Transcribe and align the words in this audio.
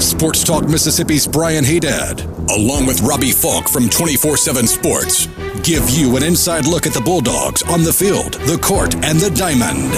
Sports 0.00 0.44
Talk 0.44 0.66
Mississippi's 0.66 1.26
Brian 1.26 1.62
Haydad, 1.62 2.24
along 2.56 2.86
with 2.86 3.02
Robbie 3.02 3.32
Falk 3.32 3.68
from 3.68 3.90
24 3.90 4.38
7 4.38 4.66
Sports, 4.66 5.26
give 5.62 5.88
you 5.90 6.16
an 6.16 6.22
inside 6.22 6.66
look 6.66 6.86
at 6.86 6.94
the 6.94 7.00
Bulldogs 7.00 7.62
on 7.64 7.82
the 7.82 7.92
field, 7.92 8.34
the 8.48 8.56
court, 8.56 8.94
and 9.04 9.18
the 9.18 9.30
diamond. 9.30 9.90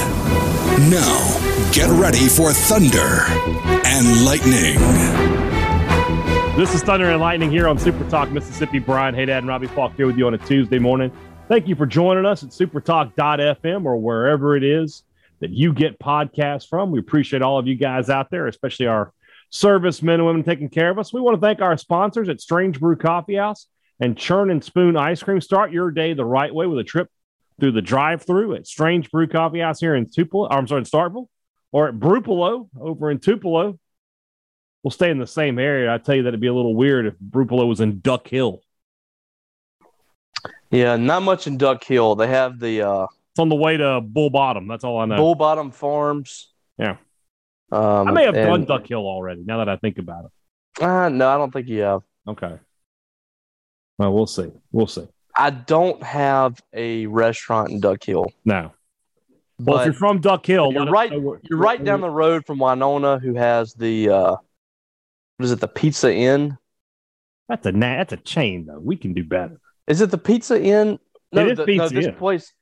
Now, 0.91 1.71
get 1.73 1.89
ready 2.01 2.29
for 2.29 2.53
Thunder 2.53 3.23
and 3.87 4.25
Lightning. 4.25 4.79
This 6.57 6.75
is 6.75 6.83
Thunder 6.83 7.11
and 7.11 7.21
Lightning 7.21 7.51
here 7.51 7.69
on 7.69 7.79
Super 7.79 8.09
Talk 8.11 8.31
Mississippi. 8.31 8.81
Brian 8.81 9.15
Haydad 9.15 9.39
and 9.39 9.49
Robbie 9.49 9.69
Falk 9.69 9.95
here 9.95 10.07
with 10.07 10.19
you 10.19 10.27
on 10.27 10.35
a 10.35 10.39
Tuesday 10.39 10.81
morning. 10.81 11.13
Thank 11.47 11.69
you 11.69 11.77
for 11.77 11.87
joining 11.87 12.27
us 12.27 12.43
at 12.43 12.51
supertalk.fm 12.51 13.85
or 13.85 13.97
wherever 13.97 14.57
it 14.57 14.65
is 14.65 15.05
that 15.39 15.51
you 15.51 15.73
get 15.73 15.99
podcasts 16.01 16.69
from. 16.69 16.91
We 16.91 16.99
appreciate 16.99 17.43
all 17.43 17.59
of 17.59 17.69
you 17.69 17.77
guys 17.77 18.11
out 18.11 18.31
there, 18.31 18.49
especially 18.49 18.87
our 18.87 19.13
servicemen 19.53 20.15
and 20.15 20.27
women 20.27 20.43
taking 20.43 20.69
care 20.69 20.91
of 20.91 20.99
us. 20.99 21.13
We 21.13 21.21
want 21.21 21.37
to 21.37 21.41
thank 21.41 21.61
our 21.61 21.77
sponsors 21.77 22.29
at 22.29 22.41
Strange 22.41 22.81
Brew 22.81 22.97
Coffee 22.97 23.37
House 23.37 23.69
and 24.01 24.17
Churn 24.19 24.51
and 24.51 24.63
Spoon 24.65 24.97
Ice 24.97 25.23
Cream. 25.23 25.41
Start 25.41 25.71
your 25.71 25.91
day 25.91 26.15
the 26.15 26.25
right 26.25 26.53
way 26.53 26.67
with 26.67 26.79
a 26.79 26.85
trip 26.85 27.09
through 27.61 27.73
the 27.73 27.83
drive-through 27.83 28.55
at 28.57 28.67
Strange 28.67 29.11
Brew 29.11 29.29
Coffee 29.29 29.61
House 29.61 29.79
here 29.79 29.95
in 29.95 30.11
Tupelo. 30.11 30.49
I'm 30.51 30.67
sorry, 30.67 30.81
in 30.81 30.85
Starkville, 30.85 31.29
or 31.71 31.89
at 31.89 31.95
Brupolo 31.95 32.69
over 32.81 33.11
in 33.11 33.21
Tupelo 33.21 33.79
we'll 34.83 34.91
stay 34.91 35.11
in 35.11 35.19
the 35.19 35.27
same 35.27 35.59
area. 35.59 35.93
I 35.93 35.99
tell 35.99 36.15
you 36.15 36.23
that 36.25 36.29
it'd 36.29 36.41
be 36.41 36.47
a 36.49 36.55
little 36.55 36.75
weird 36.75 37.07
if 37.07 37.15
Brupolo 37.19 37.67
was 37.67 37.81
in 37.81 38.01
Duck 38.01 38.29
Hill. 38.29 38.61
Yeah, 40.71 40.97
not 40.97 41.23
much 41.23 41.47
in 41.47 41.59
Duck 41.59 41.85
Hill. 41.85 42.17
They 42.17 42.29
have 42.29 42.59
the 42.59 42.83
uh 42.83 43.07
It's 43.31 43.39
on 43.39 43.49
the 43.49 43.57
way 43.57 43.77
to 43.77 44.01
Bull 44.01 44.31
Bottom. 44.31 44.67
That's 44.69 44.85
all 44.85 44.99
I 44.99 45.05
know. 45.05 45.17
Bull 45.17 45.35
Bottom 45.35 45.71
Farms. 45.71 46.51
Yeah. 46.79 46.97
Um, 47.73 48.09
I 48.09 48.11
may 48.13 48.25
have 48.27 48.35
and- 48.37 48.47
done 48.49 48.65
Duck 48.67 48.87
Hill 48.87 49.01
already. 49.07 49.43
Now 49.45 49.59
that 49.59 49.69
I 49.69 49.77
think 49.77 49.99
about 49.99 50.27
it. 50.27 50.83
Uh, 50.85 51.09
no, 51.09 51.29
I 51.29 51.37
don't 51.39 51.53
think 51.53 51.69
you 51.69 51.81
have. 51.81 52.03
Okay. 52.29 52.59
Well, 53.99 54.13
we'll 54.13 54.27
see. 54.27 54.51
We'll 54.71 54.87
see. 54.87 55.07
I 55.37 55.51
don't 55.51 56.03
have 56.03 56.61
a 56.73 57.07
restaurant 57.07 57.71
in 57.71 57.81
Duck 57.81 58.05
Hill. 58.05 58.27
No. 58.45 58.73
well, 59.59 59.79
if 59.81 59.87
you're 59.87 59.95
from 59.95 60.21
Duck 60.21 60.45
Hill, 60.47 60.73
you're 60.73 60.87
right- 60.87 61.21
where- 61.23 61.41
you're 61.49 61.59
right 61.59 61.83
down 61.83 62.01
the 62.01 62.11
road 62.11 62.45
from 62.47 62.59
Winona, 62.59 63.19
who 63.19 63.35
has 63.35 63.75
the 63.75 64.09
uh, 64.11 64.31
what 65.37 65.45
is 65.45 65.53
it? 65.53 65.61
The 65.61 65.69
Pizza 65.69 66.15
Inn. 66.15 66.59
That's 67.49 67.67
a 67.67 67.73
that's 67.73 68.13
a 68.13 68.17
chain 68.19 68.67
though. 68.67 68.79
We 68.79 68.97
can 68.97 69.13
do 69.15 69.25
better. 69.25 69.61
Is 69.87 70.01
it 70.01 70.11
the 70.11 70.19
Pizza 70.19 70.63
Inn? 70.63 70.99
No, 71.33 71.43
It 71.47 71.53
is 71.53 71.57
the, 71.59 71.63
no, 71.63 71.67
Pizza 71.67 71.95
this 71.95 72.07
Inn. 72.07 72.15
place. 72.15 72.53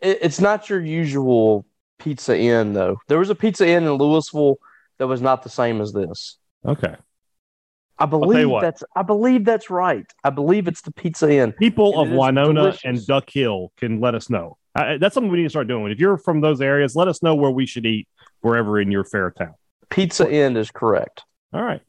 It, 0.00 0.18
it's 0.22 0.40
not 0.40 0.68
your 0.70 0.80
usual 0.80 1.66
Pizza 1.98 2.36
Inn 2.38 2.72
though. 2.72 2.98
There 3.08 3.18
was 3.18 3.30
a 3.30 3.34
Pizza 3.34 3.66
Inn 3.66 3.84
in 3.84 3.92
Louisville 3.92 4.58
that 4.98 5.06
was 5.06 5.20
not 5.20 5.42
the 5.42 5.48
same 5.50 5.80
as 5.80 5.92
this. 5.92 6.38
Okay. 6.66 6.94
I 7.98 8.06
believe 8.06 8.48
that's. 8.60 8.82
I 8.96 9.02
believe 9.02 9.44
that's 9.44 9.70
right. 9.70 10.04
I 10.24 10.30
believe 10.30 10.66
it's 10.66 10.82
the 10.82 10.92
Pizza 10.92 11.30
Inn. 11.30 11.52
People 11.52 12.00
And 12.00 12.12
of 12.12 12.18
Winona 12.18 12.54
delicious. 12.54 12.80
and 12.84 13.06
Duck 13.06 13.30
Hill 13.30 13.70
can 13.76 14.00
let 14.00 14.14
us 14.16 14.28
know. 14.28 14.58
Uh, 14.74 14.98
that's 14.98 15.14
something 15.14 15.30
we 15.30 15.38
need 15.38 15.44
to 15.44 15.50
start 15.50 15.68
doing. 15.68 15.92
If 15.92 16.00
you're 16.00 16.18
from 16.18 16.40
those 16.40 16.60
areas, 16.60 16.96
let 16.96 17.06
us 17.06 17.22
know 17.22 17.36
where 17.36 17.52
we 17.52 17.66
should 17.66 17.86
eat 17.86 18.08
wherever 18.40 18.80
in 18.80 18.90
your 18.90 19.04
fair 19.04 19.30
town. 19.30 19.54
Pizza 19.90 20.28
Inn 20.28 20.56
is 20.56 20.72
correct. 20.72 21.22
All 21.52 21.62
right. 21.62 21.82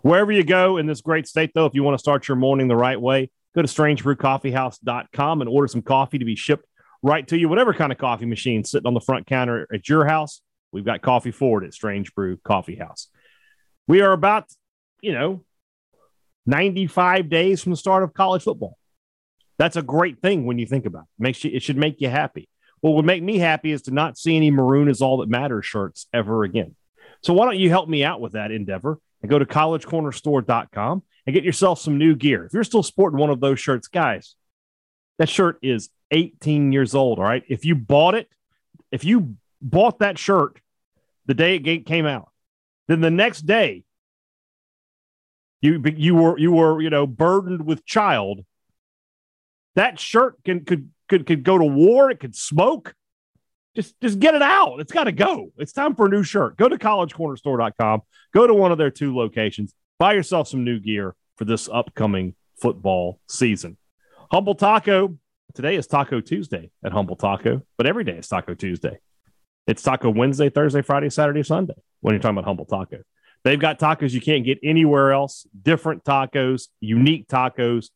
Wherever 0.00 0.32
you 0.32 0.44
go 0.44 0.78
in 0.78 0.86
this 0.86 1.02
great 1.02 1.26
state, 1.26 1.50
though, 1.54 1.66
if 1.66 1.74
you 1.74 1.82
want 1.82 1.94
to 1.94 1.98
start 1.98 2.26
your 2.26 2.38
morning 2.38 2.68
the 2.68 2.76
right 2.76 2.98
way, 2.98 3.30
go 3.54 3.60
to 3.60 3.68
strangebrewcoffeehouse.com 3.68 5.40
and 5.42 5.50
order 5.50 5.68
some 5.68 5.82
coffee 5.82 6.18
to 6.18 6.24
be 6.24 6.36
shipped 6.36 6.64
right 7.04 7.28
to 7.28 7.38
you. 7.38 7.48
Whatever 7.48 7.74
kind 7.74 7.92
of 7.92 7.98
coffee 7.98 8.24
machine 8.24 8.64
sitting 8.64 8.86
on 8.86 8.94
the 8.94 9.00
front 9.00 9.26
counter 9.26 9.68
at 9.72 9.88
your 9.88 10.06
house, 10.06 10.40
we've 10.72 10.86
got 10.86 11.02
coffee 11.02 11.30
forward 11.30 11.64
at 11.64 11.74
Strange 11.74 12.14
Brew 12.14 12.38
Coffee 12.38 12.76
House. 12.76 13.08
We 13.86 14.00
are 14.00 14.12
about, 14.12 14.46
you 15.02 15.12
know, 15.12 15.44
95 16.46 17.28
days 17.28 17.62
from 17.62 17.72
the 17.72 17.76
start 17.76 18.02
of 18.02 18.14
college 18.14 18.42
football. 18.42 18.78
That's 19.58 19.76
a 19.76 19.82
great 19.82 20.20
thing 20.20 20.46
when 20.46 20.58
you 20.58 20.66
think 20.66 20.86
about 20.86 21.02
it. 21.02 21.22
Makes 21.22 21.44
you, 21.44 21.50
it 21.52 21.62
should 21.62 21.76
make 21.76 22.00
you 22.00 22.08
happy. 22.08 22.48
What 22.80 22.94
would 22.94 23.04
make 23.04 23.22
me 23.22 23.38
happy 23.38 23.70
is 23.70 23.82
to 23.82 23.90
not 23.90 24.18
see 24.18 24.36
any 24.36 24.50
maroon 24.50 24.88
is 24.88 25.02
all 25.02 25.18
that 25.18 25.28
matters 25.28 25.66
shirts 25.66 26.06
ever 26.12 26.42
again. 26.42 26.74
So 27.22 27.34
why 27.34 27.44
don't 27.44 27.58
you 27.58 27.68
help 27.68 27.88
me 27.88 28.02
out 28.02 28.20
with 28.20 28.32
that 28.32 28.50
endeavor 28.50 28.98
and 29.22 29.30
go 29.30 29.38
to 29.38 29.46
collegecornerstore.com 29.46 31.02
and 31.26 31.34
get 31.34 31.44
yourself 31.44 31.80
some 31.80 31.98
new 31.98 32.16
gear. 32.16 32.46
If 32.46 32.54
you're 32.54 32.64
still 32.64 32.82
sporting 32.82 33.18
one 33.18 33.30
of 33.30 33.40
those 33.40 33.60
shirts, 33.60 33.88
guys, 33.88 34.34
that 35.18 35.28
shirt 35.28 35.58
is 35.62 35.90
18 36.10 36.72
years 36.72 36.94
old. 36.94 37.18
All 37.18 37.24
right. 37.24 37.44
If 37.48 37.64
you 37.64 37.74
bought 37.74 38.14
it, 38.14 38.28
if 38.90 39.04
you 39.04 39.36
bought 39.60 40.00
that 40.00 40.18
shirt 40.18 40.60
the 41.26 41.34
day 41.34 41.56
it 41.56 41.86
came 41.86 42.06
out, 42.06 42.30
then 42.88 43.00
the 43.00 43.10
next 43.10 43.42
day 43.42 43.84
you 45.60 45.82
you 45.96 46.14
were 46.14 46.38
you 46.38 46.52
were 46.52 46.80
you 46.80 46.90
know 46.90 47.06
burdened 47.06 47.64
with 47.64 47.84
child. 47.86 48.44
That 49.76 49.98
shirt 49.98 50.36
can 50.44 50.64
could 50.64 50.90
could 51.08 51.26
could 51.26 51.42
go 51.42 51.58
to 51.58 51.64
war. 51.64 52.10
It 52.10 52.20
could 52.20 52.36
smoke. 52.36 52.94
Just 53.74 53.98
just 54.00 54.20
get 54.20 54.34
it 54.34 54.42
out. 54.42 54.80
It's 54.80 54.92
got 54.92 55.04
to 55.04 55.12
go. 55.12 55.52
It's 55.56 55.72
time 55.72 55.94
for 55.94 56.06
a 56.06 56.08
new 56.08 56.22
shirt. 56.22 56.56
Go 56.56 56.68
to 56.68 56.76
collegecornerstore.com. 56.76 58.02
Go 58.32 58.46
to 58.46 58.54
one 58.54 58.72
of 58.72 58.78
their 58.78 58.90
two 58.90 59.16
locations. 59.16 59.74
Buy 59.98 60.12
yourself 60.12 60.48
some 60.48 60.64
new 60.64 60.78
gear 60.78 61.14
for 61.36 61.44
this 61.44 61.68
upcoming 61.72 62.34
football 62.60 63.18
season. 63.26 63.76
Humble 64.34 64.56
Taco. 64.56 65.16
Today 65.54 65.76
is 65.76 65.86
Taco 65.86 66.20
Tuesday 66.20 66.72
at 66.84 66.90
Humble 66.90 67.14
Taco, 67.14 67.62
but 67.76 67.86
every 67.86 68.02
day 68.02 68.16
is 68.16 68.26
Taco 68.26 68.54
Tuesday. 68.54 68.98
It's 69.68 69.80
Taco 69.80 70.10
Wednesday, 70.10 70.50
Thursday, 70.50 70.82
Friday, 70.82 71.08
Saturday, 71.08 71.44
Sunday 71.44 71.76
when 72.00 72.14
you're 72.14 72.20
talking 72.20 72.38
about 72.38 72.44
Humble 72.44 72.64
Taco. 72.64 73.02
They've 73.44 73.60
got 73.60 73.78
tacos 73.78 74.10
you 74.10 74.20
can't 74.20 74.44
get 74.44 74.58
anywhere 74.64 75.12
else, 75.12 75.46
different 75.62 76.02
tacos, 76.02 76.66
unique 76.80 77.28
tacos, 77.28 77.90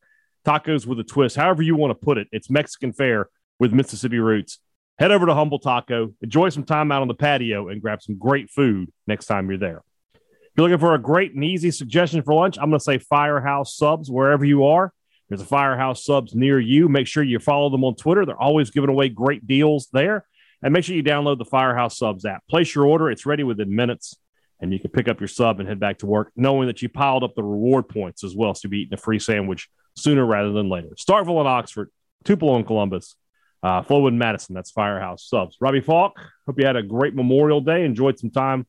tacos 0.45 0.85
with 0.85 1.01
a 1.01 1.03
twist, 1.03 1.35
however 1.35 1.61
you 1.61 1.75
want 1.75 1.91
to 1.91 1.95
put 2.05 2.17
it. 2.17 2.29
It's 2.31 2.49
Mexican 2.49 2.93
fare 2.93 3.27
with 3.59 3.73
Mississippi 3.73 4.19
roots. 4.19 4.59
Head 4.97 5.11
over 5.11 5.25
to 5.25 5.33
Humble 5.33 5.59
Taco, 5.59 6.13
enjoy 6.21 6.47
some 6.47 6.63
time 6.63 6.89
out 6.93 7.01
on 7.01 7.09
the 7.09 7.15
patio, 7.15 7.67
and 7.67 7.81
grab 7.81 8.01
some 8.01 8.17
great 8.17 8.49
food 8.49 8.93
next 9.07 9.25
time 9.25 9.49
you're 9.49 9.59
there. 9.59 9.83
If 10.13 10.21
you're 10.55 10.69
looking 10.69 10.79
for 10.79 10.95
a 10.95 10.99
great 10.99 11.33
and 11.35 11.43
easy 11.43 11.71
suggestion 11.71 12.23
for 12.23 12.33
lunch, 12.33 12.57
I'm 12.57 12.69
going 12.69 12.79
to 12.79 12.83
say 12.83 12.97
Firehouse 12.97 13.75
Subs 13.75 14.09
wherever 14.09 14.45
you 14.45 14.67
are. 14.67 14.93
There's 15.29 15.41
a 15.41 15.45
Firehouse 15.45 16.03
Subs 16.03 16.33
near 16.33 16.59
you. 16.59 16.89
Make 16.89 17.07
sure 17.07 17.23
you 17.23 17.39
follow 17.39 17.69
them 17.69 17.83
on 17.83 17.95
Twitter. 17.95 18.25
They're 18.25 18.41
always 18.41 18.71
giving 18.71 18.89
away 18.89 19.09
great 19.09 19.45
deals 19.45 19.87
there. 19.93 20.25
And 20.61 20.73
make 20.73 20.83
sure 20.83 20.95
you 20.95 21.03
download 21.03 21.37
the 21.37 21.45
Firehouse 21.45 21.97
Subs 21.97 22.25
app. 22.25 22.45
Place 22.49 22.73
your 22.75 22.85
order, 22.85 23.09
it's 23.09 23.25
ready 23.25 23.43
within 23.43 23.73
minutes, 23.73 24.17
and 24.59 24.73
you 24.73 24.79
can 24.79 24.91
pick 24.91 25.07
up 25.07 25.21
your 25.21 25.27
sub 25.29 25.59
and 25.59 25.69
head 25.69 25.79
back 25.79 25.99
to 25.99 26.05
work, 26.05 26.31
knowing 26.35 26.67
that 26.67 26.81
you 26.81 26.89
piled 26.89 27.23
up 27.23 27.35
the 27.35 27.43
reward 27.43 27.87
points 27.87 28.23
as 28.23 28.35
well. 28.35 28.53
So 28.53 28.61
you'll 28.63 28.71
be 28.71 28.79
eating 28.79 28.93
a 28.95 28.97
free 28.97 29.19
sandwich 29.19 29.69
sooner 29.95 30.25
rather 30.25 30.51
than 30.51 30.67
later. 30.67 30.89
Starkville 30.97 31.39
and 31.39 31.47
Oxford, 31.47 31.91
Tupelo 32.25 32.57
and 32.57 32.67
Columbus, 32.67 33.15
uh, 33.63 33.83
Flowood 33.83 34.09
and 34.09 34.19
Madison. 34.19 34.55
That's 34.55 34.71
Firehouse 34.71 35.25
Subs. 35.29 35.57
Robbie 35.61 35.81
Falk, 35.81 36.19
hope 36.45 36.59
you 36.59 36.65
had 36.65 36.75
a 36.75 36.83
great 36.83 37.15
Memorial 37.15 37.61
Day, 37.61 37.85
enjoyed 37.85 38.19
some 38.19 38.31
time 38.31 38.67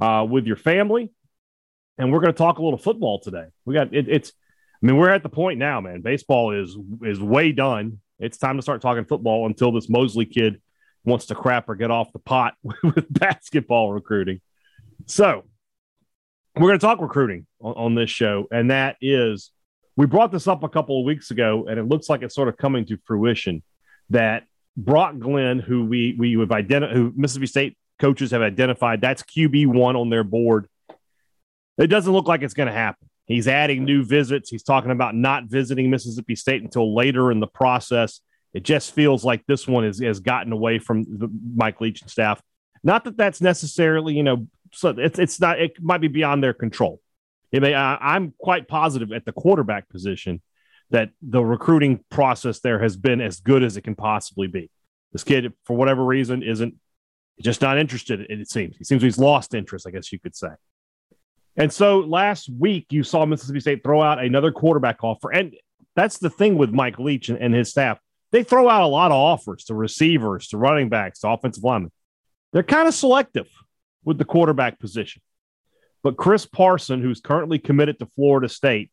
uh, 0.00 0.26
with 0.28 0.46
your 0.46 0.56
family. 0.56 1.12
And 1.98 2.12
we're 2.12 2.20
going 2.20 2.32
to 2.32 2.38
talk 2.38 2.58
a 2.58 2.62
little 2.62 2.78
football 2.78 3.20
today. 3.20 3.46
We 3.64 3.74
got 3.74 3.94
it, 3.94 4.08
it's, 4.08 4.32
I 4.82 4.86
mean, 4.86 4.96
we're 4.96 5.10
at 5.10 5.22
the 5.22 5.28
point 5.28 5.58
now, 5.58 5.80
man. 5.80 6.02
Baseball 6.02 6.52
is 6.52 6.76
is 7.02 7.20
way 7.20 7.52
done. 7.52 8.00
It's 8.18 8.38
time 8.38 8.56
to 8.56 8.62
start 8.62 8.80
talking 8.80 9.04
football 9.04 9.46
until 9.46 9.72
this 9.72 9.88
Mosley 9.88 10.24
kid 10.24 10.60
wants 11.04 11.26
to 11.26 11.34
crap 11.34 11.68
or 11.68 11.74
get 11.74 11.90
off 11.90 12.12
the 12.12 12.18
pot 12.18 12.54
with 12.82 13.06
basketball 13.12 13.92
recruiting. 13.92 14.40
So 15.06 15.44
we're 16.54 16.68
going 16.68 16.78
to 16.78 16.84
talk 16.84 17.00
recruiting 17.00 17.46
on, 17.60 17.74
on 17.74 17.94
this 17.94 18.10
show, 18.10 18.46
and 18.50 18.70
that 18.70 18.96
is 19.00 19.50
we 19.96 20.06
brought 20.06 20.30
this 20.30 20.46
up 20.46 20.62
a 20.62 20.68
couple 20.68 21.00
of 21.00 21.04
weeks 21.04 21.32
ago, 21.32 21.66
and 21.68 21.78
it 21.78 21.84
looks 21.84 22.08
like 22.08 22.22
it's 22.22 22.34
sort 22.34 22.48
of 22.48 22.56
coming 22.56 22.84
to 22.86 22.98
fruition 23.04 23.62
that 24.10 24.44
Brock 24.76 25.18
Glenn, 25.18 25.58
who 25.58 25.84
we 25.84 26.14
we 26.16 26.38
have 26.38 26.52
identified, 26.52 26.96
who 26.96 27.12
Mississippi 27.16 27.46
State 27.46 27.78
coaches 27.98 28.30
have 28.30 28.42
identified, 28.42 29.00
that's 29.00 29.24
QB 29.24 29.66
one 29.66 29.96
on 29.96 30.08
their 30.08 30.22
board. 30.22 30.68
It 31.78 31.88
doesn't 31.88 32.12
look 32.12 32.28
like 32.28 32.42
it's 32.42 32.54
going 32.54 32.68
to 32.68 32.72
happen. 32.72 33.07
He's 33.28 33.46
adding 33.46 33.84
new 33.84 34.02
visits. 34.04 34.48
He's 34.48 34.62
talking 34.62 34.90
about 34.90 35.14
not 35.14 35.44
visiting 35.44 35.90
Mississippi 35.90 36.34
State 36.34 36.62
until 36.62 36.94
later 36.94 37.30
in 37.30 37.40
the 37.40 37.46
process. 37.46 38.20
It 38.54 38.62
just 38.62 38.94
feels 38.94 39.22
like 39.22 39.44
this 39.46 39.68
one 39.68 39.84
is, 39.84 40.00
has 40.00 40.20
gotten 40.20 40.50
away 40.50 40.78
from 40.78 41.04
the 41.04 41.28
Mike 41.54 41.80
Leach 41.82 42.00
and 42.00 42.10
staff. 42.10 42.40
Not 42.82 43.04
that 43.04 43.18
that's 43.18 43.42
necessarily, 43.42 44.14
you 44.14 44.22
know, 44.22 44.48
so 44.72 44.90
it's 44.96 45.18
it's 45.18 45.40
not. 45.40 45.60
It 45.60 45.80
might 45.80 46.00
be 46.00 46.08
beyond 46.08 46.42
their 46.42 46.54
control. 46.54 47.00
It 47.52 47.60
may. 47.60 47.74
I, 47.74 47.96
I'm 47.96 48.32
quite 48.38 48.66
positive 48.66 49.12
at 49.12 49.24
the 49.24 49.32
quarterback 49.32 49.88
position 49.88 50.40
that 50.90 51.10
the 51.20 51.44
recruiting 51.44 52.04
process 52.10 52.60
there 52.60 52.78
has 52.78 52.96
been 52.96 53.20
as 53.20 53.40
good 53.40 53.62
as 53.62 53.76
it 53.76 53.82
can 53.82 53.94
possibly 53.94 54.46
be. 54.46 54.70
This 55.12 55.24
kid, 55.24 55.52
for 55.64 55.76
whatever 55.76 56.04
reason, 56.04 56.42
isn't 56.42 56.74
just 57.42 57.60
not 57.60 57.78
interested. 57.78 58.20
It 58.30 58.48
seems 58.48 58.76
he 58.76 58.84
seems 58.84 59.02
he's 59.02 59.18
lost 59.18 59.54
interest. 59.54 59.86
I 59.86 59.90
guess 59.90 60.12
you 60.12 60.18
could 60.18 60.36
say. 60.36 60.48
And 61.58 61.72
so 61.72 61.98
last 61.98 62.48
week, 62.48 62.86
you 62.90 63.02
saw 63.02 63.26
Mississippi 63.26 63.58
State 63.58 63.82
throw 63.82 64.00
out 64.00 64.22
another 64.22 64.52
quarterback 64.52 65.02
offer, 65.02 65.30
and 65.30 65.54
that's 65.96 66.18
the 66.18 66.30
thing 66.30 66.56
with 66.56 66.70
Mike 66.70 67.00
Leach 67.00 67.28
and, 67.28 67.38
and 67.38 67.52
his 67.52 67.68
staff. 67.68 67.98
They 68.30 68.44
throw 68.44 68.68
out 68.68 68.82
a 68.82 68.86
lot 68.86 69.10
of 69.10 69.16
offers 69.16 69.64
to 69.64 69.74
receivers, 69.74 70.48
to 70.48 70.56
running 70.56 70.88
backs, 70.88 71.20
to 71.20 71.28
offensive 71.28 71.64
linemen. 71.64 71.90
They're 72.52 72.62
kind 72.62 72.86
of 72.86 72.94
selective 72.94 73.48
with 74.04 74.18
the 74.18 74.24
quarterback 74.24 74.78
position. 74.78 75.20
But 76.04 76.16
Chris 76.16 76.46
Parson, 76.46 77.02
who's 77.02 77.20
currently 77.20 77.58
committed 77.58 77.98
to 77.98 78.06
Florida 78.06 78.48
State, 78.48 78.92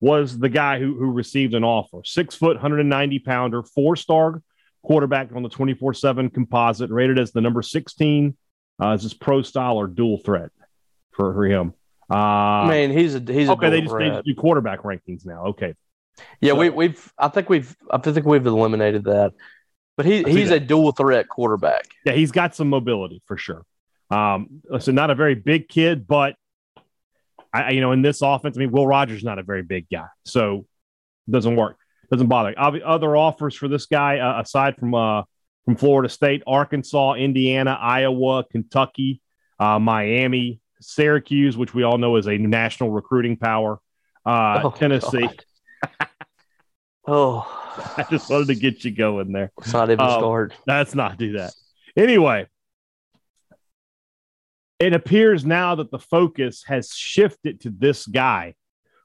was 0.00 0.36
the 0.36 0.48
guy 0.48 0.80
who, 0.80 0.96
who 0.96 1.12
received 1.12 1.54
an 1.54 1.62
offer. 1.62 2.00
Six 2.04 2.34
foot, 2.34 2.56
190 2.56 3.20
pounder, 3.20 3.62
four 3.62 3.94
star 3.94 4.42
quarterback 4.82 5.30
on 5.36 5.44
the 5.44 5.48
24 5.48 5.94
7 5.94 6.30
composite, 6.30 6.90
rated 6.90 7.20
as 7.20 7.30
the 7.30 7.40
number 7.40 7.62
16 7.62 8.36
uh, 8.80 8.90
as 8.90 9.04
his 9.04 9.14
pro 9.14 9.42
style 9.42 9.76
or 9.76 9.86
dual 9.86 10.18
threat 10.18 10.50
for, 11.12 11.32
for 11.32 11.44
him. 11.44 11.74
Uh, 12.10 12.14
I 12.14 12.68
mean, 12.70 12.90
he's 12.90 13.14
a 13.14 13.20
he's 13.20 13.48
okay. 13.48 13.66
A 13.68 13.70
they 13.70 13.80
just, 13.82 13.96
they 13.98 14.08
just 14.08 14.24
do 14.24 14.34
quarterback 14.34 14.80
rankings 14.82 15.24
now. 15.24 15.46
Okay. 15.46 15.74
Yeah, 16.40 16.52
So- 16.52 16.58
we, 16.58 16.70
we've 16.70 17.12
I 17.18 17.28
think 17.28 17.48
we've 17.48 17.74
I 17.90 17.98
think 17.98 18.26
we've 18.26 18.46
eliminated 18.46 19.04
that. 19.04 19.32
But 19.96 20.06
he 20.06 20.22
he's 20.22 20.50
a 20.50 20.58
dual 20.60 20.92
threat 20.92 21.28
quarterback. 21.28 21.86
Yeah, 22.04 22.12
he's 22.14 22.32
got 22.32 22.54
some 22.54 22.68
mobility 22.68 23.22
for 23.26 23.36
sure. 23.36 23.62
Um, 24.10 24.62
so 24.80 24.90
not 24.92 25.10
a 25.10 25.14
very 25.14 25.34
big 25.34 25.68
kid, 25.68 26.06
but 26.06 26.34
I, 27.52 27.62
I- 27.62 27.70
you 27.70 27.80
know, 27.80 27.92
in 27.92 28.02
this 28.02 28.22
offense, 28.22 28.56
I 28.56 28.60
mean, 28.60 28.72
Will 28.72 28.86
Rogers 28.86 29.22
not 29.22 29.38
a 29.38 29.42
very 29.42 29.62
big 29.62 29.86
guy, 29.90 30.06
so 30.24 30.66
doesn't 31.30 31.56
work. 31.56 31.76
Doesn't 32.10 32.26
bother. 32.26 32.54
Other 32.58 33.16
offers 33.16 33.54
for 33.54 33.68
this 33.68 33.86
guy, 33.86 34.18
uh, 34.18 34.40
aside 34.42 34.76
from 34.76 34.94
uh, 34.94 35.22
from 35.64 35.76
Florida 35.76 36.08
State, 36.08 36.42
Arkansas, 36.46 37.14
Indiana, 37.14 37.78
Iowa, 37.80 38.44
Kentucky, 38.50 39.20
uh, 39.58 39.78
Miami, 39.78 40.60
Syracuse, 40.82 41.56
which 41.56 41.74
we 41.74 41.82
all 41.82 41.98
know 41.98 42.16
is 42.16 42.26
a 42.28 42.36
national 42.36 42.90
recruiting 42.90 43.36
power, 43.36 43.78
uh, 44.26 44.60
Oh, 44.64 44.70
Tennessee. 44.70 45.28
Oh, 47.06 47.40
I 47.96 48.04
just 48.10 48.30
wanted 48.30 48.48
to 48.48 48.54
get 48.54 48.84
you 48.84 48.90
going 48.90 49.32
there. 49.32 49.50
let's 49.58 49.72
not 49.72 49.90
even 49.90 50.00
Um, 50.04 50.20
start. 50.20 50.52
Let's 50.66 50.94
not 50.94 51.18
do 51.18 51.32
that. 51.32 51.52
Anyway, 51.96 52.46
it 54.78 54.92
appears 54.94 55.44
now 55.44 55.74
that 55.76 55.90
the 55.90 55.98
focus 55.98 56.64
has 56.66 56.90
shifted 56.94 57.60
to 57.62 57.70
this 57.70 58.06
guy, 58.06 58.54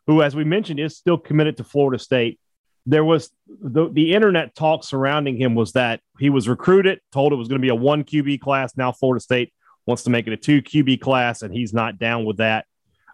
who, 0.07 0.21
as 0.21 0.35
we 0.35 0.43
mentioned, 0.43 0.79
is 0.79 0.97
still 0.97 1.17
committed 1.17 1.57
to 1.57 1.63
Florida 1.63 2.01
State. 2.01 2.39
There 2.85 3.03
was 3.03 3.29
the, 3.47 3.89
the 3.91 4.13
internet 4.13 4.55
talk 4.55 4.83
surrounding 4.83 5.35
him 5.37 5.55
was 5.55 5.73
that 5.73 5.99
he 6.19 6.29
was 6.29 6.47
recruited, 6.47 6.99
told 7.11 7.33
it 7.33 7.35
was 7.35 7.47
going 7.49 7.59
to 7.59 7.65
be 7.65 7.69
a 7.69 7.75
one 7.75 8.03
QB 8.05 8.39
class. 8.39 8.77
Now 8.77 8.91
Florida 8.91 9.21
State 9.21 9.53
wants 9.87 10.03
to 10.03 10.09
make 10.09 10.27
it 10.27 10.33
a 10.33 10.37
two 10.37 10.61
QB 10.61 11.01
class, 11.01 11.41
and 11.41 11.53
he's 11.53 11.73
not 11.73 11.97
down 11.97 12.25
with 12.25 12.37
that. 12.37 12.65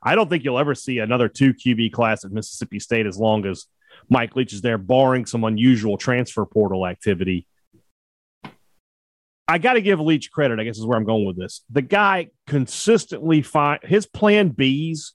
I 0.01 0.15
don't 0.15 0.29
think 0.29 0.43
you'll 0.43 0.59
ever 0.59 0.75
see 0.75 0.99
another 0.99 1.29
two 1.29 1.53
QB 1.53 1.93
class 1.93 2.25
at 2.25 2.31
Mississippi 2.31 2.79
State 2.79 3.05
as 3.05 3.17
long 3.17 3.45
as 3.45 3.67
Mike 4.09 4.35
Leach 4.35 4.51
is 4.51 4.61
there, 4.61 4.77
barring 4.77 5.25
some 5.25 5.43
unusual 5.43 5.97
transfer 5.97 6.45
portal 6.45 6.85
activity. 6.85 7.47
I 9.47 9.59
got 9.59 9.73
to 9.73 9.81
give 9.81 9.99
Leach 9.99 10.31
credit. 10.31 10.59
I 10.59 10.63
guess 10.63 10.77
is 10.77 10.85
where 10.85 10.97
I'm 10.97 11.05
going 11.05 11.25
with 11.25 11.37
this. 11.37 11.61
The 11.69 11.81
guy 11.81 12.29
consistently 12.47 13.41
find 13.41 13.79
his 13.83 14.05
plan 14.05 14.51
Bs. 14.51 15.11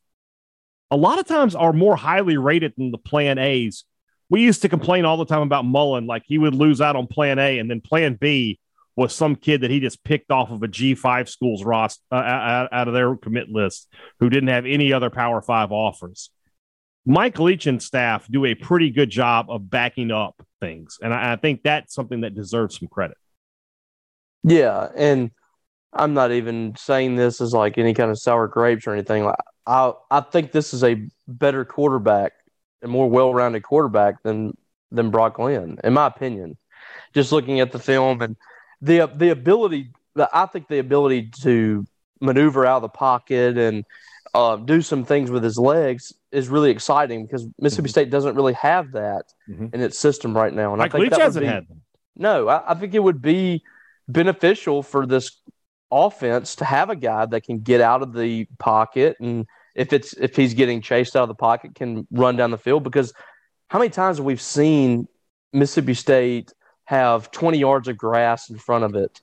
A 0.91 0.97
lot 0.97 1.19
of 1.19 1.27
times 1.27 1.55
are 1.55 1.73
more 1.73 1.97
highly 1.97 2.39
rated 2.39 2.73
than 2.79 2.93
the 2.93 2.99
plan 2.99 3.39
A's. 3.39 3.85
We 4.31 4.43
used 4.43 4.63
to 4.63 4.69
complain 4.69 5.05
all 5.05 5.17
the 5.17 5.27
time 5.27 5.43
about 5.43 5.65
Mullen, 5.65 6.07
like 6.07 6.23
he 6.27 6.39
would 6.39 6.55
lose 6.55 6.81
out 6.81 6.97
on 6.97 7.07
plan 7.07 7.39
A, 7.39 7.59
and 7.59 7.71
then 7.71 7.81
plan 7.81 8.15
B 8.15 8.59
was 8.99 9.15
some 9.15 9.37
kid 9.37 9.61
that 9.61 9.71
he 9.71 9.79
just 9.79 10.03
picked 10.03 10.33
off 10.33 10.51
of 10.51 10.61
a 10.65 10.67
G5 10.67 11.29
school's 11.29 11.63
roster 11.63 12.03
uh, 12.11 12.67
out, 12.73 12.89
of 12.89 12.95
their 12.95 13.15
commit 13.15 13.49
list 13.49 13.87
who 14.19 14.29
didn't 14.29 14.49
have 14.49 14.67
any 14.67 14.93
other 14.93 15.09
Power 15.09 15.41
Five 15.41 15.71
offers. 15.71 16.31
Mike 17.07 17.39
Leach 17.39 17.69
and 17.69 17.81
staff 17.81 18.27
do 18.29 18.45
a 18.45 18.57
pretty 18.57 18.91
good 18.91 19.09
job 19.09 19.51
of 19.51 19.71
backing 19.71 20.11
up 20.11 20.35
things, 20.61 20.99
and 21.01 21.15
I, 21.15 21.35
I 21.35 21.37
think 21.37 21.63
that's 21.63 21.95
something 21.95 22.23
that 22.23 22.35
deserves 22.35 22.77
some 22.81 22.89
credit. 22.89 23.17
Yeah, 24.43 24.89
and 24.97 25.31
I'm 25.93 26.13
not 26.13 26.33
even 26.33 26.75
saying 26.77 27.15
this 27.15 27.41
as 27.41 27.55
like 27.55 27.79
any 27.79 27.95
kind 27.95 28.11
of 28.11 28.19
sour 28.19 28.49
grapes 28.49 28.89
or 28.89 28.95
anything. 28.95 29.25
Like 29.25 29.37
I 29.65 29.93
I 30.11 30.21
think 30.23 30.51
this 30.51 30.75
is 30.75 30.83
a 30.83 31.07
better 31.29 31.65
quarterback, 31.65 32.33
a 32.83 32.89
more 32.89 33.09
well-rounded 33.09 33.63
quarterback 33.63 34.25
than 34.25 34.57
than 34.91 35.13
Brock 35.13 35.37
Glenn, 35.37 35.79
in 35.85 35.93
my 35.93 36.09
opinion. 36.09 36.59
Just 37.15 37.31
looking 37.31 37.61
at 37.61 37.71
the 37.71 37.79
film 37.79 38.23
and 38.23 38.37
the 38.81 39.07
the 39.15 39.31
ability, 39.31 39.91
I 40.33 40.47
think 40.47 40.69
the 40.69 40.79
ability 40.79 41.31
to 41.43 41.85
maneuver 42.21 42.67
out 42.67 42.77
of 42.77 42.83
the 42.83 42.89
pocket 42.89 43.57
and 43.59 43.85
uh, 44.35 44.57
do 44.57 44.83
some 44.83 45.05
things 45.05 45.31
with 45.31 45.43
his 45.43 45.57
legs 45.59 46.13
is 46.33 46.49
really 46.49 46.71
exciting 46.71 47.25
because 47.25 47.47
Mississippi 47.59 47.89
Mhm. 47.89 47.91
State 47.91 48.11
doesn't 48.11 48.35
really 48.35 48.53
have 48.55 48.93
that 48.93 49.25
Mhm. 49.49 49.73
in 49.75 49.81
its 49.81 49.99
system 49.99 50.37
right 50.37 50.53
now. 50.53 50.71
And 50.73 50.79
Mike 50.79 50.91
I 50.91 50.99
think 50.99 51.03
Leach 51.03 51.11
that 51.13 51.19
would 51.19 51.25
hasn't 51.25 51.45
be- 51.45 51.49
had 51.51 51.69
them. 51.69 51.83
no, 52.17 52.49
I, 52.49 52.73
I 52.73 52.75
think 52.75 52.95
it 52.95 52.99
would 53.03 53.23
be 53.23 53.63
beneficial 54.09 54.83
for 54.83 55.07
this 55.07 55.41
offense 55.91 56.57
to 56.57 56.65
have 56.65 56.91
a 56.91 56.97
guy 56.97 57.25
that 57.27 57.43
can 57.45 57.61
get 57.61 57.81
out 57.81 58.03
of 58.03 58.13
the 58.13 58.47
pocket 58.59 59.17
and 59.21 59.47
if 59.75 59.93
it's 59.93 60.13
if 60.15 60.37
he's 60.37 60.53
getting 60.55 60.83
chased 60.83 61.17
out 61.17 61.23
of 61.23 61.29
the 61.29 61.35
pocket 61.35 61.75
can 61.75 62.07
run 62.11 62.37
down 62.37 62.51
the 62.51 62.59
field 62.59 62.83
because 62.85 63.13
how 63.69 63.79
many 63.79 63.89
times 63.91 64.19
have 64.19 64.27
we 64.27 64.37
seen 64.37 65.07
Mississippi 65.55 65.95
State 65.95 66.53
have 66.89 67.31
20 67.31 67.59
yards 67.59 67.87
of 67.87 67.99
grass 67.99 68.49
in 68.49 68.57
front 68.57 68.83
of 68.83 68.95
it 68.95 69.21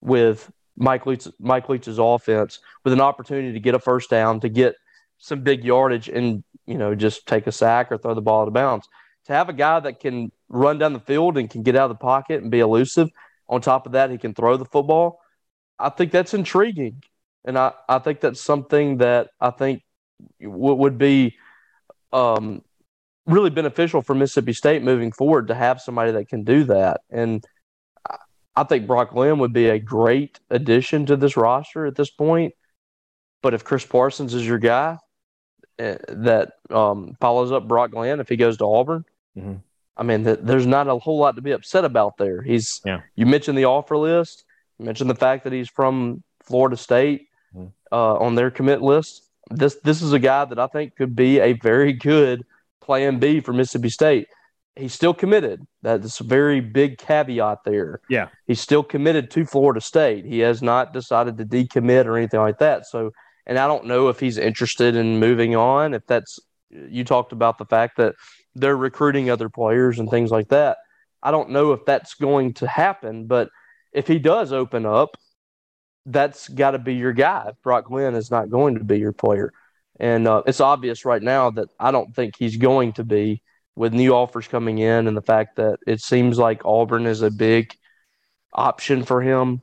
with 0.00 0.48
Mike 0.76 1.04
Leach, 1.04 1.26
Mike 1.40 1.68
Leach's 1.68 1.98
offense 1.98 2.60
with 2.84 2.92
an 2.92 3.00
opportunity 3.00 3.52
to 3.52 3.58
get 3.58 3.74
a 3.74 3.80
first 3.80 4.08
down, 4.08 4.38
to 4.38 4.48
get 4.48 4.76
some 5.18 5.40
big 5.42 5.64
yardage 5.64 6.08
and, 6.08 6.44
you 6.64 6.78
know, 6.78 6.94
just 6.94 7.26
take 7.26 7.48
a 7.48 7.52
sack 7.52 7.90
or 7.90 7.98
throw 7.98 8.14
the 8.14 8.22
ball 8.22 8.42
out 8.42 8.46
of 8.46 8.54
bounds. 8.54 8.86
To 9.24 9.32
have 9.32 9.48
a 9.48 9.52
guy 9.52 9.80
that 9.80 9.98
can 9.98 10.30
run 10.48 10.78
down 10.78 10.92
the 10.92 11.00
field 11.00 11.36
and 11.38 11.50
can 11.50 11.64
get 11.64 11.74
out 11.74 11.90
of 11.90 11.98
the 11.98 12.00
pocket 12.00 12.40
and 12.40 12.52
be 12.52 12.60
elusive, 12.60 13.10
on 13.48 13.60
top 13.60 13.84
of 13.86 13.92
that, 13.92 14.12
he 14.12 14.16
can 14.16 14.32
throw 14.32 14.56
the 14.56 14.64
football. 14.64 15.18
I 15.80 15.88
think 15.88 16.12
that's 16.12 16.34
intriguing. 16.34 17.02
And 17.44 17.58
I, 17.58 17.72
I 17.88 17.98
think 17.98 18.20
that's 18.20 18.40
something 18.40 18.98
that 18.98 19.30
I 19.40 19.50
think 19.50 19.82
w- 20.40 20.76
would 20.76 20.98
be 20.98 21.34
um, 22.12 22.62
really 23.26 23.50
beneficial 23.50 24.02
for 24.02 24.14
Mississippi 24.14 24.52
State 24.52 24.82
moving 24.82 25.12
forward 25.12 25.48
to 25.48 25.54
have 25.54 25.80
somebody 25.80 26.12
that 26.12 26.28
can 26.28 26.44
do 26.44 26.64
that. 26.64 27.02
And 27.10 27.44
I- 28.56 28.64
think 28.64 28.86
Brock 28.86 29.10
Glenn 29.12 29.38
would 29.38 29.52
be 29.52 29.68
a 29.68 29.78
great 29.78 30.40
addition 30.50 31.06
to 31.06 31.16
this 31.16 31.36
roster 31.36 31.86
at 31.86 31.94
this 31.96 32.10
point. 32.10 32.54
But 33.42 33.54
if 33.54 33.64
Chris 33.64 33.84
Parsons 33.86 34.34
is 34.34 34.46
your 34.46 34.58
guy 34.58 34.98
uh, 35.78 35.94
that 36.08 36.52
um, 36.70 37.16
follows 37.20 37.50
up 37.50 37.66
Brock 37.66 37.92
Glenn, 37.92 38.20
if 38.20 38.28
he 38.28 38.36
goes 38.36 38.58
to 38.58 38.64
Auburn, 38.66 39.04
Mhm. 39.36 39.62
I 39.96 40.02
mean, 40.02 40.24
th- 40.24 40.40
there's 40.42 40.66
not 40.66 40.86
a 40.88 40.98
whole 40.98 41.18
lot 41.18 41.36
to 41.36 41.42
be 41.42 41.52
upset 41.52 41.84
about 41.84 42.18
there. 42.18 42.42
He's 42.42 42.80
Yeah. 42.84 43.00
you 43.16 43.24
mentioned 43.26 43.56
the 43.56 43.64
offer 43.64 43.96
list, 43.96 44.44
you 44.78 44.84
mentioned 44.84 45.08
the 45.08 45.14
fact 45.14 45.44
that 45.44 45.52
he's 45.52 45.68
from 45.70 46.22
Florida 46.40 46.76
State 46.76 47.28
Mhm. 47.56 47.72
uh, 47.90 48.16
on 48.16 48.34
their 48.34 48.50
commit 48.50 48.82
list. 48.82 49.28
This 49.50 49.76
this 49.76 50.02
is 50.02 50.12
a 50.12 50.18
guy 50.18 50.44
that 50.44 50.58
I 50.58 50.66
think 50.66 50.94
could 50.96 51.16
be 51.16 51.40
a 51.40 51.54
very 51.54 51.92
good 51.94 52.44
Plan 52.82 53.18
B 53.18 53.40
for 53.40 53.52
Mississippi 53.52 53.88
State. 53.88 54.26
He's 54.76 54.94
still 54.94 55.14
committed. 55.14 55.66
That's 55.82 56.20
a 56.20 56.24
very 56.24 56.60
big 56.60 56.98
caveat 56.98 57.58
there. 57.64 58.00
Yeah. 58.08 58.28
He's 58.46 58.60
still 58.60 58.82
committed 58.82 59.30
to 59.32 59.44
Florida 59.44 59.80
State. 59.80 60.24
He 60.24 60.38
has 60.40 60.62
not 60.62 60.92
decided 60.92 61.36
to 61.38 61.44
decommit 61.44 62.06
or 62.06 62.16
anything 62.16 62.40
like 62.40 62.58
that. 62.58 62.86
So, 62.86 63.12
and 63.46 63.58
I 63.58 63.66
don't 63.66 63.86
know 63.86 64.08
if 64.08 64.18
he's 64.18 64.38
interested 64.38 64.96
in 64.96 65.20
moving 65.20 65.54
on. 65.54 65.94
If 65.94 66.06
that's 66.06 66.38
you 66.70 67.04
talked 67.04 67.32
about 67.32 67.58
the 67.58 67.66
fact 67.66 67.98
that 67.98 68.14
they're 68.54 68.76
recruiting 68.76 69.30
other 69.30 69.48
players 69.48 69.98
and 69.98 70.08
things 70.08 70.30
like 70.30 70.48
that. 70.48 70.78
I 71.22 71.30
don't 71.30 71.50
know 71.50 71.72
if 71.72 71.84
that's 71.84 72.14
going 72.14 72.54
to 72.54 72.66
happen, 72.66 73.26
but 73.26 73.50
if 73.92 74.08
he 74.08 74.18
does 74.18 74.52
open 74.52 74.86
up, 74.86 75.16
that's 76.06 76.48
got 76.48 76.72
to 76.72 76.78
be 76.78 76.94
your 76.94 77.12
guy. 77.12 77.52
Brock 77.62 77.86
Glenn 77.86 78.14
is 78.14 78.30
not 78.30 78.50
going 78.50 78.74
to 78.74 78.84
be 78.84 78.98
your 78.98 79.12
player. 79.12 79.52
And 80.02 80.26
uh, 80.26 80.42
it's 80.46 80.60
obvious 80.60 81.04
right 81.04 81.22
now 81.22 81.50
that 81.50 81.68
I 81.78 81.92
don't 81.92 82.12
think 82.14 82.34
he's 82.36 82.56
going 82.56 82.94
to 82.94 83.04
be 83.04 83.40
with 83.76 83.94
new 83.94 84.12
offers 84.12 84.48
coming 84.48 84.78
in 84.78 85.06
and 85.06 85.16
the 85.16 85.22
fact 85.22 85.56
that 85.56 85.78
it 85.86 86.00
seems 86.00 86.38
like 86.38 86.64
Auburn 86.64 87.06
is 87.06 87.22
a 87.22 87.30
big 87.30 87.72
option 88.52 89.04
for 89.04 89.22
him. 89.22 89.62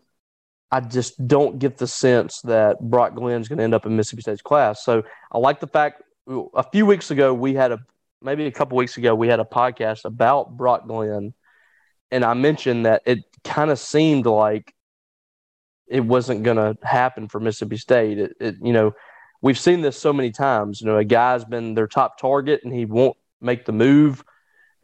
I 0.72 0.80
just 0.80 1.28
don't 1.28 1.60
get 1.60 1.78
the 1.78 1.88
sense 1.88 2.40
that 2.44 2.80
Brock 2.80 3.16
Glenn's 3.16 3.50
going 3.50 3.58
to 3.58 3.66
end 3.66 3.74
up 3.74 3.86
in 3.86 3.98
Mississippi 3.98 4.22
State's 4.22 4.42
class. 4.42 4.84
So 4.86 5.04
I 5.30 5.40
like 5.40 5.60
the 5.60 5.68
fact 5.68 6.04
a 6.28 6.64
few 6.72 6.86
weeks 6.86 7.12
ago 7.12 7.34
we 7.34 7.54
had 7.54 7.74
a 7.74 7.80
maybe 8.22 8.46
a 8.46 8.52
couple 8.52 8.78
weeks 8.78 8.96
ago 8.96 9.14
we 9.16 9.28
had 9.28 9.42
a 9.42 9.46
podcast 9.46 10.06
about 10.06 10.56
Brock 10.56 10.88
Glenn, 10.88 11.34
and 12.12 12.24
I 12.24 12.34
mentioned 12.34 12.86
that 12.86 13.02
it 13.06 13.20
kind 13.44 13.72
of 13.72 13.80
seemed 13.80 14.26
like 14.26 14.74
it 15.88 16.02
wasn't 16.02 16.44
going 16.44 16.58
to 16.58 16.78
happen 16.86 17.28
for 17.28 17.40
Mississippi 17.40 17.78
State. 17.78 18.20
It, 18.20 18.38
it, 18.40 18.56
you 18.62 18.74
know, 18.74 18.94
we've 19.42 19.60
seen 19.60 19.82
this 19.82 19.98
so 19.98 20.14
many 20.14 20.32
times. 20.32 20.82
You 20.82 20.88
know, 20.88 20.98
a 20.98 21.04
guy's 21.04 21.46
been 21.46 21.74
their 21.74 21.88
top 21.88 22.20
target 22.20 22.62
and 22.64 22.74
he 22.74 22.86
won't 22.86 23.18
make 23.42 23.66
the 23.66 23.72
move, 23.72 24.24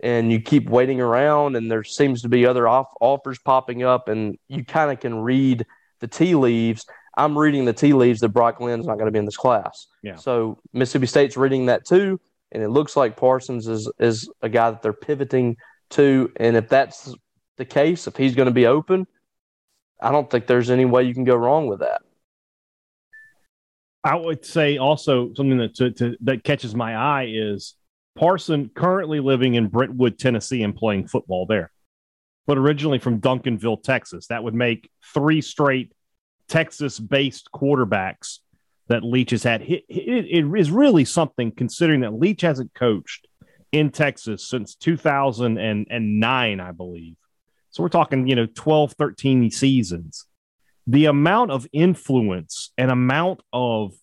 and 0.02 0.32
you 0.32 0.40
keep 0.40 0.70
waiting 0.70 1.02
around, 1.02 1.56
and 1.56 1.70
there 1.70 1.84
seems 1.84 2.22
to 2.22 2.30
be 2.30 2.46
other 2.46 2.68
off- 2.68 2.94
offers 3.02 3.40
popping 3.40 3.84
up, 3.84 4.08
and 4.08 4.38
you 4.48 4.64
kind 4.64 4.92
of 4.92 5.00
can 5.00 5.16
read 5.16 5.66
the 6.00 6.08
tea 6.08 6.36
leaves. 6.36 6.86
I'm 7.18 7.38
reading 7.38 7.66
the 7.66 7.74
tea 7.74 7.94
leaves 7.94 8.20
that 8.20 8.30
Brock 8.30 8.58
Glenn's 8.58 8.86
not 8.86 8.96
going 8.96 9.06
to 9.06 9.12
be 9.12 9.20
in 9.20 9.26
this 9.26 9.38
class. 9.38 9.88
Yeah. 10.04 10.16
So 10.16 10.60
Mississippi 10.74 11.08
State's 11.08 11.38
reading 11.38 11.68
that 11.68 11.86
too, 11.86 12.20
and 12.52 12.62
it 12.62 12.70
looks 12.70 12.96
like 12.96 13.18
Parsons 13.18 13.68
is 13.68 13.90
is 14.00 14.30
a 14.42 14.50
guy 14.50 14.72
that 14.72 14.82
they're 14.82 14.94
pivoting 14.94 15.58
to. 15.92 16.32
And 16.38 16.56
if 16.56 16.68
that's 16.68 17.14
the 17.58 17.66
case, 17.66 18.08
if 18.08 18.18
he's 18.18 18.36
going 18.36 18.48
to 18.48 18.54
be 18.54 18.68
open, 18.68 19.08
I 20.02 20.12
don't 20.12 20.30
think 20.30 20.46
there's 20.46 20.70
any 20.70 20.86
way 20.86 21.04
you 21.04 21.14
can 21.14 21.24
go 21.24 21.36
wrong 21.36 21.68
with 21.68 21.80
that. 21.80 22.02
I 24.06 24.16
would 24.16 24.46
say 24.46 24.78
also 24.78 25.34
something 25.34 25.58
that 25.58 25.76
to, 25.76 25.92
to, 25.92 26.16
that 26.22 26.44
catches 26.44 26.76
my 26.76 26.96
eye 26.96 27.28
is 27.34 27.74
Parson 28.16 28.70
currently 28.74 29.20
living 29.20 29.56
in 29.56 29.68
Brentwood, 29.68 30.20
Tennessee, 30.20 30.62
and 30.62 30.76
playing 30.76 31.08
football 31.08 31.48
there, 31.48 31.72
but 32.46 32.60
originally 32.60 33.00
from 33.00 33.20
Duncanville, 33.20 33.82
Texas. 33.82 34.28
That 34.28 34.44
would 34.44 34.54
make 34.54 34.92
three 35.12 35.42
straight 35.42 35.92
Texas-based 36.48 37.50
quarterbacks 37.52 38.40
that 38.90 39.04
Leach 39.04 39.32
has 39.32 39.42
had. 39.42 39.64
It, 39.64 39.84
it, 39.90 40.56
is 40.56 40.70
really 40.70 41.04
something 41.04 41.52
considering 41.52 42.02
that 42.02 42.14
Leach 42.14 42.42
hasn't 42.42 42.76
coached 42.76 43.28
in 43.72 43.90
Texas 43.90 44.48
since 44.48 44.76
2009, 44.76 46.60
I 46.60 46.72
believe. 46.72 47.16
So 47.72 47.82
we're 47.82 47.90
talking, 47.90 48.28
you 48.28 48.36
know, 48.36 48.46
12, 48.46 48.94
13 48.94 49.50
seasons. 49.50 50.26
The 50.88 51.06
amount 51.06 51.52
of 51.52 51.68
influence 51.74 52.72
and 52.78 52.92
amount 52.92 53.42
of 53.52 53.94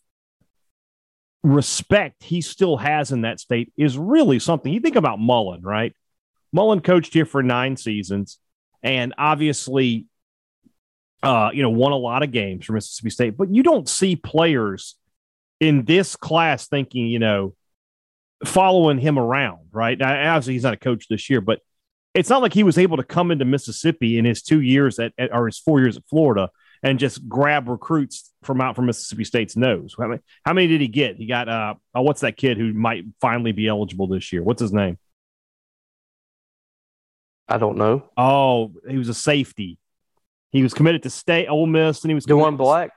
respect 1.42 2.22
he 2.22 2.40
still 2.40 2.76
has 2.76 3.12
in 3.12 3.22
that 3.22 3.40
state 3.40 3.72
is 3.76 3.98
really 3.98 4.38
something. 4.38 4.72
You 4.72 4.80
think 4.80 4.96
about 4.96 5.18
Mullen, 5.18 5.62
right? 5.62 5.94
Mullen 6.52 6.80
coached 6.80 7.14
here 7.14 7.24
for 7.24 7.42
nine 7.42 7.76
seasons 7.76 8.38
and 8.82 9.14
obviously, 9.16 10.06
uh, 11.22 11.50
you 11.52 11.62
know, 11.62 11.70
won 11.70 11.92
a 11.92 11.96
lot 11.96 12.22
of 12.22 12.32
games 12.32 12.66
for 12.66 12.72
Mississippi 12.72 13.10
State, 13.10 13.36
but 13.36 13.52
you 13.52 13.62
don't 13.62 13.88
see 13.88 14.16
players 14.16 14.96
in 15.60 15.84
this 15.84 16.16
class 16.16 16.66
thinking, 16.66 17.06
you 17.06 17.20
know, 17.20 17.54
following 18.44 18.98
him 18.98 19.18
around, 19.18 19.68
right? 19.70 19.96
Now, 19.96 20.34
obviously, 20.34 20.54
he's 20.54 20.64
not 20.64 20.74
a 20.74 20.78
coach 20.78 21.06
this 21.08 21.30
year, 21.30 21.40
but 21.40 21.60
it's 22.14 22.28
not 22.28 22.42
like 22.42 22.52
he 22.52 22.64
was 22.64 22.76
able 22.76 22.96
to 22.96 23.04
come 23.04 23.30
into 23.30 23.44
Mississippi 23.44 24.18
in 24.18 24.24
his 24.24 24.42
two 24.42 24.60
years 24.60 24.98
at, 24.98 25.12
at 25.16 25.32
or 25.32 25.46
his 25.46 25.58
four 25.58 25.80
years 25.80 25.96
at 25.96 26.02
Florida 26.10 26.50
and 26.82 26.98
just 26.98 27.28
grab 27.28 27.68
recruits 27.68 28.32
from 28.42 28.60
out 28.60 28.76
from 28.76 28.86
Mississippi 28.86 29.24
State's 29.24 29.56
nose. 29.56 29.94
How 29.98 30.08
many, 30.08 30.20
how 30.44 30.52
many 30.52 30.66
did 30.66 30.80
he 30.80 30.88
get? 30.88 31.16
He 31.16 31.26
got 31.26 31.48
uh, 31.48 31.74
oh, 31.94 32.02
what's 32.02 32.22
that 32.22 32.36
kid 32.36 32.58
who 32.58 32.72
might 32.72 33.04
finally 33.20 33.52
be 33.52 33.68
eligible 33.68 34.06
this 34.08 34.32
year? 34.32 34.42
What's 34.42 34.60
his 34.60 34.72
name? 34.72 34.98
I 37.48 37.58
don't 37.58 37.76
know. 37.76 38.04
Oh, 38.16 38.72
he 38.88 38.96
was 38.96 39.08
a 39.08 39.14
safety. 39.14 39.78
He 40.50 40.62
was 40.62 40.74
committed 40.74 41.02
to 41.04 41.10
stay 41.10 41.46
Ole 41.46 41.66
Miss, 41.66 42.02
and 42.02 42.10
he 42.10 42.14
was 42.14 42.24
Dewan 42.24 42.56
Black. 42.56 42.90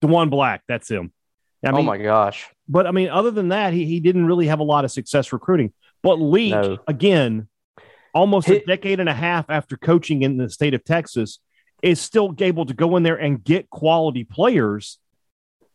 Dewan 0.00 0.28
Black, 0.28 0.62
that's 0.68 0.90
him. 0.90 1.12
I 1.64 1.70
oh 1.70 1.82
my 1.82 1.98
gosh! 1.98 2.48
But 2.68 2.86
I 2.86 2.90
mean, 2.90 3.08
other 3.10 3.30
than 3.30 3.48
that, 3.48 3.74
he, 3.74 3.84
he 3.84 4.00
didn't 4.00 4.26
really 4.26 4.46
have 4.46 4.60
a 4.60 4.64
lot 4.64 4.84
of 4.84 4.90
success 4.90 5.32
recruiting. 5.32 5.72
But 6.02 6.14
Leach, 6.14 6.52
No. 6.52 6.78
again, 6.88 7.48
almost 8.14 8.48
a 8.48 8.64
decade 8.64 9.00
and 9.00 9.08
a 9.08 9.14
half 9.14 9.50
after 9.50 9.76
coaching 9.76 10.22
in 10.22 10.38
the 10.38 10.48
state 10.48 10.72
of 10.72 10.84
Texas, 10.84 11.38
is 11.82 12.00
still 12.00 12.34
able 12.38 12.66
to 12.66 12.74
go 12.74 12.96
in 12.96 13.02
there 13.02 13.16
and 13.16 13.42
get 13.42 13.70
quality 13.70 14.24
players 14.24 14.98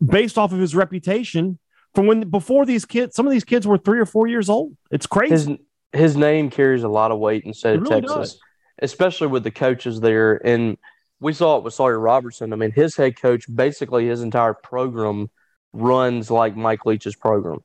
based 0.06 0.38
off 0.38 0.52
of 0.52 0.60
his 0.60 0.76
reputation 0.76 1.60
from 1.96 2.08
when 2.08 2.30
before 2.30 2.66
these 2.66 2.86
kids, 2.86 3.16
some 3.16 3.26
of 3.26 3.32
these 3.32 3.46
kids 3.46 3.66
were 3.66 3.78
three 3.78 4.00
or 4.00 4.06
four 4.06 4.28
years 4.28 4.50
old. 4.50 4.76
It's 4.92 5.08
crazy. 5.08 5.34
His 5.34 5.60
his 5.94 6.18
name 6.18 6.50
carries 6.50 6.84
a 6.84 6.90
lot 6.90 7.12
of 7.12 7.20
weight 7.20 7.44
in 7.44 7.52
the 7.52 7.56
state 7.56 7.80
really 7.80 8.02
Texas, 8.02 8.34
does. 8.34 8.40
especially 8.80 9.28
with 9.28 9.44
the 9.44 9.52
coaches 9.52 10.02
there. 10.02 10.46
And 10.46 10.78
we 11.22 11.32
saw 11.32 11.58
it 11.58 11.64
with 11.64 11.74
Sawyer 11.74 11.98
Robertson. 11.98 12.52
I 12.52 12.58
mean, 12.58 12.72
his 12.72 12.98
head 12.98 13.20
coach 13.20 13.46
basically 13.54 14.08
his 14.08 14.22
entire 14.22 14.54
program 14.54 15.30
runs 15.72 16.30
like 16.30 16.58
Mike 16.58 16.86
Leach's 16.86 17.16
program. 17.16 17.60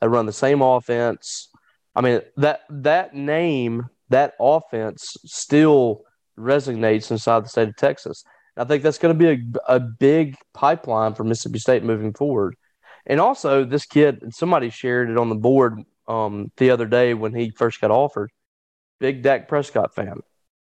They 0.00 0.08
run 0.08 0.24
the 0.24 0.32
same 0.32 0.62
offense. 0.62 1.50
I 1.94 2.00
mean 2.00 2.22
that 2.38 2.62
that 2.70 3.14
name, 3.14 3.88
that 4.08 4.34
offense 4.40 5.16
still 5.26 6.02
resonates 6.38 7.10
inside 7.10 7.44
the 7.44 7.48
state 7.48 7.68
of 7.68 7.76
Texas. 7.76 8.24
I 8.56 8.64
think 8.64 8.82
that's 8.82 8.98
going 8.98 9.16
to 9.16 9.18
be 9.18 9.52
a, 9.68 9.74
a 9.76 9.80
big 9.80 10.36
pipeline 10.54 11.14
for 11.14 11.24
Mississippi 11.24 11.58
State 11.58 11.84
moving 11.84 12.14
forward. 12.14 12.56
And 13.06 13.20
also, 13.20 13.64
this 13.64 13.86
kid, 13.86 14.34
somebody 14.34 14.70
shared 14.70 15.10
it 15.10 15.18
on 15.18 15.28
the 15.28 15.34
board 15.34 15.82
um, 16.08 16.50
the 16.56 16.70
other 16.70 16.86
day 16.86 17.14
when 17.14 17.34
he 17.34 17.50
first 17.50 17.80
got 17.80 17.90
offered. 17.90 18.30
Big 18.98 19.22
Dak 19.22 19.46
Prescott 19.46 19.94
fan, 19.94 20.20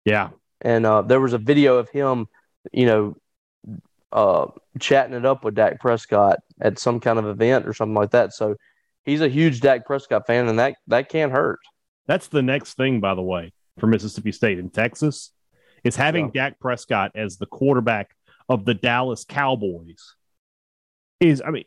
yeah. 0.05 0.29
and 0.62 0.86
uh, 0.86 1.01
there 1.01 1.20
was 1.20 1.34
a 1.34 1.38
video 1.38 1.75
of 1.75 1.89
him, 1.89 2.27
you 2.72 2.86
know, 2.86 3.17
uh, 4.13 4.46
chatting 4.79 5.13
it 5.13 5.25
up 5.25 5.43
with 5.43 5.55
Dak 5.55 5.82
Prescott 5.82 6.39
at 6.62 6.79
some 6.79 7.01
kind 7.01 7.20
of 7.20 7.25
event 7.25 7.67
or 7.67 7.74
something 7.74 7.96
like 7.96 8.12
that. 8.12 8.32
So 8.32 8.55
he's 9.03 9.20
a 9.20 9.27
huge 9.27 9.60
Dak 9.60 9.86
Prescott 9.86 10.25
fan, 10.25 10.48
and 10.48 10.58
that 10.58 10.75
that 10.88 11.10
can't 11.10 11.34
hurt. 11.34 11.60
That's 12.08 12.27
the 12.27 12.41
next 12.41 12.75
thing, 12.75 13.01
by 13.01 13.13
the 13.13 13.22
way, 13.22 13.51
for 13.77 13.88
Mississippi 13.88 14.32
State 14.32 14.58
in 14.58 14.70
Texas, 14.70 15.32
is 15.83 15.95
having 15.95 16.31
Dak 16.31 16.59
Prescott 16.59 17.11
as 17.15 17.37
the 17.37 17.45
quarterback 17.45 18.15
of 18.49 18.65
the 18.65 18.73
Dallas 18.73 19.25
Cowboys. 19.25 20.15
Is 21.19 21.41
I 21.45 21.51
mean, 21.51 21.65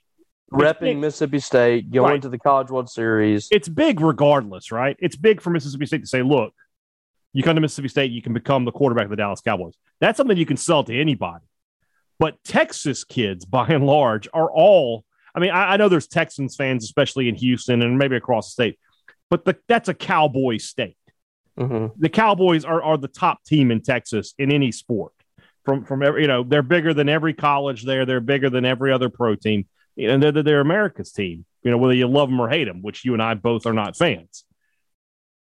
Repping 0.52 0.80
big. 0.80 0.98
Mississippi 0.98 1.38
State, 1.40 1.90
going 1.90 2.12
Right. 2.12 2.22
to 2.22 2.28
the 2.28 2.38
College 2.38 2.70
World 2.70 2.88
Series. 2.88 3.48
it's 3.50 3.68
big 3.68 4.00
regardless, 4.00 4.70
right? 4.70 4.96
It's 5.00 5.16
big 5.16 5.40
for 5.40 5.50
Mississippi 5.50 5.86
State 5.86 6.02
to 6.02 6.06
say, 6.06 6.22
look, 6.22 6.52
you 7.32 7.42
come 7.42 7.56
to 7.56 7.60
Mississippi 7.60 7.88
State, 7.88 8.12
you 8.12 8.22
can 8.22 8.32
become 8.32 8.64
the 8.64 8.72
quarterback 8.72 9.04
of 9.04 9.10
the 9.10 9.16
Dallas 9.16 9.40
Cowboys. 9.40 9.74
That's 10.00 10.16
something 10.16 10.36
you 10.36 10.46
can 10.46 10.56
sell 10.56 10.84
to 10.84 10.98
anybody. 10.98 11.44
But 12.18 12.42
Texas 12.44 13.02
kids, 13.04 13.44
by 13.46 13.66
and 13.68 13.84
large, 13.86 14.28
are 14.32 14.50
all. 14.50 15.04
I 15.34 15.40
mean, 15.40 15.50
I, 15.50 15.74
I 15.74 15.76
know 15.76 15.88
there's 15.88 16.06
Texans 16.06 16.56
fans, 16.56 16.84
especially 16.84 17.28
in 17.28 17.34
Houston 17.34 17.82
and 17.82 17.98
maybe 17.98 18.16
across 18.16 18.46
the 18.48 18.52
state, 18.52 18.78
but 19.28 19.44
the, 19.44 19.56
that's 19.68 19.88
a 19.88 19.94
Cowboy 19.94 20.58
state. 20.58 20.96
Hmm 21.58 21.86
the 21.98 22.08
Cowboys 22.08 22.64
are, 22.64 22.82
are 22.82 22.96
the 22.98 23.08
top 23.08 23.42
team 23.44 23.70
in 23.70 23.80
Texas 23.82 24.34
in 24.38 24.52
any 24.52 24.72
sport. 24.72 25.12
From 25.64 25.84
from 25.84 26.02
every 26.02 26.22
you 26.22 26.28
know 26.28 26.42
they're 26.42 26.62
bigger 26.62 26.92
than 26.94 27.08
every 27.08 27.32
college 27.34 27.84
there. 27.84 28.04
They're 28.06 28.20
bigger 28.20 28.50
than 28.50 28.64
every 28.64 28.92
other 28.92 29.08
pro 29.08 29.34
team. 29.34 29.66
You 29.96 30.08
know, 30.08 30.30
they're, 30.30 30.42
they're, 30.42 30.60
America's 30.60 31.10
team. 31.12 31.44
You 31.62 31.70
know 31.70 31.78
whether 31.78 31.94
you 31.94 32.06
love 32.06 32.28
them 32.28 32.38
or 32.40 32.48
hate 32.48 32.64
them, 32.64 32.82
which 32.82 33.04
you 33.04 33.14
and 33.14 33.22
I 33.22 33.34
both 33.34 33.66
are 33.66 33.72
not 33.72 33.96
fans. 33.96 34.44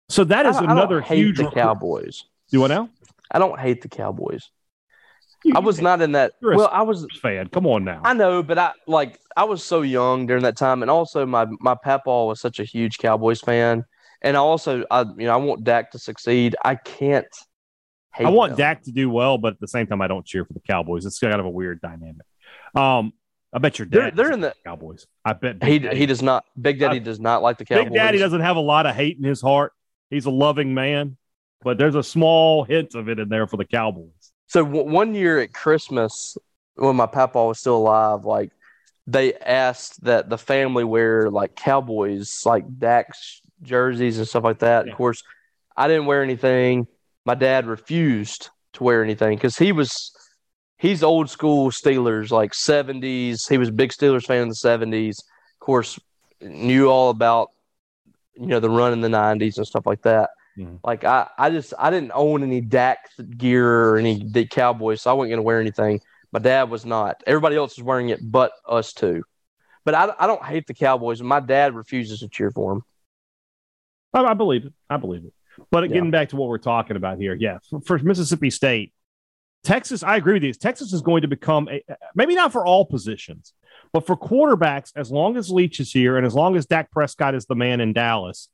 So 0.09 0.25
that 0.25 0.47
is 0.47 0.57
I, 0.57 0.61
don't- 0.61 0.71
I 0.71 0.75
don't 0.75 0.79
another 0.79 1.01
hate 1.01 1.19
huge 1.19 1.37
the 1.39 1.51
Cowboys. 1.51 2.25
Do 2.51 2.61
what 2.61 2.69
now? 2.69 2.89
I 3.31 3.39
don't 3.39 3.59
hate 3.61 3.83
the 3.83 3.89
Cowboys. 3.89 4.49
You- 5.45 5.55
I 5.55 5.59
was 5.61 5.81
not 5.81 6.01
in 6.01 6.13
that. 6.13 6.33
Well, 6.41 6.69
I 6.73 6.83
was. 6.83 7.07
fan. 7.21 7.49
Come 7.49 7.67
on 7.67 7.85
now. 7.85 8.01
I 8.05 8.13
know, 8.15 8.43
but 8.43 8.59
I 8.59 8.73
like 8.87 9.19
I 9.37 9.45
was 9.45 9.63
so 9.63 9.83
young 9.83 10.27
during 10.27 10.43
that 10.45 10.57
time, 10.57 10.83
and 10.83 10.91
also 10.91 11.27
my 11.27 11.47
my 11.61 11.75
papaw 11.75 12.27
was 12.27 12.41
such 12.41 12.59
a 12.59 12.65
huge 12.65 12.99
Cowboys 12.99 13.41
fan, 13.41 13.85
and 14.23 14.37
I 14.37 14.41
also 14.41 14.85
I 14.91 15.03
you 15.03 15.27
know 15.27 15.33
I 15.33 15.37
want 15.37 15.65
Dak 15.65 15.93
to 15.93 15.99
succeed. 15.99 16.57
I 16.65 16.75
can't. 16.75 17.27
Hate 18.15 18.27
I 18.27 18.31
want 18.31 18.53
them. 18.53 18.59
Dak 18.59 18.83
to 18.85 18.93
do 18.93 19.11
well, 19.11 19.39
but 19.39 19.55
at 19.55 19.61
the 19.61 19.69
same 19.69 19.87
time, 19.87 20.01
I 20.01 20.09
don't 20.09 20.25
cheer 20.27 20.45
for 20.45 20.53
the 20.53 20.61
Cowboys. 20.61 21.05
It's 21.07 21.19
kind 21.19 21.35
of 21.35 21.45
a 21.47 21.51
weird 21.51 21.81
dynamic. 21.81 22.27
Um, 22.75 23.13
I 23.53 23.59
bet 23.59 23.79
your 23.79 23.87
They're- 23.87 24.03
dad. 24.11 24.17
they're 24.17 24.33
in 24.33 24.41
the- 24.41 24.55
Cowboys. 24.65 25.07
I 25.25 25.35
bet 25.35 25.59
Big 25.61 25.69
He 25.71 25.79
Daddy 25.79 25.97
he 25.99 26.07
does 26.07 26.23
not. 26.23 26.45
Big 26.61 26.79
Daddy 26.81 26.97
I- 26.97 27.01
does 27.01 27.21
not 27.21 27.43
like 27.43 27.59
the 27.59 27.65
Cowboys. 27.65 27.85
Big 27.85 27.95
Daddy 27.95 28.19
doesn't 28.19 28.41
have 28.41 28.57
a 28.57 28.61
lot 28.61 28.87
of 28.87 28.95
hate 28.95 29.19
in 29.19 29.25
his 29.25 29.41
heart. 29.41 29.73
He's 30.11 30.27
a 30.27 30.31
loving 30.31 30.75
man, 30.75 31.17
but 31.63 31.79
there's 31.79 31.95
a 31.95 32.03
small 32.03 32.65
hint 32.65 32.95
of 32.95 33.09
it 33.09 33.19
in 33.19 33.29
there 33.29 33.47
for 33.47 33.57
the 33.57 33.65
Cowboys. 33.65 34.33
So 34.49 34.65
w- 34.65 34.91
one 34.91 35.15
year 35.15 35.39
at 35.41 35.53
Christmas, 35.53 36.37
when 36.77 36.97
my 36.97 37.07
papa 37.07 37.45
was 37.47 37.59
still 37.61 37.77
alive, 37.77 38.25
like 38.25 38.51
they 39.07 39.35
asked 39.35 40.03
that 40.05 40.29
the 40.29 40.39
family 40.39 40.85
wear 40.85 41.31
like 41.31 41.55
Cowboys, 41.55 42.43
like 42.47 42.65
Dak's 42.79 43.43
jerseys 43.63 44.19
and 44.19 44.29
stuff 44.29 44.45
like 44.45 44.61
that. 44.61 44.87
Yeah. 44.87 44.93
Of 44.93 44.99
course, 44.99 45.23
I 45.77 45.89
didn't 45.89 46.07
wear 46.07 46.23
anything. 46.23 46.87
My 47.25 47.35
dad 47.35 47.67
refused 47.67 48.51
to 48.75 48.85
wear 48.85 49.03
anything 49.03 49.37
because 49.37 49.57
he 49.57 49.73
was 49.73 50.13
he's 50.77 51.03
old 51.03 51.31
school 51.31 51.71
Steelers, 51.71 52.31
like 52.31 52.55
seventies. 52.55 53.47
He 53.47 53.59
was 53.59 53.69
a 53.69 53.73
big 53.73 53.91
Steelers 53.91 54.27
fan 54.27 54.43
in 54.43 54.49
the 54.49 54.55
seventies. 54.55 55.23
Of 55.55 55.61
course, 55.61 55.99
knew 56.41 56.89
all 56.89 57.11
about 57.11 57.51
you 58.35 58.47
know 58.47 58.61
the 58.61 58.71
run 58.71 58.93
in 58.93 59.01
the 59.01 59.09
nineties 59.09 59.59
and 59.59 59.67
stuff 59.67 59.87
like 59.87 60.03
that. 60.03 60.31
Mhm. 60.57 60.81
Like 60.85 61.05
I, 61.05 61.29
I 61.39 61.51
just 61.51 61.75
I 61.79 61.91
didn't 61.91 62.13
own 62.15 62.43
any 62.43 62.61
Dak 62.61 62.99
gear 63.37 63.91
or 63.91 63.97
any 63.99 64.19
Dick 64.19 64.51
Cowboys, 64.51 65.03
so 65.03 65.11
I 65.11 65.15
wasn't 65.15 65.33
gonna 65.33 65.43
wear 65.43 65.61
anything. 65.61 66.01
My 66.33 66.41
dad 66.41 66.71
was 66.71 66.85
not. 66.85 67.23
Everybody 67.27 67.57
else 67.57 67.77
was 67.77 67.85
wearing 67.85 68.11
it, 68.11 68.21
but 68.23 68.53
us 68.69 68.93
too. 68.93 69.23
But 69.85 69.95
I, 69.95 70.13
I 70.19 70.27
don't 70.27 70.45
hate 70.45 70.67
the 70.67 70.75
Cowboys. 70.75 71.21
And 71.21 71.29
my 71.29 71.41
dad 71.41 71.75
refuses 71.75 72.21
to 72.21 72.29
cheer 72.29 72.51
for 72.51 72.75
them. 72.75 72.83
I, 74.13 74.25
I 74.25 74.35
believe 74.35 74.67
it. 74.67 74.73
I 74.89 74.97
believe 74.97 75.25
it. 75.25 75.33
But 75.71 75.85
Yeah. 75.85 75.95
getting 75.95 76.11
back 76.11 76.31
to 76.31 76.37
what 76.37 76.49
we're 76.49 76.59
talking 76.59 76.97
about 76.97 77.19
here, 77.19 77.35
yeah, 77.35 77.59
for, 77.69 77.81
for 77.81 77.99
Mississippi 77.99 78.51
State, 78.51 78.93
Texas, 79.65 80.03
I 80.03 80.17
agree 80.17 80.35
with 80.35 80.45
you. 80.45 80.53
Texas 80.53 80.93
is 80.93 81.03
going 81.03 81.23
to 81.23 81.29
become 81.29 81.69
a 81.69 81.83
maybe 82.15 82.35
not 82.35 82.53
for 82.53 82.65
all 82.65 82.85
positions, 82.85 83.53
but 83.93 84.07
for 84.07 84.17
quarterbacks, 84.17 84.93
as 84.95 85.11
long 85.11 85.37
as 85.37 85.51
Leach 85.51 85.81
is 85.81 85.93
here 85.93 86.17
and 86.17 86.27
as 86.27 86.35
long 86.35 86.57
as 86.57 86.67
Dak 86.67 86.91
Prescott 86.91 87.35
is 87.35 87.47
the 87.47 87.57
man 87.57 87.81
in 87.81 87.93
Dallas, 87.93 88.49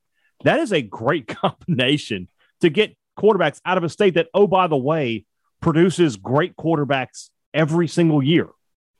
That 0.44 0.60
is 0.60 0.72
a 0.72 0.82
great 0.82 1.26
combination 1.42 2.28
to 2.60 2.70
get 2.70 2.96
quarterbacks 3.18 3.60
out 3.64 3.78
of 3.78 3.84
a 3.84 3.88
state 3.88 4.14
that, 4.14 4.28
oh, 4.34 4.46
by 4.46 4.66
the 4.66 4.76
way, 4.76 5.26
produces 5.60 6.16
great 6.16 6.56
quarterbacks 6.56 7.30
every 7.52 7.88
single 7.88 8.22
year. 8.22 8.48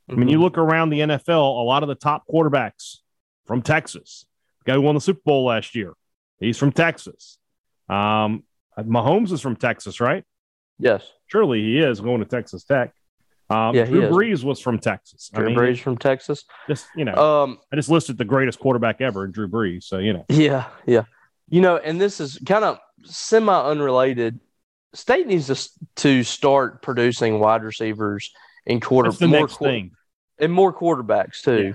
I 0.08 0.14
mean, 0.14 0.28
you 0.28 0.37
mm-hmm. 0.37 0.44
look 0.44 0.58
around 0.58 0.90
the 0.90 1.00
NFL, 1.00 1.61
a 1.61 1.64
lot 1.64 1.82
of 1.82 1.88
the 1.88 1.94
top 1.94 2.25
quarterbacks 2.30 2.99
from 3.46 3.62
Texas. 3.62 4.26
The 4.64 4.73
guy 4.73 4.75
who 4.75 4.82
won 4.82 4.94
the 4.94 5.00
Super 5.00 5.23
Bowl 5.25 5.46
last 5.46 5.75
year, 5.75 5.94
he's 6.41 6.59
from 6.59 6.73
Texas. 6.73 7.38
Um, 7.88 8.45
Mahomes 8.79 9.31
is 9.33 9.41
from 9.41 9.57
Texas, 9.57 10.00
right? 10.00 10.25
Yes. 10.79 11.09
Surely 11.26 11.61
he 11.62 11.79
is 11.79 12.00
going 12.00 12.21
to 12.21 12.26
Texas 12.26 12.64
Tech. 12.64 12.93
Um, 13.50 13.75
Yeah, 13.75 13.85
Drew. 13.85 14.09
Brees 14.09 14.43
was 14.43 14.59
from 14.59 14.79
Texas. 14.79 15.31
I 15.35 15.38
Drew 15.38 15.47
mean, 15.49 15.57
Brees 15.59 15.79
from 15.79 15.97
Texas. 15.99 16.45
just 16.69 16.87
you 16.97 17.05
know, 17.05 17.14
Um, 17.14 17.59
I 17.73 17.76
just 17.76 17.91
listed 17.91 18.19
the 18.19 18.25
greatest 18.25 18.59
quarterback 18.59 19.00
ever, 19.00 19.26
Drew 19.29 19.49
Brees. 19.49 19.85
So 19.85 19.99
you 19.99 20.12
know, 20.12 20.25
Yeah, 20.29 20.69
yeah. 20.87 21.05
You 21.49 21.61
know, 21.61 21.76
and 21.76 22.00
this 22.00 22.21
is 22.21 22.38
kind 22.47 22.64
of 22.64 22.79
semi 23.05 23.53
unrelated. 23.71 24.41
State 24.95 25.26
needs 25.26 25.47
to, 25.49 25.71
to 25.97 26.23
start 26.23 26.81
producing 26.81 27.38
wide 27.38 27.62
receivers 27.62 28.33
and 28.67 28.81
quarter 28.81 29.11
that's 29.11 29.21
the 29.21 29.29
more 29.29 29.49
thing. 29.49 29.91
and 30.38 30.53
more 30.53 30.73
quarterbacks 30.73 31.43
too. 31.43 31.62
Yeah. 31.67 31.73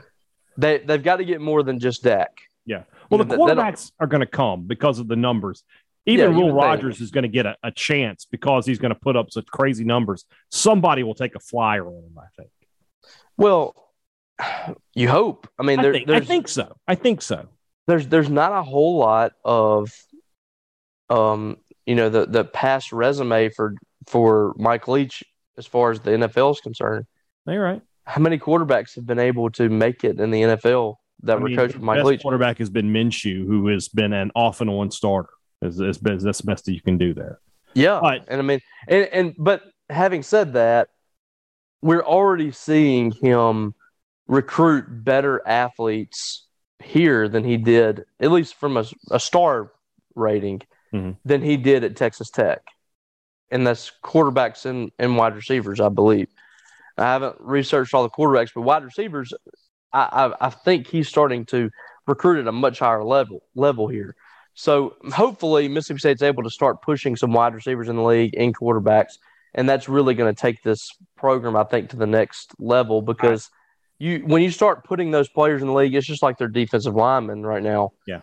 They 0.58 0.78
they've 0.80 1.04
got 1.04 1.18
to 1.18 1.26
get 1.26 1.40
more 1.40 1.62
than 1.64 1.80
just 1.80 2.04
Dak. 2.04 2.32
Yeah. 2.70 2.84
Well, 3.10 3.18
the 3.24 3.36
quarterbacks 3.36 3.92
are 4.00 4.06
going 4.06 4.22
to 4.22 4.28
come 4.28 4.68
because 4.68 5.00
of 5.00 5.08
the 5.08 5.16
numbers. 5.16 5.64
Even 6.06 6.34
Yeah, 6.34 6.38
Will. 6.38 6.54
Rogers 6.54 7.02
is 7.02 7.10
going 7.10 7.24
to 7.24 7.28
get 7.28 7.48
a, 7.48 7.58
a 7.64 7.72
chance 7.72 8.28
because 8.30 8.68
he's 8.68 8.78
going 8.78 8.94
to 8.94 9.00
put 9.00 9.16
up 9.16 9.32
such 9.32 9.48
crazy 9.48 9.84
numbers. 9.84 10.24
Somebody 10.52 11.02
will 11.02 11.16
take 11.16 11.34
a 11.34 11.40
flyer 11.40 11.88
on 11.88 12.04
him, 12.04 12.16
I 12.16 12.28
think. 12.38 12.52
Well, 13.38 13.74
you 14.94 15.10
hope. 15.10 15.50
I 15.58 15.64
mean, 15.64 15.80
I, 15.80 15.92
think, 15.92 16.10
I 16.12 16.20
think 16.20 16.48
so. 16.48 16.78
I 16.88 16.94
think 16.94 17.24
so. 17.24 17.50
there's 17.88 18.08
there's 18.08 18.30
not 18.30 18.52
a 18.52 18.62
whole 18.62 18.98
lot 18.98 19.32
of 19.44 19.92
um 21.10 21.58
you 21.88 21.96
know 21.96 22.10
the 22.10 22.28
the 22.28 22.46
past 22.46 22.94
resume 22.94 23.50
for 23.50 23.74
for 24.06 24.54
Mike 24.58 24.88
Leach 24.88 25.24
as 25.58 25.66
far 25.66 25.90
as 25.90 26.00
the 26.02 26.12
NFL 26.12 26.52
is 26.52 26.62
concerned. 26.62 27.08
You're 27.48 27.64
right. 27.64 27.82
How 28.04 28.22
many 28.22 28.38
quarterbacks 28.38 28.94
have 28.94 29.08
been 29.08 29.18
able 29.18 29.50
to 29.52 29.70
make 29.70 30.04
it 30.04 30.20
in 30.20 30.30
the 30.30 30.42
NFL 30.42 30.98
that 31.24 31.38
I 31.38 31.40
were 31.40 31.48
mean, 31.50 31.58
coached 31.58 31.80
by 31.80 31.96
Mike 31.98 32.04
Leach? 32.04 32.22
quarterback 32.22 32.58
has 32.60 32.70
been 32.70 32.92
Minshew, 32.94 33.46
who 33.46 33.68
has 33.68 33.88
been 33.88 34.14
an 34.14 34.32
off 34.36 34.62
and 34.62 34.70
on 34.70 34.92
starter. 34.92 35.30
Is, 35.62 35.80
is 35.80 35.98
that's 36.00 36.38
the 36.40 36.44
best 36.46 36.66
that 36.66 36.74
you 36.74 36.82
can 36.82 36.98
do 36.98 37.14
there. 37.14 37.40
Yeah, 37.74 38.00
But- 38.02 38.26
and 38.30 38.40
I 38.40 38.44
mean, 38.44 38.60
and 38.88 39.06
and 39.12 39.36
but 39.38 39.64
having 39.90 40.24
said 40.24 40.54
that, 40.54 40.90
we're 41.82 42.04
already 42.04 42.52
seeing 42.52 43.12
him 43.12 43.74
recruit 44.28 44.86
better 45.04 45.42
athletes 45.48 46.46
here 46.82 47.28
than 47.28 47.44
he 47.44 47.58
did, 47.58 48.06
at 48.22 48.32
least 48.32 48.56
from 48.56 48.78
a, 48.78 48.86
a 49.12 49.20
star 49.20 49.72
rating, 50.16 50.62
Mhm. 50.94 51.18
than 51.26 51.42
he 51.44 51.58
did 51.58 51.84
at 51.84 51.96
Texas 51.98 52.30
Tech, 52.30 52.62
and 53.52 53.68
that's 53.68 53.92
quarterbacks 54.04 54.66
and, 54.66 54.92
and 54.98 55.18
wide 55.18 55.36
receivers, 55.36 55.80
I 55.80 55.90
believe. 55.90 56.28
I 56.98 57.04
haven't 57.04 57.36
researched 57.40 57.94
all 57.94 58.04
the 58.04 58.10
quarterbacks, 58.10 58.52
but 58.56 58.62
wide 58.62 58.84
receivers, 58.84 59.34
I, 59.94 60.30
I 60.40 60.48
I 60.48 60.50
think 60.50 60.88
he's 60.88 61.08
starting 61.08 61.46
to 61.48 61.70
recruit 62.08 62.40
at 62.40 62.48
a 62.48 62.52
much 62.52 62.80
higher 62.80 63.04
level 63.04 63.44
level 63.56 63.88
here. 63.88 64.16
So 64.54 64.96
hopefully 65.14 65.68
Mississippi 65.70 66.00
State's 66.00 66.22
able 66.22 66.44
to 66.44 66.50
start 66.50 66.82
pushing 66.82 67.16
some 67.16 67.32
wide 67.32 67.54
receivers 67.54 67.88
in 67.88 67.96
the 67.96 68.04
league 68.04 68.34
and 68.38 68.56
quarterbacks, 68.56 69.14
and 69.54 69.70
that's 69.70 69.88
really 69.88 70.16
going 70.16 70.34
to 70.34 70.40
take 70.40 70.62
this 70.64 70.92
program, 71.16 71.56
I 71.56 71.64
think, 71.64 71.92
to 71.92 71.96
the 71.96 72.08
next 72.08 72.52
level 72.60 73.02
because 73.02 73.50
you 74.00 74.20
when 74.26 74.42
you 74.42 74.52
start 74.52 74.84
putting 74.84 75.12
those 75.12 75.30
players 75.30 75.62
in 75.62 75.68
the 75.68 75.74
league, 75.74 75.96
it's 75.96 76.08
just 76.08 76.24
like 76.24 76.38
they're 76.38 76.48
defensive 76.48 76.96
linemen 76.96 77.46
right 77.46 77.64
now. 77.64 77.92
Yeah. 78.08 78.22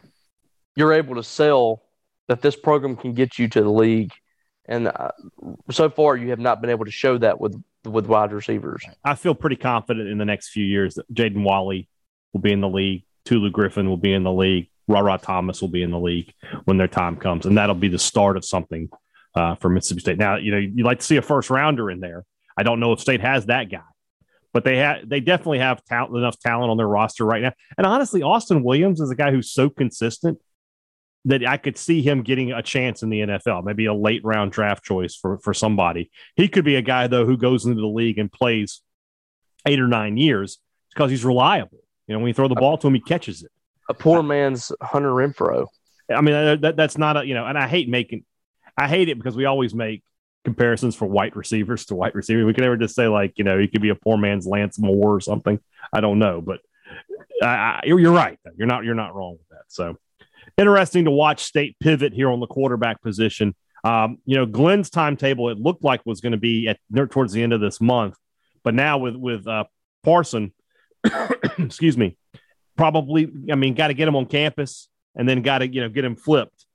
you're 0.74 0.92
able 0.92 1.14
to 1.14 1.22
sell 1.22 1.82
that 2.28 2.42
this 2.42 2.56
program 2.56 2.96
can 2.96 3.14
get 3.14 3.38
you 3.38 3.48
to 3.48 3.62
the 3.62 3.70
league, 3.70 4.12
and 4.68 4.88
uh, 4.88 5.12
so 5.70 5.88
far 5.88 6.16
you 6.16 6.30
have 6.30 6.38
not 6.38 6.60
been 6.60 6.70
able 6.70 6.84
to 6.84 6.90
show 6.90 7.18
that 7.18 7.40
with 7.40 7.62
with 7.84 8.06
wide 8.06 8.32
receivers. 8.32 8.84
I 9.04 9.14
feel 9.14 9.34
pretty 9.34 9.56
confident 9.56 10.08
in 10.08 10.18
the 10.18 10.24
next 10.24 10.48
few 10.48 10.64
years 10.64 10.94
that 10.96 11.12
Jaden 11.12 11.44
Walley 11.44 11.88
will 12.32 12.40
be 12.40 12.52
in 12.52 12.60
the 12.60 12.68
league, 12.68 13.04
Tulu 13.24 13.50
Griffin 13.50 13.88
will 13.88 13.96
be 13.96 14.12
in 14.12 14.24
the 14.24 14.32
league, 14.32 14.68
Rara 14.88 15.18
Thomas 15.18 15.60
will 15.60 15.68
be 15.68 15.82
in 15.82 15.90
the 15.90 15.98
league 15.98 16.32
when 16.64 16.76
their 16.76 16.88
time 16.88 17.16
comes, 17.16 17.46
and 17.46 17.56
that'll 17.56 17.74
be 17.74 17.88
the 17.88 17.98
start 17.98 18.36
of 18.36 18.44
something 18.44 18.88
uh, 19.34 19.54
for 19.56 19.68
Mississippi 19.68 20.00
State. 20.00 20.18
Now, 20.18 20.36
you 20.36 20.52
know, 20.52 20.58
you 20.58 20.84
like 20.84 21.00
to 21.00 21.04
see 21.04 21.16
a 21.16 21.22
first 21.22 21.50
rounder 21.50 21.90
in 21.90 22.00
there. 22.00 22.24
I 22.56 22.62
don't 22.62 22.80
know 22.80 22.92
if 22.92 23.00
State 23.00 23.20
has 23.20 23.46
that 23.46 23.70
guy, 23.70 23.80
but 24.52 24.64
they 24.64 24.78
have 24.78 25.08
they 25.08 25.20
definitely 25.20 25.58
have 25.58 25.84
talent, 25.84 26.16
enough 26.16 26.38
talent 26.38 26.70
on 26.70 26.76
their 26.76 26.88
roster 26.88 27.24
right 27.24 27.42
now. 27.42 27.52
And 27.76 27.86
honestly, 27.86 28.22
Austin 28.22 28.62
Williams 28.62 29.00
is 29.00 29.10
a 29.10 29.16
guy 29.16 29.30
who's 29.30 29.50
so 29.50 29.68
consistent 29.68 30.38
that 31.26 31.44
I 31.44 31.56
could 31.56 31.76
see 31.76 32.02
him 32.02 32.22
getting 32.22 32.52
a 32.52 32.62
chance 32.62 33.02
in 33.02 33.10
the 33.10 33.20
NFL, 33.20 33.64
maybe 33.64 33.86
a 33.86 33.94
late 33.94 34.24
round 34.24 34.52
draft 34.52 34.84
choice 34.84 35.14
for 35.14 35.38
for 35.38 35.52
somebody. 35.52 36.10
He 36.36 36.48
could 36.48 36.64
be 36.64 36.76
a 36.76 36.82
guy 36.82 37.08
though 37.08 37.26
who 37.26 37.36
goes 37.36 37.66
into 37.66 37.80
the 37.80 37.86
league 37.86 38.18
and 38.18 38.32
plays 38.32 38.80
eight 39.66 39.80
or 39.80 39.88
nine 39.88 40.16
years 40.16 40.58
because 40.94 41.10
he's 41.10 41.24
reliable. 41.24 41.80
You 42.06 42.14
know, 42.14 42.20
when 42.20 42.28
you 42.28 42.34
throw 42.34 42.48
the 42.48 42.54
ball 42.54 42.78
to 42.78 42.86
him, 42.86 42.94
he 42.94 43.00
catches 43.00 43.42
it. 43.42 43.50
A 43.88 43.94
poor 43.94 44.22
man's 44.22 44.70
Hunter 44.80 45.10
Renfrow. 45.10 45.66
I 46.08 46.20
mean, 46.20 46.34
that, 46.34 46.60
that, 46.60 46.76
that's 46.76 46.96
not 46.96 47.16
a 47.16 47.26
you 47.26 47.34
know, 47.34 47.44
and 47.44 47.58
I 47.58 47.66
hate 47.66 47.88
making, 47.88 48.24
I 48.78 48.86
hate 48.86 49.08
it 49.08 49.18
because 49.18 49.36
we 49.36 49.44
always 49.44 49.74
make 49.74 50.04
comparisons 50.44 50.94
for 50.94 51.06
white 51.06 51.34
receivers 51.34 51.86
to 51.86 51.96
white 51.96 52.14
receivers. 52.14 52.44
We 52.44 52.54
can 52.54 52.62
never 52.62 52.76
just 52.76 52.94
say 52.94 53.08
like 53.08 53.32
you 53.36 53.42
know 53.42 53.58
he 53.58 53.66
could 53.66 53.82
be 53.82 53.88
a 53.88 53.96
poor 53.96 54.16
man's 54.16 54.46
Lance 54.46 54.78
Moore 54.78 55.14
or 55.14 55.20
something. 55.20 55.58
I 55.92 56.00
don't 56.00 56.20
know, 56.20 56.40
but 56.40 56.60
I, 57.42 57.46
I, 57.46 57.80
you're, 57.84 57.98
you're 57.98 58.12
right. 58.12 58.38
though. 58.44 58.52
You're 58.56 58.68
not 58.68 58.84
you're 58.84 58.94
not 58.94 59.14
wrong 59.16 59.32
with 59.32 59.48
that. 59.48 59.64
So 59.66 59.98
interesting 60.56 61.04
to 61.04 61.10
watch 61.10 61.44
State 61.44 61.76
pivot 61.80 62.12
here 62.12 62.30
on 62.30 62.40
the 62.40 62.46
quarterback 62.46 63.02
position. 63.02 63.54
Um, 63.84 64.18
you 64.24 64.36
know, 64.36 64.46
Glenn's 64.46 64.90
timetable 64.90 65.50
it 65.50 65.58
looked 65.58 65.84
like 65.84 66.04
was 66.04 66.20
going 66.20 66.32
to 66.32 66.38
be 66.38 66.68
at 66.68 66.78
towards 67.10 67.32
the 67.32 67.42
end 67.42 67.52
of 67.52 67.60
this 67.60 67.80
month, 67.80 68.16
but 68.64 68.74
now 68.74 68.98
with 68.98 69.14
with 69.14 69.46
uh, 69.46 69.64
Parson, 70.02 70.52
excuse 71.58 71.96
me, 71.96 72.16
probably 72.76 73.30
I 73.50 73.54
mean 73.54 73.74
got 73.74 73.88
to 73.88 73.94
get 73.94 74.08
him 74.08 74.16
on 74.16 74.26
campus 74.26 74.88
and 75.14 75.28
then 75.28 75.42
got 75.42 75.58
to 75.58 75.68
you 75.68 75.82
know 75.82 75.88
get 75.88 76.04
him 76.04 76.16
flipped. 76.16 76.66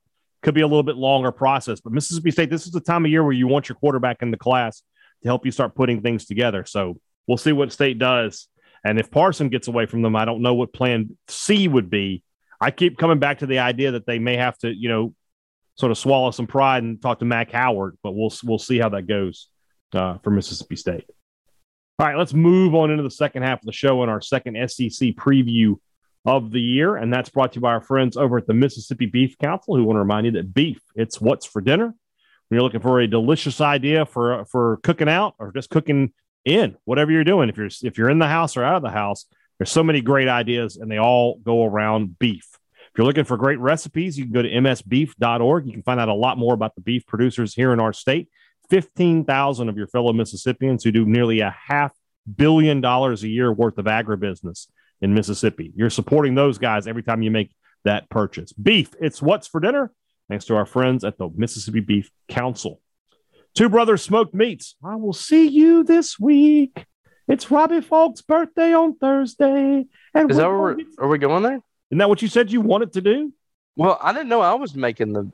Could 0.42 0.54
be 0.54 0.62
a 0.62 0.66
little 0.66 0.82
bit 0.82 0.96
longer 0.96 1.30
process, 1.30 1.80
but 1.80 1.92
Mississippi 1.92 2.30
State, 2.30 2.50
this 2.50 2.66
is 2.66 2.72
the 2.72 2.80
time 2.80 3.04
of 3.04 3.10
year 3.10 3.22
where 3.22 3.32
you 3.32 3.46
want 3.46 3.68
your 3.68 3.76
quarterback 3.76 4.22
in 4.22 4.30
the 4.30 4.36
class 4.36 4.82
to 5.22 5.28
help 5.28 5.44
you 5.44 5.52
start 5.52 5.74
putting 5.74 6.00
things 6.02 6.24
together. 6.24 6.64
So 6.64 6.98
we'll 7.28 7.36
see 7.36 7.52
what 7.52 7.72
State 7.72 7.98
does, 7.98 8.48
and 8.84 8.98
if 8.98 9.10
Parson 9.10 9.50
gets 9.50 9.68
away 9.68 9.86
from 9.86 10.02
them, 10.02 10.16
I 10.16 10.24
don't 10.24 10.42
know 10.42 10.54
what 10.54 10.72
Plan 10.72 11.16
C 11.28 11.68
would 11.68 11.90
be. 11.90 12.24
I 12.62 12.70
keep 12.70 12.96
coming 12.96 13.18
back 13.18 13.40
to 13.40 13.46
the 13.46 13.58
idea 13.58 13.90
that 13.92 14.06
they 14.06 14.20
may 14.20 14.36
have 14.36 14.56
to, 14.58 14.72
you 14.72 14.88
know, 14.88 15.14
sort 15.74 15.90
of 15.90 15.98
swallow 15.98 16.30
some 16.30 16.46
pride 16.46 16.84
and 16.84 17.02
talk 17.02 17.18
to 17.18 17.24
Mac 17.24 17.50
Howard, 17.50 17.98
but 18.04 18.12
we'll 18.12 18.32
we'll 18.44 18.58
see 18.58 18.78
how 18.78 18.88
that 18.90 19.08
goes 19.08 19.48
uh, 19.92 20.18
for 20.18 20.30
Mississippi 20.30 20.76
State. 20.76 21.04
All 21.98 22.06
right, 22.06 22.16
let's 22.16 22.32
move 22.32 22.74
on 22.74 22.90
into 22.90 23.02
the 23.02 23.10
second 23.10 23.42
half 23.42 23.60
of 23.60 23.66
the 23.66 23.72
show 23.72 24.02
and 24.02 24.10
our 24.10 24.20
second 24.20 24.56
SEC 24.70 25.10
preview 25.10 25.76
of 26.24 26.52
the 26.52 26.60
year, 26.60 26.96
and 26.96 27.12
that's 27.12 27.30
brought 27.30 27.52
to 27.52 27.56
you 27.56 27.62
by 27.62 27.72
our 27.72 27.80
friends 27.80 28.16
over 28.16 28.38
at 28.38 28.46
the 28.46 28.54
Mississippi 28.54 29.06
Beef 29.06 29.36
Council, 29.38 29.76
who 29.76 29.82
want 29.82 29.96
to 29.96 30.00
remind 30.00 30.26
you 30.26 30.32
that 30.32 30.54
beef 30.54 30.80
it's 30.94 31.20
what's 31.20 31.46
for 31.46 31.60
dinner. 31.60 31.86
When 31.86 32.56
you're 32.56 32.62
looking 32.62 32.80
for 32.80 33.00
a 33.00 33.08
delicious 33.08 33.60
idea 33.60 34.06
for 34.06 34.44
for 34.44 34.78
cooking 34.84 35.08
out 35.08 35.34
or 35.40 35.52
just 35.52 35.70
cooking 35.70 36.12
in, 36.44 36.76
whatever 36.84 37.10
you're 37.10 37.24
doing, 37.24 37.48
if 37.48 37.56
you're 37.56 37.70
if 37.82 37.98
you're 37.98 38.10
in 38.10 38.20
the 38.20 38.28
house 38.28 38.56
or 38.56 38.62
out 38.62 38.76
of 38.76 38.82
the 38.82 38.90
house, 38.90 39.26
there's 39.58 39.70
so 39.70 39.82
many 39.82 40.00
great 40.00 40.28
ideas, 40.28 40.76
and 40.76 40.90
they 40.90 40.98
all 40.98 41.38
go 41.38 41.64
around 41.64 42.18
beef. 42.18 42.51
If 42.92 42.98
you're 42.98 43.06
looking 43.06 43.24
for 43.24 43.38
great 43.38 43.58
recipes, 43.58 44.18
you 44.18 44.24
can 44.24 44.34
go 44.34 44.42
to 44.42 44.50
msbeef.org. 44.50 45.66
You 45.66 45.72
can 45.72 45.82
find 45.82 45.98
out 45.98 46.10
a 46.10 46.14
lot 46.14 46.36
more 46.36 46.52
about 46.52 46.74
the 46.74 46.82
beef 46.82 47.06
producers 47.06 47.54
here 47.54 47.72
in 47.72 47.80
our 47.80 47.94
state. 47.94 48.28
15,000 48.68 49.70
of 49.70 49.78
your 49.78 49.86
fellow 49.86 50.12
Mississippians 50.12 50.84
who 50.84 50.92
do 50.92 51.06
nearly 51.06 51.40
a 51.40 51.56
half 51.68 51.92
billion 52.36 52.82
dollars 52.82 53.22
a 53.22 53.28
year 53.28 53.50
worth 53.50 53.78
of 53.78 53.86
agribusiness 53.86 54.66
in 55.00 55.14
Mississippi. 55.14 55.72
You're 55.74 55.88
supporting 55.88 56.34
those 56.34 56.58
guys 56.58 56.86
every 56.86 57.02
time 57.02 57.22
you 57.22 57.30
make 57.30 57.54
that 57.84 58.10
purchase. 58.10 58.52
Beef, 58.52 58.90
it's 59.00 59.22
what's 59.22 59.48
for 59.48 59.58
dinner, 59.58 59.90
thanks 60.28 60.44
to 60.46 60.56
our 60.56 60.66
friends 60.66 61.02
at 61.02 61.16
the 61.16 61.30
Mississippi 61.34 61.80
Beef 61.80 62.10
Council. 62.28 62.82
Two 63.54 63.70
Brothers 63.70 64.02
Smoked 64.02 64.34
Meats. 64.34 64.76
I 64.84 64.96
will 64.96 65.14
see 65.14 65.46
you 65.46 65.82
this 65.82 66.18
week. 66.18 66.84
It's 67.26 67.50
Robbie 67.50 67.80
Falk's 67.80 68.20
birthday 68.20 68.74
on 68.74 68.98
Thursday. 68.98 69.86
And 70.12 70.30
Is 70.30 70.36
that 70.36 70.48
where 70.48 70.58
we're, 70.58 70.76
are 70.98 71.08
we 71.08 71.16
going 71.16 71.42
there? 71.42 71.60
Isn't 71.92 71.98
that 71.98 72.08
what 72.08 72.22
you 72.22 72.28
said 72.28 72.50
you 72.50 72.62
wanted 72.62 72.94
to 72.94 73.02
do? 73.02 73.34
Well, 73.76 73.98
I 74.00 74.14
didn't 74.14 74.30
know 74.30 74.40
I 74.40 74.54
was 74.54 74.74
making 74.74 75.12
the 75.12 75.30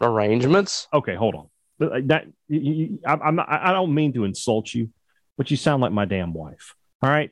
arrangements. 0.00 0.88
Okay, 0.90 1.14
hold 1.14 1.34
on. 1.34 1.48
Uh, 1.78 2.00
That 2.06 2.28
you- 2.48 2.60
you- 2.60 2.98
I, 3.06 3.12
I'm 3.12 3.36
not, 3.36 3.46
I 3.50 3.72
don't 3.72 3.94
mean 3.94 4.14
to 4.14 4.24
insult 4.24 4.72
you, 4.72 4.90
but 5.36 5.50
you 5.50 5.58
sound 5.58 5.82
like 5.82 5.92
my 5.92 6.06
damn 6.06 6.32
wife. 6.32 6.74
All 7.02 7.10
right. 7.10 7.30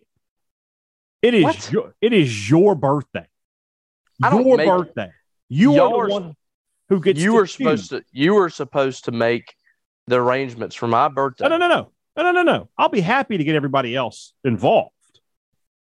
It 1.22 1.32
is 1.32 1.44
What? 1.44 1.72
your 1.72 1.94
it 2.02 2.12
is 2.12 2.50
your 2.50 2.74
birthday. 2.74 3.26
I 4.22 4.38
Your 4.38 4.58
birthday. 4.58 5.10
You 5.48 5.76
Y'all 5.76 5.98
are 5.98 6.06
the 6.08 6.12
one 6.12 6.36
who 6.90 7.00
gets. 7.00 7.18
You 7.18 7.30
to 7.30 7.36
were 7.36 7.46
supposed 7.46 7.90
to. 7.90 8.04
You 8.12 8.34
were 8.34 8.50
supposed 8.50 9.06
to 9.06 9.12
make 9.12 9.54
the 10.06 10.16
arrangements 10.16 10.76
for 10.76 10.86
my 10.86 11.08
birthday. 11.08 11.48
No, 11.48 11.56
no, 11.56 11.66
no, 11.66 11.68
no, 11.68 11.92
no, 12.16 12.22
no, 12.22 12.32
no, 12.32 12.42
no. 12.42 12.68
I'll 12.76 12.88
be 12.90 13.00
happy 13.00 13.38
to 13.38 13.44
get 13.44 13.54
everybody 13.54 13.96
else 13.96 14.34
involved. 14.44 14.92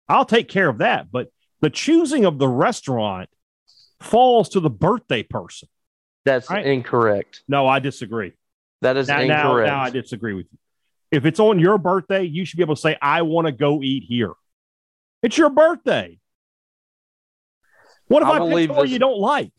I'll 0.09 0.25
take 0.25 0.49
care 0.49 0.69
of 0.69 0.79
that. 0.79 1.13
But 1.13 1.31
the 1.67 1.71
choosing 1.71 2.25
of 2.25 2.39
the 2.39 2.47
restaurant 2.47 3.29
falls 4.01 4.49
to 4.51 4.61
the 4.61 4.71
birthday 4.71 5.25
person. 5.25 5.69
That's 6.25 6.49
Right. 6.49 6.65
incorrect. 6.65 7.43
No, 7.49 7.67
I 7.67 7.81
disagree. 7.81 8.35
That 8.83 8.97
is 8.97 9.09
Now, 9.09 9.17
now, 9.25 9.49
incorrect. 9.49 9.67
now 9.67 9.81
I 9.81 9.91
disagree 9.91 10.33
with 10.35 10.47
you. 10.53 10.59
If 11.11 11.27
it's 11.27 11.41
on 11.41 11.59
your 11.59 11.77
birthday, 11.77 12.23
you 12.23 12.45
should 12.45 12.57
be 12.59 12.63
able 12.63 12.77
to 12.77 12.81
say, 12.81 12.97
I 13.03 13.23
want 13.23 13.49
to 13.49 13.53
go 13.53 13.83
eat 13.83 14.05
here. 14.07 14.35
It's 15.25 15.37
your 15.37 15.51
birthday. 15.51 16.21
What 18.07 18.23
if 18.23 18.29
I 18.29 18.37
I, 18.37 18.39
believe 18.39 18.69
pick 18.69 18.79
this- 18.83 18.91
you 18.93 19.01
don't 19.01 19.19
like? 19.19 19.53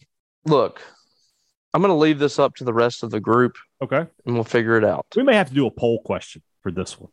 Look, 0.46 0.82
I'm 1.74 1.82
going 1.82 1.94
to 1.94 2.00
leave 2.00 2.20
this 2.20 2.40
up 2.40 2.56
to 2.56 2.64
the 2.64 2.74
rest 2.74 3.04
of 3.04 3.12
the 3.12 3.20
group, 3.20 3.58
Okay. 3.84 4.08
and 4.26 4.34
we'll 4.36 4.46
figure 4.46 4.78
it 4.78 4.86
out. 4.86 5.06
We 5.14 5.24
may 5.24 5.36
have 5.36 5.50
to 5.50 5.54
do 5.54 5.68
a 5.68 5.72
poll 5.72 6.02
question 6.04 6.42
for 6.64 6.72
this 6.72 6.98
one. 6.98 7.12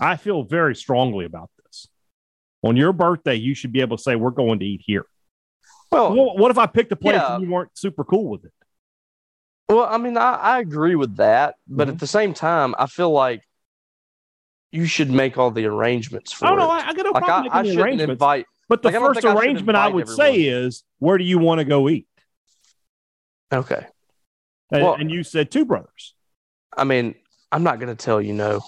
I 0.00 0.16
feel 0.16 0.44
very 0.44 0.74
strongly 0.74 1.26
about. 1.26 1.50
On 2.62 2.76
your 2.76 2.92
birthday, 2.92 3.34
you 3.34 3.54
should 3.54 3.72
be 3.72 3.80
able 3.80 3.96
to 3.96 4.02
say, 4.02 4.16
We're 4.16 4.30
going 4.30 4.58
to 4.60 4.64
eat 4.66 4.82
here. 4.84 5.06
Well, 5.90 6.14
What, 6.14 6.38
what 6.38 6.50
if 6.50 6.58
I 6.58 6.66
picked 6.66 6.90
a 6.92 6.96
place 6.96 7.16
Yeah. 7.16 7.36
and 7.36 7.44
you 7.44 7.50
weren't 7.50 7.70
super 7.76 8.02
cool 8.04 8.28
with 8.28 8.44
it? 8.44 8.52
Well, 9.68 9.84
I 9.84 9.98
mean, 9.98 10.16
I, 10.16 10.34
I 10.34 10.58
agree 10.60 10.94
with 10.94 11.16
that, 11.16 11.56
but 11.68 11.88
Mhm. 11.88 11.92
at 11.92 11.98
the 11.98 12.06
same 12.06 12.34
time, 12.34 12.74
I 12.78 12.86
feel 12.86 13.10
like 13.10 13.42
you 14.72 14.86
should 14.86 15.10
make 15.10 15.38
all 15.38 15.50
the 15.50 15.66
arrangements 15.66 16.32
for 16.32 16.46
I 16.46 16.50
don't 16.50 16.58
it. 16.58 16.62
know. 16.62 16.70
I, 16.70 16.78
I 16.88 16.92
got 16.94 17.04
no 17.04 17.10
like 17.12 17.24
problem 17.24 17.52
I, 17.52 17.58
I 17.58 17.62
making 17.62 17.62
the 17.62 17.64
shouldn't 17.74 17.84
arrangements. 17.86 18.10
invite. 18.12 18.46
but 18.68 18.82
the 18.82 18.90
like, 18.90 19.00
first 19.00 19.24
I 19.24 19.32
arrangement 19.34 19.76
I 19.76 19.88
would 19.88 20.08
say 20.08 20.36
is, 20.42 20.82
Where 20.98 21.18
do 21.18 21.24
you 21.24 21.38
want 21.38 21.58
to 21.60 21.64
go 21.64 21.88
eat? 21.88 22.06
Okay, 23.52 23.86
And, 24.72 24.82
Well- 24.82 24.94
and 24.94 25.10
you 25.10 25.22
said 25.22 25.50
Two 25.50 25.64
Brothers. 25.64 26.14
I 26.76 26.84
mean, 26.84 27.14
I'm 27.52 27.62
not 27.62 27.78
going 27.80 27.94
to 27.96 28.04
tell 28.04 28.20
you 28.20 28.32
no. 28.34 28.60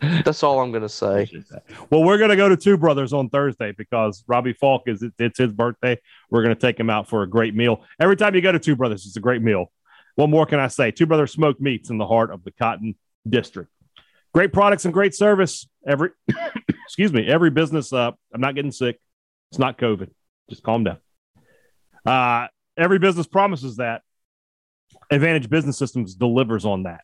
That's 0.00 0.42
all 0.42 0.60
I'm 0.60 0.70
going 0.72 0.82
to 0.82 0.88
say. 0.88 1.30
Well, 1.90 2.04
we're 2.04 2.18
going 2.18 2.30
to 2.30 2.36
go 2.36 2.48
to 2.48 2.56
Two 2.56 2.76
Brothers 2.76 3.12
on 3.12 3.30
Thursday 3.30 3.72
because 3.72 4.22
Robbie 4.26 4.52
Falk 4.52 4.82
is 4.86 5.04
it's 5.18 5.38
his 5.38 5.52
birthday. 5.52 5.98
We're 6.30 6.42
going 6.42 6.54
to 6.54 6.60
take 6.60 6.78
him 6.78 6.90
out 6.90 7.08
for 7.08 7.22
a 7.22 7.28
great 7.28 7.54
meal. 7.54 7.82
Every 7.98 8.16
time 8.16 8.34
you 8.34 8.42
go 8.42 8.52
to 8.52 8.58
Two 8.58 8.76
Brothers, 8.76 9.06
it's 9.06 9.16
a 9.16 9.20
great 9.20 9.42
meal. 9.42 9.72
What 10.16 10.28
more 10.28 10.46
can 10.46 10.58
I 10.58 10.68
say? 10.68 10.90
Two 10.90 11.06
Brothers 11.06 11.32
Smoked 11.32 11.60
Meats 11.60 11.90
in 11.90 11.98
the 11.98 12.06
heart 12.06 12.30
of 12.30 12.44
the 12.44 12.50
Cotton 12.50 12.94
District. 13.28 13.70
Great 14.34 14.52
products 14.52 14.84
and 14.84 14.92
great 14.92 15.14
service. 15.14 15.66
Every 15.86 16.10
excuse 16.84 17.12
me, 17.12 17.26
every 17.26 17.50
business. 17.50 17.92
Uh, 17.92 18.12
I'm 18.34 18.40
not 18.40 18.54
getting 18.54 18.72
sick. 18.72 19.00
It's 19.50 19.58
not 19.58 19.78
COVID. 19.78 20.10
Just 20.50 20.62
calm 20.62 20.84
down. 20.84 20.98
Uh, 22.04 22.48
every 22.76 22.98
business 22.98 23.26
promises 23.26 23.76
that. 23.76 24.02
Advantage 25.10 25.48
Business 25.48 25.78
Systems 25.78 26.14
delivers 26.14 26.64
on 26.64 26.84
that. 26.84 27.02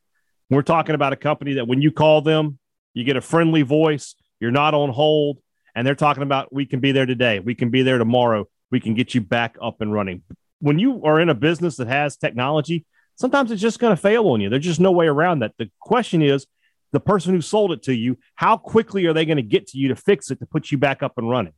We're 0.51 0.63
talking 0.63 0.95
about 0.95 1.13
a 1.13 1.17
company 1.17 1.55
that 1.55 1.67
when 1.67 1.81
you 1.81 1.93
call 1.93 2.21
them, 2.21 2.59
you 2.95 3.05
get 3.05 3.17
a 3.17 3.21
friendly 3.21 3.63
voice. 3.63 4.15
You're 4.41 4.51
not 4.51 4.75
on 4.75 4.91
hold. 4.91 5.39
And 5.75 5.87
they're 5.87 5.95
talking 5.95 6.23
about 6.23 6.53
we 6.53 6.67
can 6.67 6.81
be 6.81 6.93
there 6.93 7.07
today. 7.07 7.39
We 7.39 7.55
can 7.55 7.71
be 7.71 7.83
there 7.83 7.99
tomorrow. 7.99 8.47
We 8.71 8.81
can 8.81 8.95
get 8.95 9.15
you 9.15 9.21
back 9.21 9.57
up 9.61 9.81
and 9.81 9.93
running. 9.93 10.23
When 10.61 10.79
you 10.79 11.03
are 11.05 11.21
in 11.21 11.29
a 11.29 11.35
business 11.35 11.77
that 11.77 11.89
has 11.89 12.17
technology, 12.17 12.85
sometimes 13.17 13.51
it's 13.51 13.63
just 13.63 13.79
going 13.79 13.95
to 13.95 14.01
fail 14.01 14.29
on 14.29 14.41
you. 14.41 14.49
There's 14.49 14.65
just 14.65 14.81
no 14.81 14.93
way 14.93 15.07
around 15.07 15.41
that. 15.41 15.53
The 15.59 15.71
question 15.81 16.23
is 16.23 16.47
the 16.93 17.01
person 17.01 17.35
who 17.35 17.41
sold 17.41 17.73
it 17.73 17.83
to 17.85 17.95
you, 17.95 18.19
how 18.35 18.57
quickly 18.57 19.07
are 19.07 19.13
they 19.13 19.25
going 19.25 19.37
to 19.37 19.43
get 19.43 19.67
to 19.69 19.79
you 19.79 19.89
to 19.89 19.97
fix 19.97 20.31
it 20.31 20.41
to 20.41 20.47
put 20.47 20.71
you 20.71 20.79
back 20.79 21.03
up 21.03 21.17
and 21.17 21.29
running? 21.29 21.55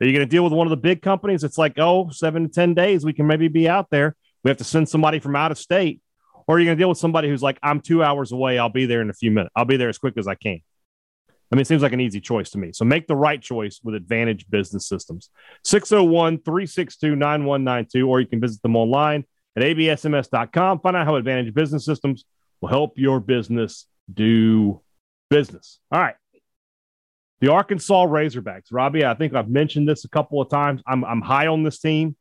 Are 0.00 0.06
you 0.06 0.12
going 0.12 0.26
to 0.26 0.30
deal 0.30 0.44
with 0.44 0.52
one 0.52 0.66
of 0.66 0.70
the 0.70 0.76
big 0.76 1.02
companies? 1.02 1.44
It's 1.44 1.58
like, 1.58 1.78
oh, 1.78 2.10
seven 2.10 2.44
to 2.44 2.48
10 2.48 2.74
days, 2.74 3.04
we 3.04 3.12
can 3.12 3.26
maybe 3.26 3.48
be 3.48 3.68
out 3.68 3.88
there. 3.90 4.16
We 4.44 4.48
have 4.48 4.58
to 4.58 4.64
send 4.64 4.88
somebody 4.88 5.18
from 5.18 5.36
out 5.36 5.50
of 5.50 5.58
state. 5.58 6.00
Or 6.46 6.56
are 6.56 6.58
you 6.58 6.64
going 6.64 6.78
to 6.78 6.80
deal 6.80 6.88
with 6.88 6.98
somebody 6.98 7.28
who's 7.28 7.42
like, 7.42 7.58
I'm 7.62 7.80
two 7.80 8.02
hours 8.02 8.32
away. 8.32 8.58
I'll 8.58 8.70
be 8.70 8.86
there 8.86 9.02
in 9.02 9.10
a 9.10 9.14
few 9.14 9.30
minutes. 9.30 9.52
I'll 9.54 9.64
be 9.64 9.76
there 9.76 9.88
as 9.88 9.98
quick 9.98 10.14
as 10.16 10.26
I 10.26 10.34
can. 10.34 10.60
I 11.50 11.56
mean, 11.56 11.62
it 11.62 11.66
seems 11.66 11.82
like 11.82 11.92
an 11.92 12.00
easy 12.00 12.20
choice 12.20 12.50
to 12.50 12.58
me. 12.58 12.72
So 12.72 12.84
make 12.84 13.06
the 13.06 13.16
right 13.16 13.40
choice 13.40 13.80
with 13.82 13.94
Advantage 13.94 14.48
Business 14.50 14.86
Systems. 14.86 15.30
601 15.64 16.42
362 16.42 17.16
9192, 17.16 18.08
or 18.08 18.20
you 18.20 18.26
can 18.26 18.40
visit 18.40 18.60
them 18.62 18.76
online 18.76 19.24
at 19.56 19.62
absms.com. 19.62 20.80
Find 20.80 20.96
out 20.96 21.06
how 21.06 21.16
Advantage 21.16 21.54
Business 21.54 21.84
Systems 21.84 22.24
will 22.60 22.68
help 22.68 22.98
your 22.98 23.18
business 23.20 23.86
do 24.12 24.82
business. 25.30 25.80
All 25.90 26.00
right. 26.00 26.16
The 27.40 27.52
Arkansas 27.52 28.06
Razorbacks. 28.06 28.66
Robbie, 28.72 29.04
I 29.04 29.14
think 29.14 29.34
I've 29.34 29.48
mentioned 29.48 29.88
this 29.88 30.04
a 30.04 30.08
couple 30.08 30.40
of 30.40 30.50
times. 30.50 30.82
I'm, 30.86 31.04
I'm 31.04 31.22
high 31.22 31.46
on 31.46 31.62
this 31.62 31.78
team. 31.78 32.16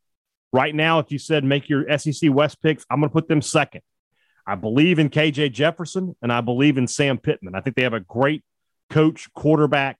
Right 0.53 0.73
now, 0.73 0.99
if 0.99 1.11
you 1.11 1.19
said 1.19 1.43
make 1.43 1.67
your 1.67 1.85
SEC 1.97 2.31
West 2.31 2.61
picks, 2.61 2.85
I'm 2.89 2.99
going 2.99 3.09
to 3.09 3.13
put 3.13 3.27
them 3.27 3.41
second. 3.41 3.81
I 4.45 4.55
believe 4.55 4.99
in 4.99 5.09
KJ 5.09 5.51
Jefferson 5.51 6.15
and 6.21 6.31
I 6.31 6.39
believe 6.39 6.77
in 6.77 6.87
Sam 6.87 7.17
Pittman. 7.17 7.55
I 7.55 7.61
think 7.61 7.75
they 7.75 7.83
have 7.83 7.93
a 7.93 7.99
great 7.99 8.43
coach 8.89 9.31
quarterback 9.33 9.99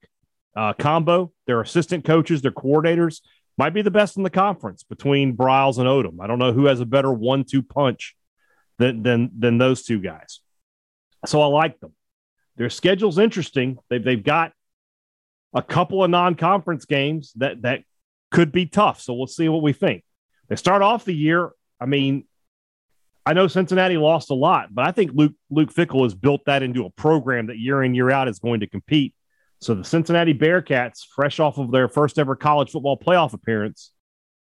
uh, 0.56 0.74
combo. 0.74 1.32
Their 1.46 1.62
assistant 1.62 2.06
coaches, 2.06 2.42
their 2.42 2.52
coordinators 2.52 3.22
might 3.58 3.74
be 3.74 3.82
the 3.82 3.92
best 3.92 4.18
in 4.18 4.24
the 4.24 4.30
conference 4.30 4.84
between 4.84 5.36
Briles 5.36 5.78
and 5.78 5.88
Odom. 5.88 6.22
I 6.22 6.28
don't 6.28 6.40
know 6.40 6.54
who 6.54 6.66
has 6.66 6.80
a 6.80 6.86
better 6.86 7.12
one 7.12 7.44
two 7.44 7.64
punch 7.64 8.16
than, 8.78 9.04
than, 9.04 9.32
than 9.38 9.58
those 9.58 9.84
two 9.84 10.00
guys. 10.00 10.42
So 11.26 11.42
I 11.42 11.48
like 11.48 11.80
them. 11.80 11.94
Their 12.58 12.70
schedule's 12.70 13.18
interesting. 13.18 13.78
They've, 13.90 14.04
they've 14.04 14.24
got 14.24 14.52
a 15.54 15.62
couple 15.62 16.04
of 16.04 16.10
non 16.10 16.36
conference 16.36 16.86
games 16.86 17.34
that, 17.38 17.64
that 17.64 17.82
could 18.32 18.52
be 18.52 18.68
tough. 18.68 19.02
So 19.02 19.14
we'll 19.14 19.28
see 19.28 19.50
what 19.50 19.64
we 19.64 19.74
think. 19.74 20.04
They 20.50 20.56
start 20.56 20.82
off 20.82 21.06
the 21.06 21.16
year. 21.16 21.52
I 21.80 21.86
mean, 21.86 22.26
I 23.28 23.34
know 23.34 23.48
Cincinnati 23.48 23.98
lost 23.98 24.30
a 24.32 24.34
lot, 24.34 24.74
but 24.74 24.88
I 24.88 24.92
think 24.94 25.12
Luke 25.14 25.34
Luke 25.50 25.74
Fickell 25.74 26.04
has 26.04 26.16
built 26.16 26.46
that 26.46 26.64
into 26.64 26.86
a 26.86 26.90
program 26.92 27.48
that 27.48 27.58
year 27.58 27.84
in 27.84 27.94
year 27.94 28.10
out 28.10 28.30
is 28.30 28.40
going 28.40 28.62
to 28.62 28.68
compete. 28.68 29.14
So 29.60 29.76
the 29.76 29.84
Cincinnati 29.84 30.34
Bearcats, 30.34 31.06
fresh 31.14 31.40
off 31.42 31.58
of 31.58 31.72
their 31.72 31.90
first 31.90 32.18
ever 32.20 32.38
college 32.38 32.72
football 32.72 32.98
playoff 32.98 33.34
appearance, 33.34 33.92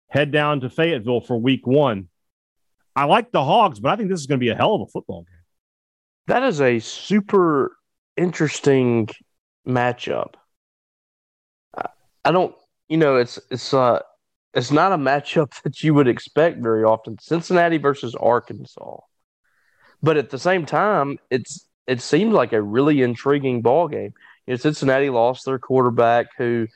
head 0.08 0.30
down 0.30 0.60
to 0.60 0.68
Fayetteville 0.68 1.22
for 1.22 1.38
Week 1.38 1.66
One. 1.66 2.10
I 2.94 3.04
like 3.04 3.32
the 3.32 3.42
Hogs, 3.42 3.80
but 3.80 3.90
I 3.90 3.96
think 3.96 4.10
this 4.10 4.20
is 4.20 4.26
going 4.26 4.38
to 4.38 4.44
be 4.44 4.50
a 4.50 4.54
hell 4.54 4.74
of 4.74 4.82
a 4.82 4.86
football 4.86 5.22
game. 5.22 5.42
That 6.26 6.42
is 6.42 6.60
a 6.60 6.78
super 6.78 7.74
interesting 8.18 9.08
matchup. 9.66 10.34
I- 11.74 11.88
I 12.26 12.32
don't, 12.32 12.54
you 12.88 12.98
know, 12.98 13.16
it's 13.16 13.38
it's 13.50 13.72
uh 13.72 14.00
it's 14.54 14.70
not 14.70 14.92
a 14.92 14.96
matchup 14.96 15.50
that 15.62 15.82
you 15.82 15.94
would 15.94 16.08
expect 16.08 16.62
very 16.62 16.84
often. 16.84 17.18
Cincinnati 17.18 17.78
versus 17.78 18.14
Arkansas, 18.14 18.98
but 20.02 20.16
at 20.16 20.30
the 20.30 20.38
same 20.38 20.66
time, 20.66 21.18
it's 21.30 21.66
it 21.86 22.00
seems 22.00 22.32
like 22.32 22.52
a 22.52 22.62
really 22.62 23.02
intriguing 23.02 23.62
ball 23.62 23.88
game. 23.88 24.14
You 24.46 24.52
know, 24.52 24.56
Cincinnati 24.56 25.10
lost 25.10 25.44
their 25.44 25.58
quarterback, 25.58 26.28
who 26.38 26.66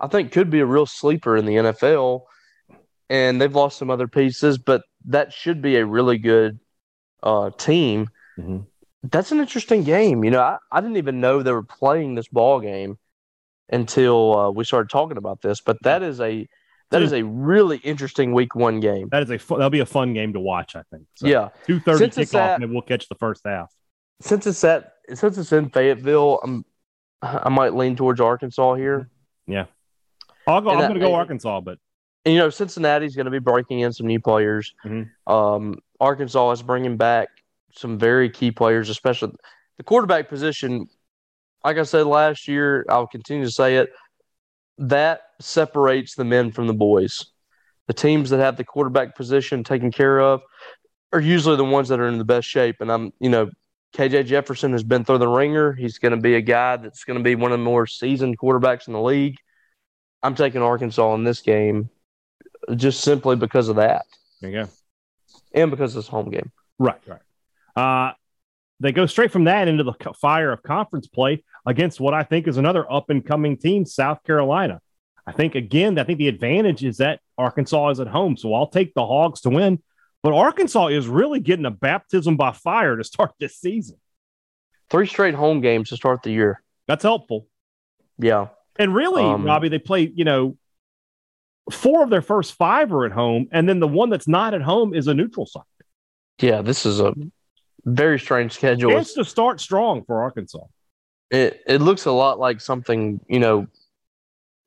I 0.00 0.08
think 0.08 0.32
could 0.32 0.50
be 0.50 0.60
a 0.60 0.66
real 0.66 0.86
sleeper 0.86 1.36
in 1.36 1.46
the 1.46 1.56
NFL, 1.56 2.22
and 3.08 3.40
they've 3.40 3.54
lost 3.54 3.78
some 3.78 3.90
other 3.90 4.08
pieces, 4.08 4.58
but 4.58 4.82
that 5.06 5.32
should 5.32 5.62
be 5.62 5.76
a 5.76 5.86
really 5.86 6.18
good 6.18 6.58
uh, 7.22 7.50
team 7.50 8.08
that's 9.10 9.32
an 9.32 9.40
interesting 9.40 9.84
game. 9.84 10.24
You 10.24 10.30
know, 10.30 10.40
I, 10.40 10.58
I 10.70 10.80
didn't 10.80 10.96
even 10.96 11.20
know 11.20 11.42
they 11.42 11.52
were 11.52 11.62
playing 11.62 12.14
this 12.14 12.28
ball 12.28 12.60
game 12.60 12.98
until 13.68 14.36
uh, 14.36 14.50
we 14.50 14.64
started 14.64 14.90
talking 14.90 15.16
about 15.16 15.42
this. 15.42 15.60
But 15.60 15.78
that 15.82 16.02
is 16.02 16.20
a 16.20 16.48
that 16.90 17.02
is 17.02 17.12
a 17.12 17.22
really 17.24 17.78
interesting 17.78 18.32
week 18.32 18.54
one 18.54 18.80
game. 18.80 19.08
That 19.10 19.22
is 19.22 19.30
a 19.30 19.38
that'll 19.48 19.70
be 19.70 19.80
a 19.80 19.86
fun 19.86 20.14
game 20.14 20.32
to 20.34 20.40
watch. 20.40 20.76
I 20.76 20.82
think. 20.90 21.06
So, 21.14 21.26
yeah, 21.26 21.48
two 21.66 21.80
thirty 21.80 22.06
kickoff, 22.08 22.34
at- 22.34 22.62
and 22.62 22.72
we'll 22.72 22.82
catch 22.82 23.08
the 23.08 23.14
first 23.16 23.42
half. 23.44 23.72
since 24.20 24.46
it's 24.46 24.62
at 24.64 24.92
since 25.14 25.38
it's 25.38 25.52
in 25.52 25.68
Fayetteville, 25.70 26.40
I'm 26.42 26.64
I 27.22 27.48
might 27.48 27.74
lean 27.74 27.96
towards 27.96 28.20
Arkansas 28.20 28.74
here. 28.74 29.08
Yeah, 29.46 29.66
I'll 30.46 30.60
go. 30.60 30.70
And 30.70 30.80
I'm 30.80 30.88
going 30.88 31.00
to 31.00 31.06
go 31.06 31.14
Arkansas, 31.14 31.60
but 31.60 31.78
And, 32.24 32.34
you 32.34 32.40
know, 32.40 32.50
Cincinnati's 32.50 33.14
going 33.16 33.26
to 33.26 33.30
be 33.30 33.38
breaking 33.38 33.80
in 33.80 33.92
some 33.92 34.06
new 34.06 34.20
players. 34.20 34.74
Mhm. 34.84 35.08
Um, 35.26 35.78
Arkansas 36.00 36.50
is 36.52 36.62
bringing 36.62 36.96
back 36.96 37.28
some 37.72 37.98
very 37.98 38.28
key 38.30 38.50
players, 38.50 38.88
especially 38.90 39.32
the 39.76 39.84
quarterback 39.84 40.28
position. 40.28 40.88
Like 41.64 41.78
I 41.78 41.82
said 41.84 42.06
last 42.06 42.48
year, 42.48 42.84
I'll 42.88 43.06
continue 43.06 43.44
to 43.44 43.50
say 43.50 43.76
it. 43.76 43.90
That 44.78 45.22
separates 45.40 46.14
the 46.14 46.24
men 46.24 46.52
from 46.52 46.66
the 46.66 46.74
boys. 46.74 47.26
The 47.86 47.94
teams 47.94 48.30
that 48.30 48.40
have 48.40 48.56
the 48.56 48.64
quarterback 48.64 49.14
position 49.14 49.64
taken 49.64 49.90
care 49.90 50.20
of 50.20 50.42
are 51.12 51.20
usually 51.20 51.56
the 51.56 51.64
ones 51.64 51.88
that 51.88 52.00
are 52.00 52.08
in 52.08 52.18
the 52.18 52.24
best 52.24 52.48
shape. 52.48 52.76
And 52.80 52.90
I'm, 52.90 53.12
you 53.20 53.30
know, 53.30 53.50
KJ 53.94 54.26
Jefferson 54.26 54.72
has 54.72 54.82
been 54.82 55.04
through 55.04 55.18
the 55.18 55.28
ringer. 55.28 55.72
He's 55.72 55.98
going 55.98 56.12
to 56.12 56.20
be 56.20 56.34
a 56.34 56.40
guy 56.40 56.76
that's 56.76 57.04
going 57.04 57.18
to 57.18 57.22
be 57.22 57.34
one 57.34 57.52
of 57.52 57.58
the 57.58 57.64
more 57.64 57.86
seasoned 57.86 58.38
quarterbacks 58.38 58.88
in 58.88 58.92
the 58.92 59.00
league. 59.00 59.36
I'm 60.22 60.34
taking 60.34 60.62
Arkansas 60.62 61.14
in 61.14 61.24
this 61.24 61.40
game 61.40 61.88
just 62.74 63.00
simply 63.02 63.36
because 63.36 63.68
of 63.68 63.76
that 63.76 64.06
there 64.40 64.50
you 64.50 64.64
go. 64.64 64.68
and 65.54 65.70
because 65.70 65.94
it's 65.94 66.08
home 66.08 66.30
game. 66.30 66.50
Right, 66.78 67.00
right. 67.06 67.20
Uh, 67.76 68.14
they 68.80 68.92
go 68.92 69.06
straight 69.06 69.30
from 69.30 69.44
that 69.44 69.68
into 69.68 69.84
the 69.84 69.94
fire 70.20 70.52
of 70.52 70.62
conference 70.62 71.06
play 71.06 71.44
against 71.66 72.00
what 72.00 72.14
I 72.14 72.22
think 72.22 72.46
is 72.46 72.56
another 72.56 72.90
up 72.90 73.10
and 73.10 73.24
coming 73.26 73.56
team, 73.56 73.84
South 73.84 74.22
Carolina. 74.24 74.80
I 75.26 75.32
think 75.32 75.56
again, 75.56 75.98
I 75.98 76.04
think 76.04 76.18
the 76.18 76.28
advantage 76.28 76.84
is 76.84 76.98
that 76.98 77.20
Arkansas 77.36 77.90
is 77.90 78.00
at 78.00 78.06
home, 78.06 78.36
so 78.36 78.54
I'll 78.54 78.68
take 78.68 78.94
the 78.94 79.04
Hogs 79.04 79.40
to 79.42 79.50
win. 79.50 79.82
But 80.22 80.32
Arkansas 80.32 80.88
is 80.88 81.08
really 81.08 81.40
getting 81.40 81.66
a 81.66 81.70
baptism 81.70 82.36
by 82.36 82.52
fire 82.52 82.96
to 82.96 83.04
start 83.04 83.32
this 83.38 83.56
season. 83.56 83.96
Three 84.88 85.06
straight 85.06 85.34
home 85.34 85.60
games 85.60 85.90
to 85.90 85.96
start 85.96 86.22
the 86.22 86.30
year. 86.30 86.62
That's 86.86 87.02
helpful. 87.02 87.48
Yeah. 88.18 88.48
And 88.78 88.94
really, 88.94 89.24
Um, 89.24 89.44
Robbie, 89.44 89.68
they 89.68 89.78
play, 89.78 90.12
you 90.14 90.24
know, 90.24 90.56
four 91.72 92.04
of 92.04 92.10
their 92.10 92.22
first 92.22 92.54
five 92.54 92.92
are 92.92 93.04
at 93.04 93.12
home, 93.12 93.48
and 93.50 93.68
then 93.68 93.80
the 93.80 93.88
one 93.88 94.10
that's 94.10 94.28
not 94.28 94.54
at 94.54 94.62
home 94.62 94.94
is 94.94 95.08
a 95.08 95.14
neutral 95.14 95.46
site. 95.46 95.64
Yeah, 96.40 96.62
this 96.62 96.86
is 96.86 97.00
a 97.00 97.12
very 97.84 98.18
strange 98.20 98.52
schedule. 98.52 98.96
It's 98.96 99.14
to 99.14 99.24
start 99.24 99.60
strong 99.60 100.04
for 100.04 100.22
Arkansas. 100.22 100.60
It 101.30 101.62
it 101.66 101.80
looks 101.80 102.06
a 102.06 102.12
lot 102.12 102.38
like 102.38 102.60
something 102.60 103.20
you 103.28 103.40
know 103.40 103.66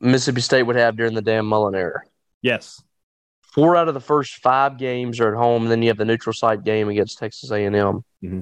Mississippi 0.01 0.41
State 0.41 0.63
would 0.63 0.75
have 0.75 0.97
during 0.97 1.13
the 1.13 1.21
Dan 1.21 1.45
Mullen 1.45 1.75
era. 1.75 2.01
Yes, 2.41 2.81
four 3.41 3.75
out 3.75 3.87
of 3.87 3.93
the 3.93 3.99
first 3.99 4.35
five 4.35 4.77
games 4.77 5.19
are 5.19 5.33
at 5.33 5.37
home, 5.37 5.63
and 5.63 5.71
then 5.71 5.81
you 5.81 5.89
have 5.89 5.97
the 5.97 6.05
neutral 6.05 6.33
site 6.33 6.63
game 6.63 6.89
against 6.89 7.17
Texas 7.17 7.51
A 7.51 7.65
and 7.65 7.75
M. 7.75 8.03
Mm-hmm. 8.23 8.41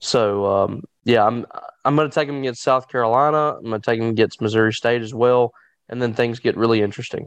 So 0.00 0.46
um, 0.46 0.82
yeah, 1.04 1.24
I'm 1.24 1.46
I'm 1.84 1.96
going 1.96 2.08
to 2.08 2.14
take 2.14 2.28
them 2.28 2.38
against 2.38 2.62
South 2.62 2.88
Carolina. 2.88 3.56
I'm 3.56 3.64
going 3.64 3.80
to 3.80 3.90
take 3.90 4.00
them 4.00 4.10
against 4.10 4.40
Missouri 4.40 4.72
State 4.72 5.02
as 5.02 5.14
well, 5.14 5.52
and 5.88 6.00
then 6.00 6.14
things 6.14 6.40
get 6.40 6.56
really 6.56 6.82
interesting. 6.82 7.26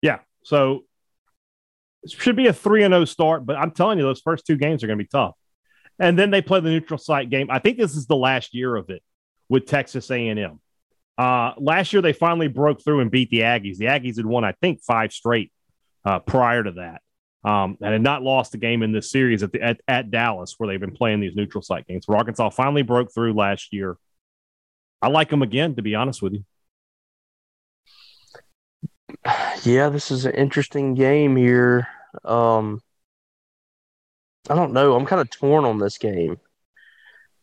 Yeah, 0.00 0.18
so 0.44 0.84
it 2.02 2.10
should 2.10 2.36
be 2.36 2.46
a 2.46 2.52
three 2.52 2.82
and 2.82 2.92
zero 2.92 3.04
start, 3.04 3.46
but 3.46 3.56
I'm 3.56 3.70
telling 3.70 3.98
you, 3.98 4.04
those 4.04 4.20
first 4.20 4.46
two 4.46 4.56
games 4.56 4.82
are 4.82 4.86
going 4.86 4.98
to 4.98 5.04
be 5.04 5.08
tough. 5.08 5.34
And 5.98 6.18
then 6.18 6.30
they 6.30 6.42
play 6.42 6.58
the 6.60 6.70
neutral 6.70 6.98
site 6.98 7.30
game. 7.30 7.48
I 7.50 7.58
think 7.58 7.78
this 7.78 7.94
is 7.94 8.06
the 8.06 8.16
last 8.16 8.54
year 8.54 8.74
of 8.74 8.90
it 8.90 9.02
with 9.52 9.66
Texas 9.66 10.10
A 10.10 10.28
and 10.28 10.40
M. 10.40 10.60
Uh, 11.18 11.52
last 11.58 11.92
year 11.92 12.00
they 12.00 12.14
finally 12.14 12.48
broke 12.48 12.82
through 12.82 13.00
and 13.00 13.10
beat 13.10 13.28
the 13.28 13.40
Aggies. 13.40 13.76
The 13.76 13.84
Aggies 13.84 14.16
had 14.16 14.24
won, 14.24 14.44
I 14.44 14.52
think, 14.52 14.82
five 14.82 15.12
straight 15.12 15.52
uh, 16.06 16.20
prior 16.20 16.64
to 16.64 16.72
that. 16.72 17.02
Um, 17.44 17.76
and 17.82 17.92
had 17.92 18.00
not 18.02 18.22
lost 18.22 18.54
a 18.54 18.56
game 18.56 18.82
in 18.82 18.92
this 18.92 19.10
series 19.10 19.42
at, 19.42 19.52
the, 19.52 19.60
at, 19.60 19.80
at 19.86 20.10
Dallas, 20.10 20.54
where 20.56 20.68
they've 20.68 20.80
been 20.80 20.94
playing 20.94 21.20
these 21.20 21.36
neutral 21.36 21.60
site 21.60 21.86
games. 21.86 22.06
Arkansas 22.08 22.48
finally 22.48 22.80
broke 22.80 23.12
through 23.12 23.34
last 23.34 23.74
year. 23.74 23.98
I 25.02 25.08
like 25.08 25.28
them 25.28 25.42
again, 25.42 25.74
to 25.74 25.82
be 25.82 25.94
honest 25.94 26.22
with 26.22 26.32
you. 26.32 26.44
Yeah, 29.64 29.90
this 29.90 30.10
is 30.10 30.24
an 30.24 30.32
interesting 30.32 30.94
game 30.94 31.36
here. 31.36 31.88
Um, 32.24 32.80
I 34.48 34.54
don't 34.54 34.72
know. 34.72 34.94
I'm 34.94 35.04
kind 35.04 35.20
of 35.20 35.28
torn 35.28 35.66
on 35.66 35.78
this 35.78 35.98
game. 35.98 36.38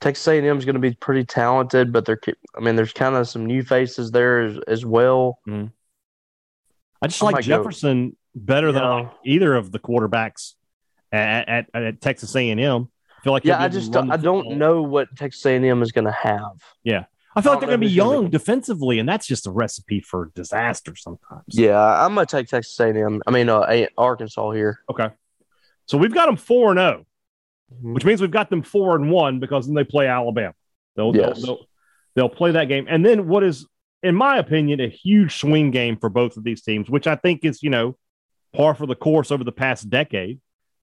Texas 0.01 0.27
A&M 0.27 0.57
is 0.57 0.65
going 0.65 0.75
to 0.75 0.79
be 0.79 0.93
pretty 0.93 1.25
talented, 1.25 1.91
but 1.91 2.05
they're. 2.05 2.19
I 2.55 2.61
mean, 2.61 2.75
there's 2.75 2.93
kind 2.93 3.15
of 3.15 3.27
some 3.27 3.45
new 3.45 3.63
faces 3.63 4.11
there 4.11 4.41
as, 4.41 4.57
as 4.67 4.85
well. 4.85 5.39
Mm-hmm. 5.47 5.67
I 7.01 7.07
just 7.07 7.21
I 7.21 7.25
like 7.27 7.43
Jefferson 7.43 8.15
better 8.35 8.71
than 8.71 9.09
either 9.25 9.55
of 9.55 9.71
the 9.71 9.79
quarterbacks 9.79 10.53
at, 11.11 11.49
at, 11.49 11.65
at 11.73 12.01
Texas 12.01 12.35
A&M. 12.35 12.59
I 12.59 13.21
feel 13.23 13.33
like 13.33 13.43
yeah, 13.43 13.61
I 13.61 13.67
just 13.67 13.91
don't, 13.91 14.11
I 14.11 14.17
don't 14.17 14.57
know 14.57 14.81
what 14.81 15.13
Texas 15.17 15.45
A&M 15.45 15.81
is 15.81 15.91
going 15.91 16.05
to 16.05 16.11
have. 16.11 16.63
Yeah, 16.83 17.05
I 17.35 17.41
feel 17.41 17.51
I 17.51 17.55
like 17.55 17.61
they're 17.61 17.69
going 17.69 17.81
to 17.81 17.87
be 17.87 17.91
young 17.91 18.25
be... 18.25 18.31
defensively, 18.31 18.99
and 18.99 19.09
that's 19.09 19.27
just 19.27 19.45
a 19.45 19.51
recipe 19.51 19.99
for 19.99 20.31
disaster 20.35 20.95
sometimes. 20.95 21.43
Yeah, 21.47 21.79
I'm 21.79 22.15
going 22.15 22.25
to 22.25 22.35
take 22.37 22.47
Texas 22.47 22.79
A&M. 22.79 23.21
I 23.27 23.31
mean, 23.31 23.49
uh, 23.49 23.85
Arkansas 23.97 24.51
here. 24.51 24.79
Okay, 24.89 25.09
so 25.85 25.97
we've 25.97 26.13
got 26.13 26.27
them 26.27 26.37
four 26.37 26.71
and 26.71 26.79
zero, 26.79 27.01
oh. 27.01 27.05
Which 27.81 28.05
means 28.05 28.21
we've 28.21 28.31
got 28.31 28.49
them 28.49 28.63
four 28.63 28.95
and 28.95 29.11
one 29.11 29.39
because 29.39 29.65
then 29.65 29.75
they 29.75 29.83
play 29.83 30.07
Alabama. 30.07 30.53
They'll, 30.95 31.15
yes. 31.15 31.41
they'll, 31.41 31.45
they'll, 31.45 31.65
they'll 32.15 32.29
play 32.29 32.51
that 32.51 32.65
game, 32.65 32.85
and 32.89 33.05
then 33.05 33.27
what 33.27 33.43
is, 33.43 33.65
in 34.03 34.15
my 34.15 34.37
opinion, 34.37 34.79
a 34.79 34.89
huge 34.89 35.39
swing 35.39 35.71
game 35.71 35.97
for 35.97 36.09
both 36.09 36.37
of 36.37 36.43
these 36.43 36.61
teams, 36.61 36.89
which 36.89 37.07
I 37.07 37.15
think 37.15 37.45
is 37.45 37.63
you 37.63 37.69
know 37.69 37.97
par 38.53 38.75
for 38.75 38.85
the 38.85 38.95
course 38.95 39.31
over 39.31 39.43
the 39.43 39.51
past 39.51 39.89
decade. 39.89 40.39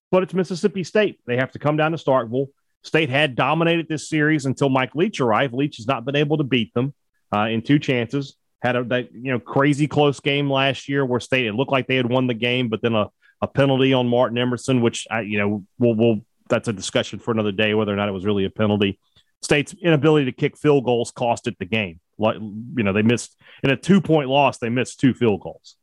But 0.09 0.23
it's 0.23 0.33
Mississippi 0.33 0.83
State. 0.83 1.19
They 1.27 1.35
have 1.35 1.51
to 1.51 1.59
come 1.59 1.75
down 1.75 1.91
to 1.91 1.97
Starkville. 1.97 2.47
State 2.83 3.09
had 3.09 3.35
dominated 3.35 3.87
this 3.89 4.07
series 4.07 4.45
until 4.45 4.69
Mike 4.69 4.95
Leach 4.95 5.19
arrived. 5.19 5.53
Leach 5.53 5.77
has 5.77 5.87
not 5.87 6.05
been 6.05 6.15
able 6.15 6.37
to 6.37 6.43
beat 6.43 6.73
them 6.73 6.93
uh, 7.35 7.41
in 7.45 7.61
two 7.61 7.79
chances. 7.79 8.35
Had 8.61 8.75
a 8.75 8.83
that, 8.85 9.13
you 9.13 9.31
know 9.31 9.39
crazy 9.39 9.87
close 9.87 10.19
game 10.19 10.49
last 10.49 10.89
year 10.89 11.05
where 11.05 11.19
State 11.19 11.45
it 11.45 11.53
looked 11.53 11.71
like 11.71 11.87
they 11.87 11.97
had 11.97 12.09
won 12.09 12.27
the 12.27 12.33
game, 12.33 12.69
but 12.69 12.81
then 12.81 12.95
a, 12.95 13.07
a 13.41 13.47
penalty 13.47 13.93
on 13.93 14.07
Martin 14.07 14.37
Emerson, 14.37 14.81
which 14.81 15.05
I 15.11 15.21
you 15.21 15.37
know 15.37 15.63
we'll, 15.77 15.95
we'll 15.95 16.21
that's 16.49 16.67
a 16.67 16.73
discussion 16.73 17.19
for 17.19 17.31
another 17.31 17.51
day 17.51 17.73
whether 17.73 17.93
or 17.93 17.95
not 17.95 18.09
it 18.09 18.13
was 18.13 18.25
really 18.25 18.45
a 18.45 18.49
penalty. 18.49 18.99
State's 19.41 19.73
inability 19.73 20.25
to 20.25 20.31
kick 20.31 20.57
field 20.57 20.85
goals 20.85 21.11
cost 21.11 21.47
it 21.47 21.57
the 21.59 21.65
game. 21.65 21.99
Like 22.17 22.37
you 22.37 22.83
know 22.83 22.93
they 22.93 23.03
missed 23.03 23.35
in 23.63 23.69
a 23.69 23.77
two 23.77 24.01
point 24.01 24.29
loss, 24.29 24.57
they 24.57 24.69
missed 24.69 24.99
two 24.99 25.13
field 25.13 25.41
goals. 25.41 25.75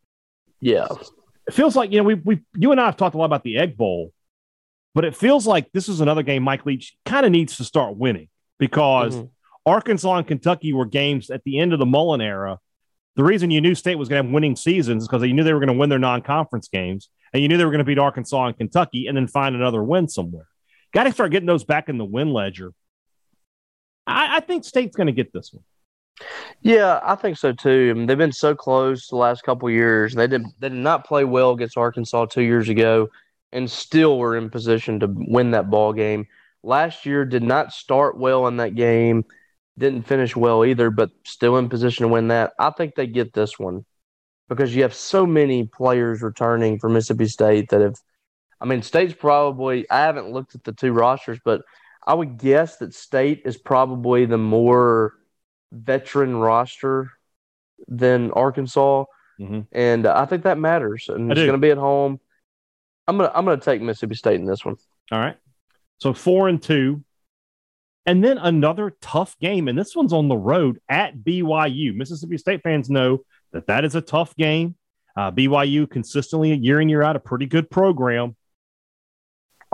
Yeah, 0.61 0.89
it 1.47 1.55
feels 1.55 1.77
like 1.77 1.93
you 1.93 1.99
know 1.99 2.05
we 2.05 2.15
we 2.15 2.41
you 2.57 2.73
and 2.73 2.81
I 2.81 2.87
have 2.87 2.97
talked 2.97 3.15
a 3.15 3.19
lot 3.19 3.27
about 3.27 3.45
the 3.45 3.59
Egg 3.59 3.77
Bowl, 3.77 4.13
but 4.95 5.05
it 5.05 5.17
feels 5.17 5.47
like 5.47 5.71
this 5.73 5.89
is 5.89 6.01
another 6.01 6.23
game 6.23 6.43
Mike 6.43 6.67
Leach 6.67 6.97
kind 7.05 7.25
of 7.25 7.33
needs 7.33 7.57
to 7.59 7.65
start 7.65 7.97
winning 7.97 8.29
because 8.59 9.15
mm-hmm. 9.15 9.27
Arkansas 9.67 10.17
and 10.17 10.27
Kentucky 10.27 10.73
were 10.73 10.87
games 10.87 11.31
at 11.31 11.43
the 11.45 11.59
end 11.59 11.73
of 11.73 11.79
the 11.79 11.87
Mullen 11.87 12.21
era. 12.21 12.59
The 13.17 13.23
reason 13.23 13.53
you 13.53 13.61
knew 13.61 13.77
State 13.77 13.95
was 13.95 14.09
going 14.09 14.21
to 14.21 14.27
have 14.27 14.35
winning 14.35 14.57
seasons 14.57 15.05
is 15.05 15.09
because 15.09 15.23
you 15.23 15.33
knew 15.33 15.45
they 15.45 15.53
were 15.53 15.61
going 15.61 15.73
to 15.73 15.79
win 15.79 15.89
their 15.89 16.01
non-conference 16.01 16.67
games, 16.67 17.11
and 17.33 17.43
you 17.43 17.49
knew 17.49 17.57
they 17.57 17.65
were 17.65 17.71
going 17.71 17.79
to 17.79 17.85
beat 17.85 17.99
Arkansas 17.99 18.47
and 18.47 18.57
Kentucky, 18.57 19.07
and 19.07 19.17
then 19.17 19.29
find 19.29 19.55
another 19.55 19.85
win 19.85 20.09
somewhere. 20.09 20.49
Got 20.95 21.05
to 21.05 21.13
start 21.13 21.33
getting 21.33 21.47
those 21.47 21.65
back 21.65 21.89
in 21.89 21.99
the 21.99 22.05
win 22.05 22.33
ledger. 22.33 22.73
I, 24.07 24.37
I 24.37 24.41
think 24.41 24.65
State's 24.65 24.97
going 24.97 25.09
to 25.09 25.13
get 25.13 25.33
this 25.33 25.53
one. 25.53 25.65
Yeah, 26.63 27.01
I 27.03 27.17
think 27.17 27.37
so 27.37 27.53
too. 27.53 27.89
I 27.91 27.99
mean, 27.99 28.07
they've 28.07 28.17
been 28.17 28.31
so 28.31 28.55
close 28.55 29.09
the 29.09 29.17
last 29.17 29.43
couple 29.43 29.69
years. 29.69 30.15
They 30.15 30.29
did 30.29 30.45
they 30.61 30.69
did 30.69 30.79
not 30.79 31.05
play 31.05 31.25
well 31.25 31.51
against 31.51 31.77
Arkansas 31.77 32.27
two 32.27 32.43
years 32.43 32.69
ago, 32.69 33.09
and 33.53 33.69
still 33.69 34.19
were 34.19 34.37
in 34.37 34.49
position 34.49 35.01
to 35.01 35.09
win 35.11 35.51
that 35.51 35.69
ball 35.69 35.93
game. 35.93 36.29
Last 36.63 37.05
year 37.05 37.25
did 37.25 37.43
not 37.43 37.73
start 37.73 38.17
well 38.17 38.47
in 38.47 38.59
that 38.59 38.77
game, 38.77 39.25
didn't 39.77 40.07
finish 40.07 40.37
well 40.37 40.65
either, 40.65 40.91
but 40.91 41.11
still 41.25 41.57
in 41.57 41.69
position 41.69 42.05
to 42.05 42.13
win 42.13 42.29
that. 42.29 42.53
I 42.61 42.71
think 42.71 42.95
they 42.95 43.09
get 43.09 43.33
this 43.33 43.59
one 43.59 43.85
because 44.49 44.75
you 44.75 44.83
have 44.83 44.95
so 44.95 45.27
many 45.27 45.65
players 45.65 46.23
returning 46.23 46.79
for 46.79 46.89
Mississippi 46.89 47.27
State 47.27 47.71
that 47.71 47.81
have. 47.81 47.97
I 48.65 48.67
mean, 48.67 48.81
State's 48.81 49.13
probably. 49.13 49.89
I 49.91 50.07
haven't 50.07 50.31
looked 50.31 50.55
at 50.55 50.65
the 50.65 50.73
two 50.73 50.93
rosters, 50.93 51.39
but 51.45 51.61
I 52.07 52.15
would 52.15 52.39
guess 52.39 52.79
that 52.79 52.95
State 52.95 53.43
is 53.45 53.59
probably 53.59 54.25
the 54.25 54.39
more 54.39 55.13
veteran 55.71 56.35
roster 56.35 57.11
than 57.87 58.31
Arkansas, 58.31 59.05
mm-hmm. 59.39 59.61
and 59.71 60.07
I 60.07 60.25
think 60.25 60.45
that 60.45 60.57
matters. 60.57 61.11
And 61.11 61.31
I 61.31 61.33
it's 61.33 61.41
going 61.41 61.53
to 61.53 61.59
be 61.59 61.73
at 61.73 61.77
home. 61.77 62.19
I'm 63.07 63.19
gonna 63.19 63.33
I'm 63.35 63.45
gonna 63.45 63.61
take 63.61 63.83
Mississippi 63.83 64.15
State 64.15 64.41
in 64.41 64.47
this 64.47 64.65
one. 64.65 64.77
All 65.13 65.19
right. 65.19 65.37
So 65.99 66.15
four 66.15 66.49
and 66.49 66.63
two, 66.63 67.05
and 68.07 68.25
then 68.25 68.39
another 68.39 68.97
tough 69.03 69.39
game, 69.41 69.69
and 69.69 69.79
this 69.79 69.95
one's 69.95 70.15
on 70.15 70.29
the 70.29 70.39
road 70.39 70.81
at 70.89 71.19
BYU. 71.19 71.95
Mississippi 71.95 72.39
State 72.39 72.63
fans 72.63 72.89
know 72.89 73.27
that 73.53 73.67
that 73.67 73.85
is 73.85 73.95
a 73.95 74.01
tough 74.01 74.35
game. 74.37 74.77
Uh, 75.19 75.31
BYU 75.31 75.89
consistently 75.91 76.55
year 76.55 76.81
in 76.81 76.89
year 76.89 77.03
out 77.03 77.15
a 77.15 77.21
pretty 77.21 77.45
good 77.45 77.71
program. 77.71 78.37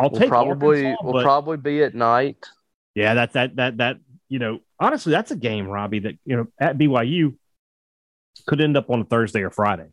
I'll 0.01 0.11
we'll 0.11 0.21
take 0.21 0.29
probably 0.29 0.87
Arkansas, 0.87 1.05
will 1.05 1.23
probably 1.23 1.57
be 1.57 1.83
at 1.83 1.95
night. 1.95 2.47
Yeah, 2.95 3.15
that 3.15 3.33
that 3.35 3.57
that 3.57 3.77
that 3.79 3.97
you 4.31 4.39
know, 4.39 4.61
honestly, 4.79 5.11
that's 5.11 5.33
a 5.33 5.37
game, 5.37 5.67
Robbie, 5.67 5.99
that, 6.01 6.15
you 6.25 6.37
know, 6.37 6.47
at 6.59 6.79
BYU 6.79 7.37
could 8.47 8.61
end 8.61 8.77
up 8.77 8.89
on 8.89 9.01
a 9.01 9.05
Thursday 9.05 9.43
or 9.43 9.51
Friday. 9.51 9.89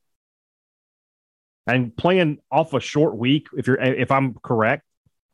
And 1.65 1.95
playing 1.97 2.37
off 2.49 2.73
a 2.73 2.79
short 2.79 3.17
week, 3.17 3.47
if 3.57 3.67
you're 3.67 3.81
if 3.81 4.09
I'm 4.09 4.35
correct, 4.35 4.83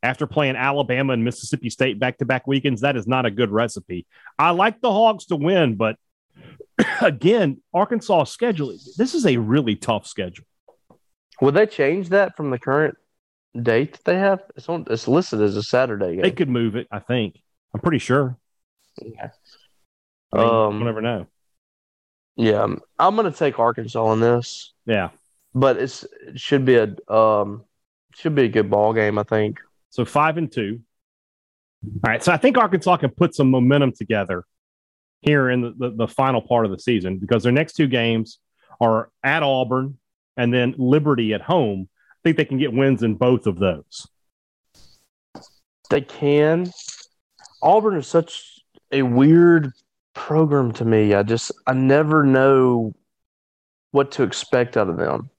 after 0.01 0.25
playing 0.25 0.55
Alabama 0.55 1.13
and 1.13 1.23
Mississippi 1.23 1.69
State 1.69 1.99
back 1.99 2.17
to 2.17 2.25
back 2.25 2.47
weekends, 2.47 2.81
that 2.81 2.95
is 2.95 3.05
not 3.05 3.27
a 3.27 3.31
good 3.31 3.51
recipe. 3.51 4.07
I 4.39 4.49
like 4.49 4.81
the 4.81 4.91
Hogs 4.91 5.25
to 5.27 5.35
win, 5.35 5.75
but 5.75 5.97
again, 7.01 7.61
Arkansas 7.71 8.23
schedule, 8.23 8.75
this 8.97 9.13
is 9.13 9.27
a 9.27 9.37
really 9.37 9.75
tough 9.75 10.07
schedule. 10.07 10.45
Would 11.41 11.53
they 11.53 11.67
change 11.67 12.09
that 12.09 12.35
from 12.35 12.49
the 12.49 12.57
current 12.57 12.97
date 13.59 13.93
that 13.93 14.05
they 14.05 14.17
have? 14.17 14.43
It's 14.55 14.69
on 14.69 14.85
it's 14.89 15.07
listed 15.07 15.41
as 15.41 15.55
a 15.57 15.63
Saturday. 15.63 16.13
Game. 16.13 16.21
They 16.21 16.31
could 16.31 16.49
move 16.49 16.75
it, 16.75 16.87
I 16.91 16.99
think. 16.99 17.39
I'm 17.73 17.81
pretty 17.81 17.99
sure. 17.99 18.37
Yeah. 19.01 19.29
I 20.31 20.37
mean, 20.37 20.47
um, 20.47 20.79
you 20.79 20.85
never 20.85 21.01
know. 21.01 21.27
Yeah, 22.35 22.63
I'm 22.97 23.15
going 23.15 23.31
to 23.31 23.37
take 23.37 23.59
Arkansas 23.59 24.03
on 24.03 24.19
this. 24.19 24.73
Yeah, 24.85 25.09
but 25.53 25.77
it's 25.77 26.03
it 26.03 26.39
should 26.39 26.65
be 26.65 26.75
a 26.75 27.13
um 27.13 27.63
should 28.15 28.35
be 28.35 28.43
a 28.43 28.49
good 28.49 28.69
ball 28.69 28.93
game. 28.93 29.17
I 29.19 29.23
think. 29.23 29.59
So 29.89 30.05
five 30.05 30.37
and 30.37 30.51
two. 30.51 30.81
All 31.85 32.11
right, 32.11 32.23
so 32.23 32.31
I 32.31 32.37
think 32.37 32.57
Arkansas 32.57 32.97
can 32.97 33.11
put 33.11 33.35
some 33.35 33.51
momentum 33.51 33.91
together 33.91 34.45
here 35.21 35.49
in 35.49 35.61
the, 35.61 35.73
the, 35.77 35.89
the 35.91 36.07
final 36.07 36.41
part 36.41 36.65
of 36.65 36.71
the 36.71 36.79
season 36.79 37.17
because 37.17 37.43
their 37.43 37.51
next 37.51 37.73
two 37.73 37.87
games 37.87 38.39
are 38.79 39.09
at 39.23 39.43
Auburn 39.43 39.97
and 40.37 40.53
then 40.53 40.75
Liberty 40.77 41.33
at 41.33 41.41
home. 41.41 41.89
Think 42.23 42.37
they 42.37 42.45
can 42.45 42.57
get 42.57 42.73
wins 42.73 43.03
in 43.03 43.15
both 43.15 43.47
of 43.47 43.59
those. 43.59 44.07
They 45.89 46.01
can. 46.01 46.71
Auburn 47.61 47.97
is 47.97 48.07
such 48.07 48.59
a 48.91 49.01
weird 49.01 49.71
program 50.13 50.71
to 50.73 50.85
me. 50.85 51.13
I 51.13 51.23
just 51.23 51.51
I 51.67 51.73
never 51.73 52.23
know 52.23 52.93
what 53.91 54.11
to 54.13 54.23
expect 54.23 54.77
out 54.77 54.89
of 54.89 54.97
them. 54.97 55.29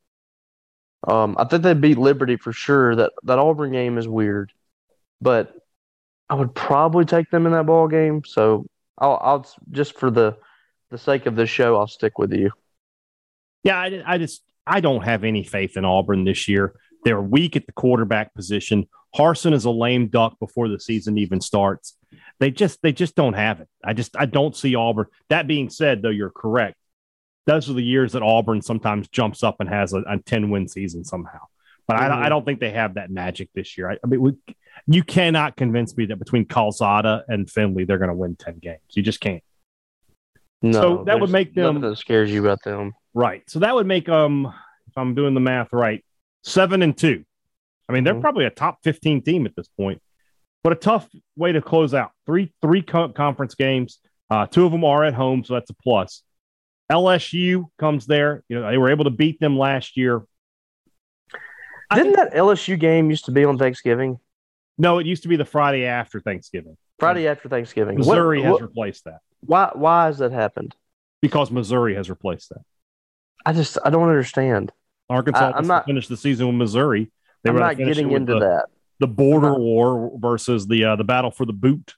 Um, 1.07 1.37
I 1.39 1.45
think 1.45 1.63
they 1.63 1.75
beat 1.75 1.99
Liberty 1.99 2.37
for 2.37 2.53
sure. 2.53 2.97
That 2.97 3.13
that 3.25 3.39
Auburn 3.39 3.73
game 3.73 3.99
is 3.99 4.09
weird, 4.09 4.53
but 5.21 5.55
I 6.29 6.35
would 6.35 6.55
probably 6.55 7.05
take 7.05 7.31
them 7.31 7.47
in 7.47 7.53
that 7.53 7.67
ball 7.67 7.89
game. 7.89 8.23
So 8.25 8.67
I'll, 8.99 9.19
I'll 9.23 9.47
just 9.71 9.99
for 9.99 10.11
the 10.11 10.37
the 10.91 10.99
sake 10.99 11.27
of 11.27 11.37
this 11.37 11.51
show, 11.51 11.77
I'll 11.77 11.87
stick 11.87 12.19
with 12.19 12.33
you. 12.33 12.51
Yeah, 13.65 13.79
I, 13.79 14.03
I 14.07 14.19
just 14.19 14.43
I 14.67 14.81
don't 14.81 15.05
have 15.05 15.25
any 15.25 15.45
faith 15.45 15.77
in 15.77 15.85
Auburn 15.85 16.25
this 16.25 16.49
year. 16.49 16.75
They're 17.05 17.21
weak 17.21 17.57
at 17.57 17.67
the 17.67 17.73
quarterback 17.73 18.35
position. 18.35 18.89
Harsin 19.15 19.53
is 19.53 19.65
a 19.65 19.71
lame 19.71 20.09
duck 20.09 20.39
before 20.39 20.69
the 20.69 20.81
season 20.81 21.19
even 21.19 21.41
starts. 21.41 21.97
They 22.41 22.51
just 22.51 22.81
they 22.83 22.93
just 22.93 23.15
don't 23.15 23.35
have 23.35 23.61
it. 23.61 23.69
I 23.85 23.93
just 23.93 24.17
I 24.17 24.27
don't 24.27 24.57
see 24.57 24.75
Auburn. 24.75 25.07
That 25.29 25.47
being 25.47 25.71
said, 25.71 26.03
though, 26.03 26.11
you're 26.11 26.31
correct. 26.31 26.77
Those 27.47 27.69
are 27.69 27.75
the 27.75 27.85
years 27.85 28.13
that 28.13 28.23
Auburn 28.23 28.63
sometimes 28.63 29.09
jumps 29.09 29.43
up 29.43 29.57
and 29.61 29.69
has 29.69 29.93
a, 29.93 29.99
a 29.99 30.19
10 30.19 30.51
win 30.51 30.67
season 30.67 31.05
somehow. 31.05 31.41
But 31.87 31.99
mm-hmm. 31.99 32.13
I, 32.13 32.27
I, 32.27 32.29
don't 32.31 32.47
think 32.47 32.59
they 32.59 32.71
have 32.71 32.95
that 32.95 33.11
magic 33.11 33.51
this 33.55 33.77
year. 33.77 33.91
I, 33.91 33.99
I 34.03 34.07
mean, 34.07 34.21
we, 34.23 34.33
you 34.87 35.05
cannot 35.05 35.55
convince 35.55 35.95
me 35.95 36.07
that 36.07 36.17
between 36.17 36.47
Calzada 36.47 37.25
and 37.29 37.49
Finley, 37.49 37.85
they're 37.85 37.99
going 37.99 38.09
to 38.09 38.15
win 38.15 38.37
10 38.37 38.59
games. 38.59 38.81
You 38.93 39.03
just 39.03 39.21
can't. 39.21 39.43
No, 40.65 40.81
so 40.81 41.05
that 41.05 41.21
would 41.21 41.31
make 41.31 41.55
them. 41.55 41.83
that 41.83 41.99
scares 41.99 42.31
you 42.31 42.43
about 42.43 42.63
them. 42.63 42.95
Right. 43.13 43.43
So 43.49 43.59
that 43.59 43.75
would 43.75 43.87
make 43.87 44.07
them, 44.07 44.47
if 44.47 44.97
I'm 44.97 45.15
doing 45.15 45.35
the 45.35 45.41
math 45.41 45.69
right, 45.73 46.03
seven 46.43 46.81
and 46.81 46.97
two. 46.97 47.25
I 47.87 47.93
mean, 47.93 48.03
they're 48.03 48.15
mm-hmm. 48.15 48.23
probably 48.23 48.47
a 48.47 48.51
top 48.51 48.79
15 48.83 49.23
team 49.23 49.45
at 49.45 49.55
this 49.55 49.69
point, 49.69 50.01
but 50.63 50.73
a 50.73 50.77
tough 50.77 51.07
way 51.37 51.53
to 51.53 51.61
close 51.61 51.93
out. 51.93 52.13
Three 52.25 52.51
three 52.63 52.81
co- 52.81 53.11
conference 53.11 53.55
games. 53.55 53.99
Uh, 54.31 54.47
two 54.47 54.65
of 54.65 54.73
them 54.73 54.85
are 54.85 55.05
at 55.05 55.13
home, 55.13 55.45
so 55.45 55.53
that's 55.53 55.69
a 55.69 55.75
plus. 55.75 56.23
LSU 56.91 57.67
comes 57.79 58.07
there. 58.07 58.43
You 58.49 58.61
know, 58.61 58.71
they 58.71 58.79
were 58.79 58.91
able 58.91 59.05
to 59.05 59.11
beat 59.11 59.39
them 59.41 59.59
last 59.59 59.99
year. 59.99 60.23
Didn't 61.95 62.17
that 62.17 62.33
LSU 62.33 62.81
game 62.81 63.11
used 63.11 63.27
to 63.27 63.33
be 63.33 63.45
on 63.45 63.59
Thanksgiving? 63.59 64.19
No, 64.79 64.99
it 64.99 65.07
used 65.07 65.25
to 65.25 65.29
be 65.29 65.37
the 65.37 65.45
Friday 65.45 65.85
after 65.85 66.21
Thanksgiving. 66.21 66.79
Friday 67.05 67.29
after 67.29 67.49
Thanksgiving. 67.49 67.99
Missouri 67.99 68.41
what, 68.41 68.45
has 68.45 68.53
what, 68.53 68.63
replaced 68.63 69.05
that. 69.05 69.21
Why? 69.41 69.71
Why 69.75 70.07
has 70.07 70.19
that 70.19 70.33
happened? 70.33 70.75
Because 71.21 71.51
Missouri 71.51 71.95
has 71.95 72.11
replaced 72.11 72.51
that. 72.51 72.63
I 73.47 73.53
just 73.53 73.79
I 73.85 73.91
don't 73.91 74.09
understand. 74.09 74.73
Arkansas 75.11 75.53
I, 75.55 75.59
am 75.59 75.67
not 75.67 75.85
finished 75.85 76.09
the 76.09 76.17
season 76.17 76.47
with 76.47 76.57
Missouri. 76.57 77.11
They 77.43 77.51
I'm 77.51 77.57
not 77.57 77.77
getting 77.77 78.11
into 78.11 78.35
the, 78.35 78.41
that. 78.41 78.67
The 79.01 79.07
border 79.07 79.51
not, 79.51 79.61
war 79.61 80.13
versus 80.17 80.67
the 80.67 80.85
uh, 80.85 80.97
the 80.97 81.05
battle 81.05 81.31
for 81.31 81.45
the 81.45 81.53
boot. 81.53 81.95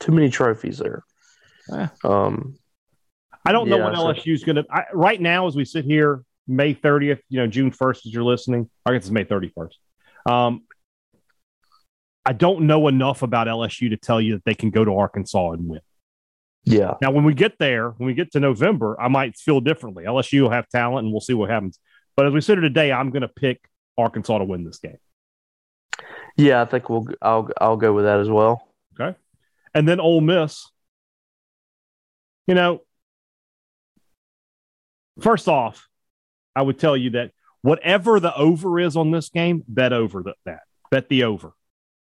Too 0.00 0.12
many 0.12 0.28
trophies 0.28 0.78
there. 0.78 1.04
Eh. 1.72 1.86
Um, 2.02 2.56
I 3.46 3.52
don't 3.52 3.68
know 3.68 3.78
what 3.78 3.94
LSU 3.94 4.34
is 4.34 4.42
going 4.42 4.56
to. 4.56 4.64
Right 4.92 5.20
now, 5.20 5.46
as 5.46 5.54
we 5.54 5.64
sit 5.64 5.84
here, 5.84 6.24
May 6.46 6.74
30th, 6.74 7.20
you 7.28 7.38
know, 7.38 7.46
June 7.46 7.70
1st, 7.70 8.06
as 8.06 8.12
you're 8.12 8.24
listening, 8.24 8.70
I 8.84 8.92
guess 8.92 9.02
it's 9.02 9.10
May 9.10 9.24
31st. 9.24 10.30
Um, 10.30 10.62
I 12.26 12.32
don't 12.32 12.62
know 12.66 12.88
enough 12.88 13.22
about 13.22 13.46
LSU 13.46 13.90
to 13.90 13.96
tell 13.96 14.20
you 14.20 14.34
that 14.34 14.44
they 14.44 14.54
can 14.54 14.70
go 14.70 14.84
to 14.84 14.94
Arkansas 14.94 15.52
and 15.52 15.68
win. 15.68 15.80
Yeah. 16.64 16.94
Now, 17.02 17.10
when 17.10 17.24
we 17.24 17.34
get 17.34 17.58
there, 17.58 17.90
when 17.90 18.06
we 18.06 18.14
get 18.14 18.32
to 18.32 18.40
November, 18.40 18.98
I 19.00 19.08
might 19.08 19.36
feel 19.36 19.60
differently. 19.60 20.04
LSU 20.04 20.42
will 20.42 20.50
have 20.50 20.68
talent, 20.68 21.04
and 21.04 21.12
we'll 21.12 21.20
see 21.20 21.34
what 21.34 21.50
happens. 21.50 21.78
But 22.16 22.26
as 22.26 22.32
we 22.32 22.40
sit 22.40 22.54
here 22.54 22.62
today, 22.62 22.90
I'm 22.90 23.10
going 23.10 23.22
to 23.22 23.28
pick 23.28 23.68
Arkansas 23.98 24.38
to 24.38 24.44
win 24.44 24.64
this 24.64 24.78
game. 24.78 24.96
Yeah, 26.36 26.62
I 26.62 26.64
think 26.64 26.88
we'll. 26.88 27.06
I'll. 27.20 27.50
I'll 27.60 27.76
go 27.76 27.92
with 27.92 28.06
that 28.06 28.18
as 28.18 28.30
well. 28.30 28.66
Okay. 28.98 29.16
And 29.74 29.86
then 29.86 30.00
Ole 30.00 30.20
Miss. 30.20 30.68
You 32.46 32.54
know, 32.54 32.82
first 35.20 35.48
off, 35.48 35.88
I 36.56 36.62
would 36.62 36.78
tell 36.78 36.96
you 36.96 37.10
that 37.10 37.32
whatever 37.62 38.20
the 38.20 38.34
over 38.36 38.80
is 38.80 38.96
on 38.96 39.10
this 39.10 39.28
game, 39.28 39.64
bet 39.68 39.92
over 39.92 40.22
that. 40.24 40.36
that. 40.44 40.60
Bet 40.90 41.08
the 41.08 41.24
over. 41.24 41.52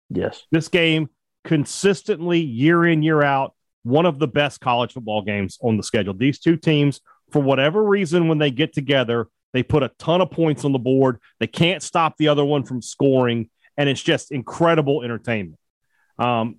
Yes. 0.09 0.43
This 0.51 0.67
game 0.67 1.09
consistently, 1.43 2.39
year 2.39 2.85
in, 2.85 3.03
year 3.03 3.21
out, 3.21 3.53
one 3.83 4.05
of 4.05 4.19
the 4.19 4.27
best 4.27 4.59
college 4.59 4.93
football 4.93 5.21
games 5.21 5.57
on 5.61 5.77
the 5.77 5.83
schedule. 5.83 6.13
These 6.13 6.39
two 6.39 6.57
teams, 6.57 6.99
for 7.31 7.41
whatever 7.41 7.83
reason, 7.83 8.27
when 8.27 8.37
they 8.37 8.51
get 8.51 8.73
together, 8.73 9.27
they 9.53 9.63
put 9.63 9.83
a 9.83 9.91
ton 9.97 10.21
of 10.21 10.29
points 10.29 10.65
on 10.65 10.73
the 10.73 10.79
board. 10.79 11.19
They 11.39 11.47
can't 11.47 11.81
stop 11.81 12.17
the 12.17 12.27
other 12.27 12.43
one 12.43 12.63
from 12.63 12.81
scoring, 12.81 13.49
and 13.77 13.87
it's 13.87 14.03
just 14.03 14.31
incredible 14.31 15.03
entertainment. 15.03 15.59
Um, 16.19 16.57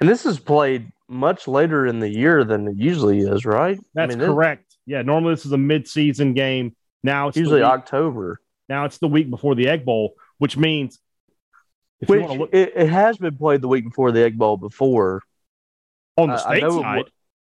and 0.00 0.08
this 0.08 0.24
is 0.24 0.38
played 0.38 0.92
much 1.08 1.48
later 1.48 1.86
in 1.86 1.98
the 1.98 2.08
year 2.08 2.44
than 2.44 2.68
it 2.68 2.76
usually 2.76 3.20
is, 3.20 3.44
right? 3.44 3.78
That's 3.94 4.14
I 4.14 4.18
mean, 4.18 4.26
correct. 4.26 4.68
This, 4.68 4.78
yeah, 4.86 5.02
normally 5.02 5.34
this 5.34 5.46
is 5.46 5.52
a 5.52 5.58
mid-season 5.58 6.34
game. 6.34 6.76
Now 7.02 7.28
it's 7.28 7.36
usually 7.36 7.62
October. 7.62 8.40
Now 8.68 8.84
it's 8.84 8.98
the 8.98 9.08
week 9.08 9.30
before 9.30 9.54
the 9.54 9.68
Egg 9.68 9.84
Bowl, 9.84 10.14
which 10.38 10.56
means 10.56 11.00
which 12.06 12.20
look, 12.20 12.50
it, 12.52 12.72
it, 12.76 12.88
has 12.88 13.18
been 13.18 13.36
played 13.36 13.60
the 13.60 13.68
week 13.68 13.84
before 13.84 14.12
the 14.12 14.22
Egg 14.22 14.38
Bowl 14.38 14.56
before 14.56 15.22
on 16.16 16.28
the 16.28 16.38
state 16.38 16.62
I 16.62 16.70
side. 16.70 16.98
It, 17.00 17.12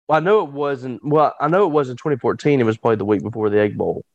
I 0.10 0.19
know 0.19 0.43
it 0.43 0.52
wasn't. 0.52 1.04
Well, 1.06 1.36
I 1.39 1.47
know 1.47 1.65
it 1.65 1.71
was 1.71 1.89
in 1.89 1.97
2014. 1.97 2.60
It 2.60 2.63
was 2.63 2.78
played 2.78 2.99
the 2.99 3.06
week 3.06 3.21
before 3.21 3.49
the 3.49 3.60
Egg 3.60 3.78
Bowl. 3.78 4.06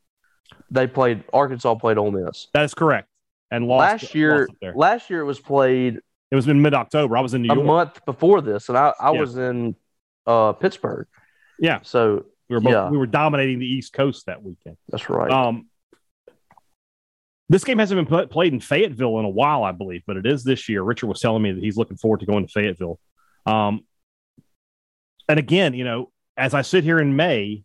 They 0.71 0.87
played 0.87 1.23
Arkansas 1.31 1.75
played 1.75 1.97
Ole 1.97 2.11
Miss. 2.11 2.47
That 2.53 2.63
is 2.63 2.73
correct. 2.73 3.07
And 3.51 3.67
lost, 3.67 4.03
last 4.03 4.15
year, 4.15 4.49
lost 4.61 4.75
last 4.75 5.09
year 5.09 5.21
it 5.21 5.25
was 5.25 5.39
played. 5.39 5.99
It 6.31 6.35
was 6.35 6.47
in 6.47 6.61
mid 6.61 6.73
October. 6.73 7.17
I 7.17 7.21
was 7.21 7.33
in 7.33 7.43
New 7.43 7.51
a 7.51 7.55
York 7.55 7.63
a 7.63 7.67
month 7.67 8.05
before 8.05 8.41
this, 8.41 8.69
and 8.69 8.77
I, 8.77 8.93
I 8.99 9.13
yeah. 9.13 9.19
was 9.19 9.37
in 9.37 9.75
uh, 10.25 10.53
Pittsburgh. 10.53 11.07
Yeah. 11.59 11.79
So 11.83 12.25
we 12.49 12.55
were 12.55 12.61
both, 12.61 12.71
yeah. 12.71 12.89
we 12.89 12.97
were 12.97 13.05
dominating 13.05 13.59
the 13.59 13.67
East 13.67 13.93
Coast 13.93 14.25
that 14.25 14.43
weekend. 14.43 14.77
That's 14.89 15.09
right. 15.09 15.31
Um, 15.31 15.67
this 17.49 17.63
game 17.63 17.77
hasn't 17.77 18.09
been 18.09 18.27
played 18.27 18.53
in 18.53 18.59
Fayetteville 18.59 19.19
in 19.19 19.25
a 19.25 19.29
while, 19.29 19.63
I 19.63 19.71
believe, 19.71 20.01
but 20.07 20.17
it 20.17 20.25
is 20.25 20.43
this 20.43 20.67
year. 20.67 20.81
Richard 20.81 21.07
was 21.07 21.19
telling 21.19 21.43
me 21.43 21.51
that 21.51 21.63
he's 21.63 21.77
looking 21.77 21.97
forward 21.97 22.21
to 22.21 22.25
going 22.25 22.45
to 22.45 22.51
Fayetteville. 22.51 22.99
Um, 23.45 23.85
and 25.29 25.39
again, 25.39 25.73
you 25.73 25.83
know, 25.83 26.11
as 26.37 26.53
I 26.53 26.63
sit 26.63 26.83
here 26.83 26.99
in 26.99 27.15
May, 27.15 27.63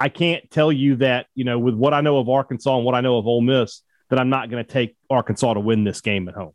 I 0.00 0.08
can't 0.08 0.50
tell 0.50 0.72
you 0.72 0.96
that, 0.96 1.26
you 1.34 1.44
know, 1.44 1.58
with 1.58 1.74
what 1.74 1.94
I 1.94 2.00
know 2.00 2.18
of 2.18 2.28
Arkansas 2.28 2.76
and 2.76 2.84
what 2.84 2.94
I 2.94 3.00
know 3.00 3.18
of 3.18 3.26
Ole 3.26 3.40
Miss, 3.40 3.82
that 4.10 4.18
I'm 4.18 4.30
not 4.30 4.50
going 4.50 4.64
to 4.64 4.70
take 4.70 4.96
Arkansas 5.08 5.54
to 5.54 5.60
win 5.60 5.84
this 5.84 6.00
game 6.00 6.28
at 6.28 6.34
home. 6.34 6.52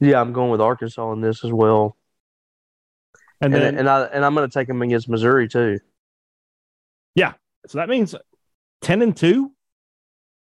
Yeah, 0.00 0.20
I'm 0.20 0.32
going 0.32 0.50
with 0.50 0.60
Arkansas 0.60 1.12
in 1.12 1.20
this 1.20 1.44
as 1.44 1.52
well. 1.52 1.96
And 3.40 3.54
then, 3.54 3.62
and, 3.62 3.78
and 3.80 3.88
I 3.88 4.02
and 4.04 4.24
I'm 4.24 4.34
going 4.34 4.48
to 4.48 4.52
take 4.52 4.66
them 4.66 4.82
against 4.82 5.08
Missouri 5.08 5.48
too. 5.48 5.78
Yeah, 7.14 7.34
so 7.66 7.78
that 7.78 7.88
means 7.88 8.14
ten 8.80 9.00
and 9.00 9.16
two. 9.16 9.52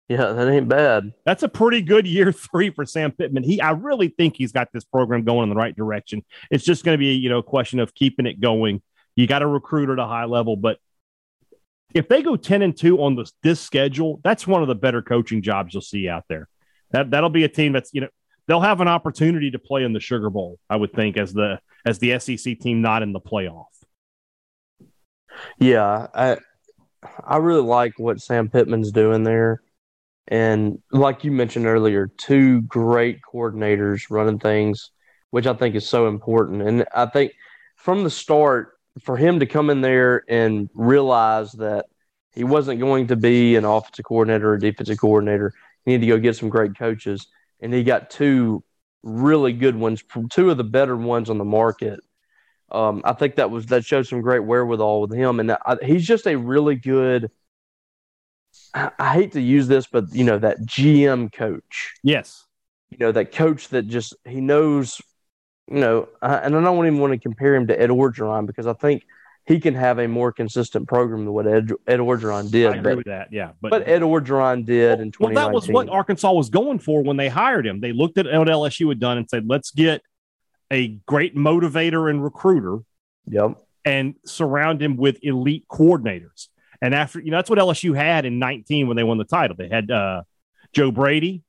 Yeah, 0.09 0.33
that 0.33 0.49
ain't 0.49 0.69
bad. 0.69 1.13
That's 1.25 1.43
a 1.43 1.49
pretty 1.49 1.81
good 1.81 2.07
year 2.07 2.33
three 2.53 2.71
for 2.71 2.85
Sam 2.85 3.13
Pittman. 3.13 3.45
He, 3.45 3.61
I 3.61 3.71
really 3.71 4.09
think 4.09 4.37
he's 4.37 4.53
got 4.53 4.69
this 4.73 4.85
program 4.85 5.25
going 5.25 5.45
in 5.45 5.49
the 5.49 5.55
right 5.55 5.75
direction. 5.75 6.23
It's 6.51 6.65
just 6.65 6.85
going 6.85 6.95
to 6.95 6.99
be, 6.99 7.15
you 7.15 7.29
know, 7.29 7.39
a 7.39 7.43
question 7.43 7.79
of 7.79 7.95
keeping 7.95 8.27
it 8.27 8.41
going. 8.41 8.83
You 9.17 9.27
got 9.27 9.41
to 9.41 9.47
recruit 9.47 9.91
at 9.91 9.99
a 9.99 10.07
high 10.07 10.25
level, 10.25 10.57
but 10.57 10.79
if 11.95 12.09
they 12.09 12.23
go 12.23 12.37
ten 12.37 12.63
and 12.63 12.77
two 12.77 13.03
on 13.03 13.17
this 13.17 13.33
this 13.43 13.61
schedule, 13.61 14.21
that's 14.25 14.47
one 14.47 14.63
of 14.63 14.69
the 14.69 14.75
better 14.75 15.03
coaching 15.03 15.43
jobs 15.43 15.75
you'll 15.75 15.83
see 15.83 16.09
out 16.09 16.25
there. 16.29 16.49
That 16.91 17.11
that'll 17.11 17.31
be 17.31 17.45
a 17.45 17.49
team 17.49 17.73
that's 17.73 17.91
you 17.93 18.01
know 18.01 18.09
they'll 18.47 18.61
have 18.61 18.81
an 18.81 18.89
opportunity 18.89 19.51
to 19.51 19.59
play 19.59 19.85
in 19.85 19.93
the 19.93 20.01
Sugar 20.01 20.31
Bowl. 20.31 20.59
I 20.71 20.77
would 20.77 20.93
think 20.93 21.17
as 21.17 21.33
the 21.33 21.61
as 21.85 21.99
the 21.99 22.19
SEC 22.19 22.59
team 22.59 22.81
not 22.81 23.03
in 23.03 23.13
the 23.13 23.21
playoff. 23.21 23.67
Yeah, 25.59 26.07
I 26.15 26.39
I 27.23 27.39
really 27.39 27.63
like 27.63 27.99
what 27.99 28.21
Sam 28.21 28.49
Pittman's 28.49 28.93
doing 28.93 29.23
there. 29.23 29.63
And 30.29 30.79
like 30.93 31.25
you 31.25 31.33
mentioned 31.33 31.67
earlier, 31.67 32.11
two 32.17 32.63
great 32.63 33.21
coordinators 33.23 34.03
running 34.09 34.39
things, 34.39 34.91
which 35.31 35.47
I 35.47 35.55
think 35.55 35.75
is 35.75 35.87
so 35.87 36.09
important. 36.09 36.63
And 36.63 36.85
I 36.95 37.07
think 37.07 37.33
from 37.77 38.05
the 38.05 38.11
start, 38.11 38.73
for 39.01 39.17
him 39.17 39.41
to 39.41 39.47
come 39.47 39.71
in 39.71 39.81
there 39.81 40.23
and 40.29 40.69
realize 40.75 41.53
that 41.53 41.87
he 42.35 42.45
wasn't 42.45 42.81
going 42.81 43.09
to 43.09 43.17
be 43.17 43.57
an 43.57 43.65
offensive 43.65 44.05
coordinator 44.05 44.53
or 44.53 44.59
defensive 44.59 45.01
coordinator, 45.01 45.53
he 45.85 45.93
needed 45.93 46.07
to 46.07 46.13
go 46.13 46.19
get 46.19 46.37
some 46.37 46.49
great 46.49 46.79
coaches. 46.79 47.27
And 47.61 47.73
he 47.73 47.83
got 47.83 48.11
two 48.11 48.63
really 49.03 49.53
good 49.53 49.77
ones, 49.77 50.03
two 50.31 50.51
of 50.51 50.57
the 50.57 50.65
better 50.65 50.97
ones 50.97 51.31
on 51.31 51.39
the 51.39 51.45
market. 51.45 52.01
Um, 52.71 53.03
I 53.05 53.13
think 53.13 53.37
that 53.37 53.51
was 53.51 53.67
that 53.67 53.85
showed 53.85 54.07
some 54.07 54.23
great 54.23 54.45
wherewithal 54.45 55.03
with 55.03 55.13
him, 55.13 55.41
and 55.41 55.53
I, 55.53 55.77
he's 55.83 56.07
just 56.07 56.27
a 56.27 56.37
really 56.37 56.75
good 56.75 57.31
I 58.75 59.13
hate 59.13 59.33
to 59.33 59.41
use 59.41 59.69
this, 59.69 59.87
but 59.87 60.13
you 60.13 60.25
know 60.25 60.39
that 60.39 60.61
GM 60.63 61.33
coach. 61.33 61.93
Yes. 62.03 62.47
You 62.91 62.99
know 62.99 63.13
that 63.13 63.33
coach 63.33 63.69
that 63.69 63.87
just 63.87 64.15
he 64.27 64.41
knows, 64.41 65.01
you 65.71 65.81
know, 65.81 66.09
uh, 66.23 66.41
and 66.43 66.57
I 66.57 66.61
don't 66.61 66.87
even 66.87 66.99
want 66.99 67.13
to 67.13 67.19
compare 67.19 67.55
him 67.55 67.67
to 67.67 67.81
Ed 67.81 67.91
Orgeron 67.91 68.47
because 68.47 68.67
I 68.67 68.73
think 68.73 69.05
he 69.47 69.61
can 69.61 69.75
have 69.75 69.99
a 69.99 70.07
more 70.07 70.33
consistent 70.33 70.89
program 70.89 71.25
than 71.25 71.35
what 71.35 71.47
Ed, 71.47 71.73
Ed 71.87 71.99
Orgeron 71.99 72.51
did. 72.51 72.67
I 72.67 72.77
agree 72.77 72.83
but, 72.83 72.97
with 72.97 73.07
that. 73.07 73.29
Yeah, 73.31 73.53
but, 73.61 73.71
but 73.71 73.89
Ed 73.89 74.03
Orgeron 74.03 74.65
did 74.65 74.99
well, 74.99 75.01
in 75.01 75.13
2019. 75.13 75.35
Well, 75.35 75.35
that 75.35 75.55
was 75.55 75.69
what 75.69 75.89
Arkansas 75.89 76.33
was 76.33 76.49
going 76.49 76.79
for 76.79 77.03
when 77.03 77.17
they 77.17 77.29
hired 77.29 77.67
him. 77.67 77.81
They 77.81 77.93
looked 77.93 78.19
at 78.19 78.27
what 78.27 78.49
LSU 78.49 78.89
had 78.89 79.01
done 79.01 79.19
and 79.19 79.29
said, 79.29 79.49
"Let's 79.49 79.71
get 79.71 80.03
a 80.71 80.89
great 81.07 81.37
motivator 81.37 82.09
and 82.09 82.23
recruiter." 82.23 82.79
Yep. 83.27 83.59
And 83.85 84.15
surround 84.25 84.81
him 84.81 84.97
with 84.97 85.19
elite 85.23 85.67
coordinators. 85.69 86.49
And 86.83 86.95
after, 86.95 87.21
you 87.21 87.31
know, 87.31 87.39
that's 87.39 87.49
what 87.49 87.59
LSU 87.59 87.97
had 87.97 88.27
in 88.27 88.39
19 88.39 88.89
when 88.89 88.97
they 88.99 89.05
won 89.05 89.17
the 89.17 89.25
title. 89.25 89.57
They 89.57 89.69
had 89.71 89.91
uh, 89.91 90.23
Joe 90.75 90.91
Brady. 90.91 91.43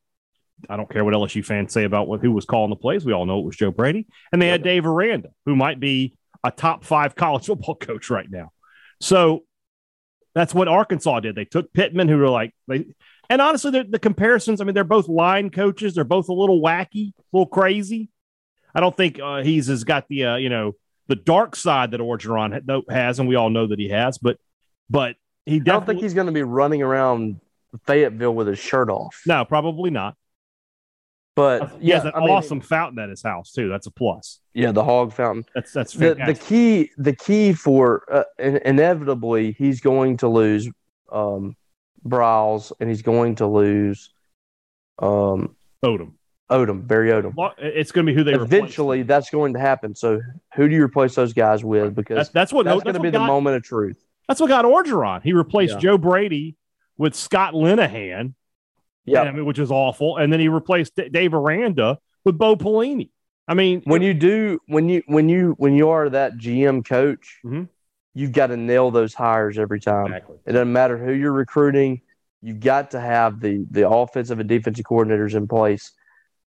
I 0.70 0.78
don't 0.78 0.90
care 0.90 1.04
what 1.04 1.14
LSU 1.14 1.44
fans 1.44 1.74
say 1.74 1.84
about 1.84 2.08
what, 2.08 2.22
who 2.22 2.32
was 2.32 2.46
calling 2.46 2.70
the 2.70 2.78
plays. 2.78 3.04
We 3.04 3.12
all 3.12 3.26
know 3.26 3.40
it 3.40 3.46
was 3.46 3.58
Joe 3.58 3.72
Brady. 3.72 4.08
And 4.32 4.42
they 4.42 4.48
had 4.48 4.64
Dave 4.64 4.86
Aranda, 4.86 5.32
who 5.46 5.58
might 5.58 5.80
be 5.82 6.16
a 6.44 6.52
top 6.52 6.86
five 6.86 7.16
college 7.16 7.46
football 7.48 7.76
coach 7.76 8.10
right 8.10 8.30
now. 8.30 8.52
So 9.02 9.44
That's 10.36 10.54
what 10.54 10.68
Arkansas 10.68 11.20
did. 11.22 11.36
They 11.36 11.46
took 11.46 11.74
Pittman, 11.74 12.08
who 12.08 12.18
were 12.18 12.30
like 12.30 12.54
they, 12.68 12.86
and 13.30 13.42
honestly, 13.42 13.72
the, 13.72 13.84
the 13.84 14.00
comparisons. 14.00 14.62
I 14.62 14.64
mean, 14.64 14.74
they're 14.74 14.84
both 14.84 15.08
line 15.08 15.50
coaches. 15.50 15.96
They're 15.96 16.04
both 16.04 16.30
a 16.30 16.34
little 16.34 16.62
wacky, 16.62 17.10
a 17.10 17.22
little 17.32 17.48
crazy. 17.48 18.10
I 18.76 18.80
don't 18.80 18.96
think 18.96 19.20
uh, 19.20 19.44
he's 19.44 19.68
has 19.68 19.84
got 19.84 20.08
the 20.08 20.26
uh, 20.26 20.36
you 20.38 20.50
know 20.50 20.74
the 21.08 21.16
dark 21.16 21.56
side 21.56 21.92
that 21.92 22.00
Orgeron 22.00 22.84
has, 22.90 23.20
and 23.20 23.30
we 23.30 23.36
all 23.36 23.50
know 23.50 23.68
that 23.68 23.80
he 23.80 23.90
has. 23.90 24.18
But 24.18 24.38
but 24.90 25.16
he 25.46 25.56
I 25.56 25.60
don't 25.60 25.86
think 25.86 26.00
he's 26.00 26.14
going 26.14 26.28
to 26.28 26.34
be 26.34 26.44
running 26.44 26.82
around 26.82 27.40
Fayetteville 27.86 28.34
with 28.34 28.48
his 28.48 28.60
shirt 28.60 28.90
off. 28.90 29.22
No, 29.26 29.46
probably 29.46 29.90
not. 29.90 30.16
But 31.36 31.72
he 31.80 31.88
yeah, 31.88 31.96
has 31.96 32.06
an 32.06 32.12
I 32.14 32.20
mean, 32.20 32.30
awesome 32.30 32.62
fountain 32.62 33.00
at 33.00 33.10
his 33.10 33.24
house 33.24 33.52
too. 33.52 33.68
That's 33.68 33.88
a 33.88 33.92
plus. 33.92 34.40
Yeah, 34.54 34.72
the 34.72 34.84
hog 34.84 35.14
fountain. 35.14 35.46
That's 35.56 35.74
that's 35.74 35.94
The, 35.94 36.16
fantastic. 36.16 36.38
the 36.38 36.46
key, 36.46 36.92
the 36.98 37.16
key 37.16 37.54
for 37.54 38.04
uh, 38.12 38.24
in, 38.38 38.58
inevitably, 38.58 39.54
he's 39.54 39.82
going 39.82 40.18
to 40.18 40.28
lose 40.28 40.70
um, 41.12 41.56
and 42.06 42.90
he's 42.90 43.02
going 43.02 43.36
to 43.36 43.48
lose 43.48 44.12
um, 45.00 45.56
Odom. 45.84 46.14
Odom, 46.52 46.86
Barry 46.86 47.10
Odom. 47.10 47.34
It's 47.58 47.92
going 47.92 48.06
to 48.06 48.12
be 48.12 48.16
who 48.16 48.24
they 48.24 48.34
replace. 48.34 48.48
Eventually, 48.48 49.04
that's 49.04 49.30
going 49.30 49.54
to 49.54 49.60
happen. 49.60 49.96
So, 49.96 50.22
who 50.56 50.70
do 50.70 50.76
you 50.76 50.84
replace 50.84 51.16
those 51.16 51.34
guys 51.34 51.64
with? 51.64 51.96
Because 51.96 52.18
That's, 52.18 52.30
that's 52.30 52.54
what 52.54 52.66
that's 52.66 52.76
that's 52.76 52.84
going 52.84 52.94
to 52.96 53.00
be 53.00 53.10
the 53.10 53.20
moment 53.20 53.56
of 53.56 53.64
truth. 53.64 54.04
That's 54.28 54.40
what 54.40 54.48
got 54.48 54.66
Orgeron. 54.66 55.22
He 55.24 55.34
replaced 55.34 55.74
Yeah. 55.76 55.80
Joe 55.80 55.98
Brady 55.98 56.56
with 56.98 57.16
Scott 57.16 57.54
Linehan, 57.54 58.34
Yeah. 59.06 59.24
I 59.24 59.32
mean, 59.32 59.46
which 59.46 59.60
is 59.60 59.72
awful, 59.72 60.18
and 60.18 60.32
then 60.32 60.40
he 60.40 60.48
replaced 60.48 60.96
D- 60.96 61.10
Dave 61.10 61.34
Aranda 61.34 62.00
with 62.24 62.38
Bo 62.38 62.56
Pelini. 62.56 63.10
I 63.48 63.54
mean, 63.56 63.82
when 63.86 64.02
you 64.02 64.14
do 64.14 64.60
when 64.68 64.88
you 64.88 65.04
when 65.08 65.28
you 65.28 65.56
when 65.58 65.74
you 65.76 65.90
are 65.90 66.10
that 66.10 66.38
GM 66.38 66.84
coach, 66.86 67.40
Mhm. 67.44 67.68
you've 68.14 68.32
got 68.32 68.48
to 68.48 68.58
nail 68.58 68.90
those 68.92 69.14
hires 69.14 69.58
every 69.60 69.82
time. 69.82 70.08
Exactly. 70.08 70.38
It 70.46 70.54
doesn't 70.54 70.72
matter 70.72 70.98
who 70.98 71.12
you're 71.12 71.34
recruiting. 71.34 72.02
You've 72.42 72.62
got 72.62 72.92
to 72.92 73.00
have 73.02 73.42
the 73.42 73.66
the 73.70 73.90
offensive 73.90 74.40
and 74.40 74.48
defensive 74.48 74.86
coordinators 74.86 75.36
in 75.36 75.48
place 75.50 75.92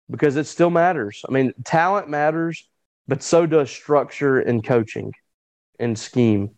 because 0.10 0.36
it 0.36 0.46
still 0.46 0.70
matters. 0.70 1.24
I 1.28 1.32
mean, 1.32 1.54
talent 1.66 2.10
matters, 2.10 2.70
but 3.08 3.24
so 3.24 3.48
does 3.48 3.72
structure 3.72 4.40
and 4.40 4.64
coaching 4.64 5.14
and 5.80 5.98
scheme. 5.98 6.52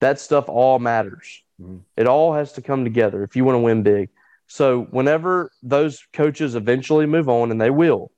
That 0.00 0.20
stuff 0.20 0.48
all 0.48 0.78
matters. 0.78 1.42
Mhm. 1.60 1.80
It 1.96 2.06
all 2.06 2.34
has 2.34 2.52
to 2.52 2.62
come 2.62 2.84
together 2.84 3.22
if 3.22 3.34
you 3.36 3.44
want 3.44 3.56
to 3.56 3.60
win 3.60 3.82
big. 3.82 4.10
So 4.46 4.84
whenever 4.84 5.50
those 5.62 6.06
coaches 6.12 6.54
eventually 6.54 7.06
move 7.06 7.28
on, 7.28 7.50
and 7.50 7.60
they 7.60 7.70
will, 7.70 8.10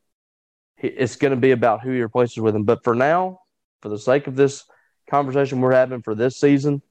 it's 0.78 1.16
going 1.16 1.32
to 1.32 1.36
be 1.36 1.50
about 1.50 1.82
who 1.82 1.92
he 1.92 2.00
replaces 2.00 2.38
with 2.38 2.54
them. 2.54 2.64
But 2.64 2.84
for 2.84 2.94
now, 2.94 3.40
for 3.80 3.88
the 3.88 3.98
sake 3.98 4.26
of 4.26 4.36
this 4.36 4.64
conversation 5.08 5.60
we're 5.60 5.72
having 5.72 6.02
for 6.02 6.14
this 6.14 6.38
season, 6.38 6.82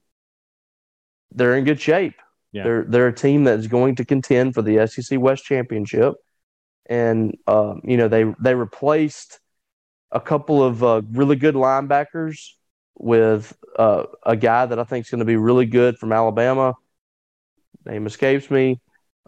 they're 1.31 1.55
in 1.55 1.63
good 1.63 1.79
shape. 1.79 2.15
Yeah. 2.51 2.63
They're 2.63 2.83
they're 2.83 3.07
a 3.07 3.13
team 3.13 3.43
that 3.43 3.59
is 3.59 3.67
going 3.67 3.95
to 3.95 4.05
contend 4.05 4.55
for 4.55 4.61
the 4.61 4.87
SEC 4.87 5.19
West 5.19 5.45
championship, 5.45 6.15
and 6.87 7.37
um, 7.45 7.81
you 7.83 7.95
know 7.95 8.07
they 8.07 8.25
they 8.39 8.55
replaced 8.55 9.39
a 10.11 10.19
couple 10.19 10.63
of 10.63 10.83
uh, 10.83 11.03
really 11.11 11.35
good 11.35 11.53
linebackers 11.53 12.53
with 12.99 13.57
uh, 13.77 14.03
a 14.23 14.35
guy 14.35 14.65
that 14.67 14.77
I 14.77 14.83
think 14.83 15.05
is 15.05 15.09
going 15.09 15.19
to 15.19 15.25
be 15.25 15.37
really 15.37 15.65
good 15.65 15.97
from 15.97 16.11
Alabama. 16.11 16.75
Name 17.85 18.05
escapes 18.05 18.51
me. 18.51 18.79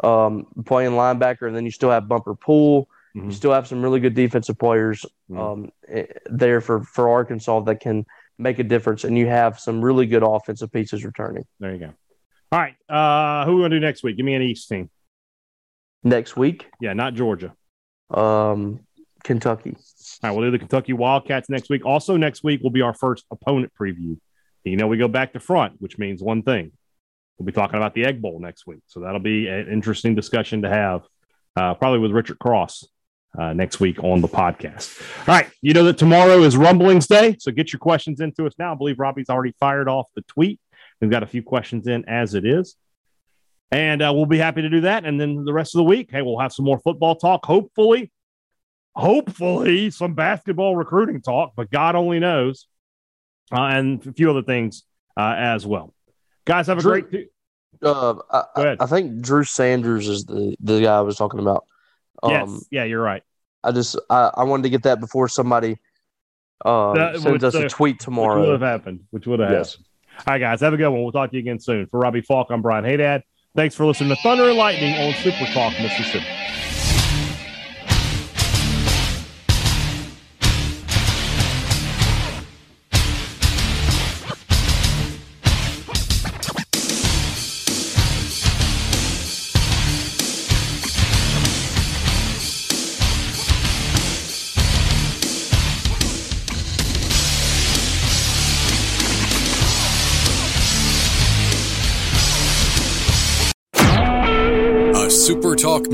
Um, 0.04 0.48
playing 0.66 0.92
linebacker, 0.92 1.48
and 1.48 1.56
then 1.56 1.64
you 1.66 1.72
still 1.72 1.90
have 1.92 2.08
Bumper 2.08 2.36
Pool. 2.36 2.88
You 3.14 3.24
Mhm. 3.24 3.34
still 3.34 3.52
have 3.54 3.68
some 3.68 3.82
really 3.84 4.00
good 4.00 4.14
defensive 4.14 4.58
players 4.58 5.06
um, 5.36 5.70
eh, 5.88 6.06
there 6.26 6.60
for, 6.62 6.82
for 6.84 7.10
Arkansas 7.10 7.60
that 7.62 7.80
can 7.82 8.06
make 8.38 8.58
a 8.60 8.64
difference, 8.64 9.04
and 9.04 9.18
you 9.18 9.28
have 9.28 9.60
some 9.60 9.82
really 9.84 10.06
good 10.06 10.24
offensive 10.24 10.72
pieces 10.72 11.04
returning 11.06 11.44
There 11.60 11.74
you 11.74 11.80
go. 11.80 11.94
All 12.52 12.60
right. 12.60 12.76
Uh, 12.90 13.46
who 13.46 13.56
we 13.56 13.62
going 13.62 13.72
to 13.72 13.78
do 13.80 13.86
next 13.86 14.04
week? 14.04 14.18
Give 14.18 14.26
me 14.26 14.34
an 14.34 14.42
East 14.42 14.68
team. 14.70 14.90
next 16.04 16.36
week. 16.36 16.68
Yeah, 16.82 16.94
not 16.94 17.14
Georgia. 17.14 17.54
Um, 18.10 18.80
Kentucky. 19.24 19.76
All 20.24 20.30
right, 20.30 20.32
we'll 20.36 20.48
do 20.48 20.52
the 20.52 20.60
Kentucky 20.60 20.94
Wildcats 20.94 21.50
next 21.50 21.70
week. 21.70 21.86
Also, 21.86 22.18
next 22.18 22.44
week 22.44 22.62
will 22.62 22.70
be 22.70 22.82
our 22.82 22.94
first 22.94 23.26
opponent 23.32 23.72
preview. 23.80 24.18
You 24.64 24.78
know, 24.78 24.88
we 24.88 24.98
go 24.98 25.08
back 25.08 25.34
to 25.34 25.40
front, 25.40 25.74
which 25.80 25.98
means 25.98 26.22
one 26.22 26.44
thing. 26.44 26.72
We'll 27.38 27.46
be 27.46 27.52
talking 27.52 27.78
about 27.78 27.96
the 27.96 28.06
Egg 28.06 28.22
Bowl 28.22 28.40
next 28.40 28.68
week. 28.68 28.82
So 28.88 29.00
that'll 29.00 29.20
be 29.20 29.48
an 29.48 29.68
interesting 29.70 30.14
discussion 30.14 30.62
to 30.62 30.70
have, 30.70 31.02
uh, 31.56 31.74
probably 31.74 32.00
with 32.00 32.12
Richard 32.12 32.38
Cross 32.38 32.86
uh, 33.38 33.54
next 33.54 33.80
week 33.80 34.04
on 34.04 34.22
the 34.22 34.28
podcast. 34.28 35.02
All 35.28 35.36
right. 35.36 35.50
You 35.62 35.74
know 35.74 35.84
that 35.86 35.98
tomorrow 35.98 36.44
is 36.44 36.56
Rumblings 36.56 37.08
Day. 37.08 37.36
So 37.40 37.52
get 37.52 37.74
your 37.74 37.80
questions 37.80 38.20
into 38.20 38.46
us 38.46 38.54
now. 38.60 38.74
I 38.74 38.76
believe 38.76 39.00
Robbie's 39.00 39.30
already 39.30 39.56
fired 39.60 39.88
off 39.88 40.08
the 40.16 40.22
tweet. 40.24 40.60
We've 41.00 41.10
got 41.10 41.24
a 41.24 41.28
few 41.28 41.42
questions 41.42 41.88
in 41.88 42.08
as 42.08 42.36
it 42.36 42.46
is. 42.46 42.76
And 43.72 44.02
uh, 44.02 44.12
we'll 44.14 44.26
be 44.26 44.38
happy 44.38 44.62
to 44.62 44.70
do 44.70 44.82
that. 44.82 45.06
And 45.06 45.20
then 45.20 45.46
the 45.46 45.54
rest 45.54 45.74
of 45.74 45.80
the 45.80 45.86
week, 45.86 46.10
hey, 46.12 46.22
we'll 46.22 46.40
have 46.40 46.52
some 46.52 46.66
more 46.66 46.80
football 46.80 47.16
talk. 47.16 47.46
Hopefully, 47.46 48.12
hopefully 48.96 49.90
some 49.92 50.14
basketball 50.14 50.76
recruiting 50.76 51.22
talk, 51.22 51.54
but 51.56 51.70
God 51.72 51.96
only 51.96 52.20
knows, 52.20 52.68
uh, 53.52 53.62
and 53.64 54.06
a 54.06 54.14
few 54.14 54.30
other 54.30 54.44
things 54.44 54.84
uh, 55.18 55.36
as 55.38 55.66
well. 55.66 55.94
Guys, 56.46 56.68
have 56.68 56.78
a 56.80 56.82
Drew- 56.82 57.02
great. 57.02 57.28
Uh, 57.84 58.16
I, 58.32 58.44
Go 58.56 58.62
ahead. 58.62 58.78
I 58.80 58.86
think 58.86 59.22
Drew 59.22 59.44
Sanders 59.44 60.08
is 60.08 60.26
the, 60.26 60.56
the 60.60 60.82
guy 60.82 60.98
I 60.98 61.02
was 61.02 61.18
talking 61.18 61.40
about. 61.40 61.66
Um, 62.22 62.32
yes, 62.32 62.66
yeah, 62.70 62.84
you're 62.84 63.02
right. 63.02 63.24
I 63.64 63.72
just 63.72 63.98
I, 64.10 64.32
I 64.38 64.44
wanted 64.44 64.64
to 64.64 64.70
get 64.70 64.84
that 64.84 65.00
before 65.00 65.28
somebody 65.28 65.78
uh, 66.66 66.94
That 66.94 67.20
sends 67.20 67.44
us 67.44 67.56
uh, 67.56 67.66
a 67.66 67.70
tweet 67.70 68.00
tomorrow. 68.00 68.40
Which 68.40 68.48
would 68.50 68.62
have 68.62 68.70
happened. 68.70 69.02
Which 69.12 69.26
would 69.28 69.40
have 69.40 69.50
Yes. 69.52 69.72
happened. 69.72 69.86
All 70.28 70.34
right, 70.34 70.40
guys, 70.40 70.62
have 70.62 70.74
a 70.74 70.78
good 70.78 70.90
one. 70.90 71.02
We'll 71.02 71.12
talk 71.12 71.32
to 71.32 71.36
you 71.38 71.42
again 71.42 71.60
soon. 71.60 71.88
For 71.88 72.00
Robbie 72.00 72.22
Faulk, 72.22 72.48
I'm 72.52 72.62
Brian 72.62 72.84
Haydad. 72.86 73.24
Thanks 73.56 73.74
for 73.74 73.86
listening 73.86 74.10
to 74.10 74.16
Thunder 74.18 74.50
and 74.50 74.58
Lightning 74.58 74.94
on 74.96 75.14
Super 75.16 75.46
Talk 75.54 75.74
Mississippi. 75.80 76.26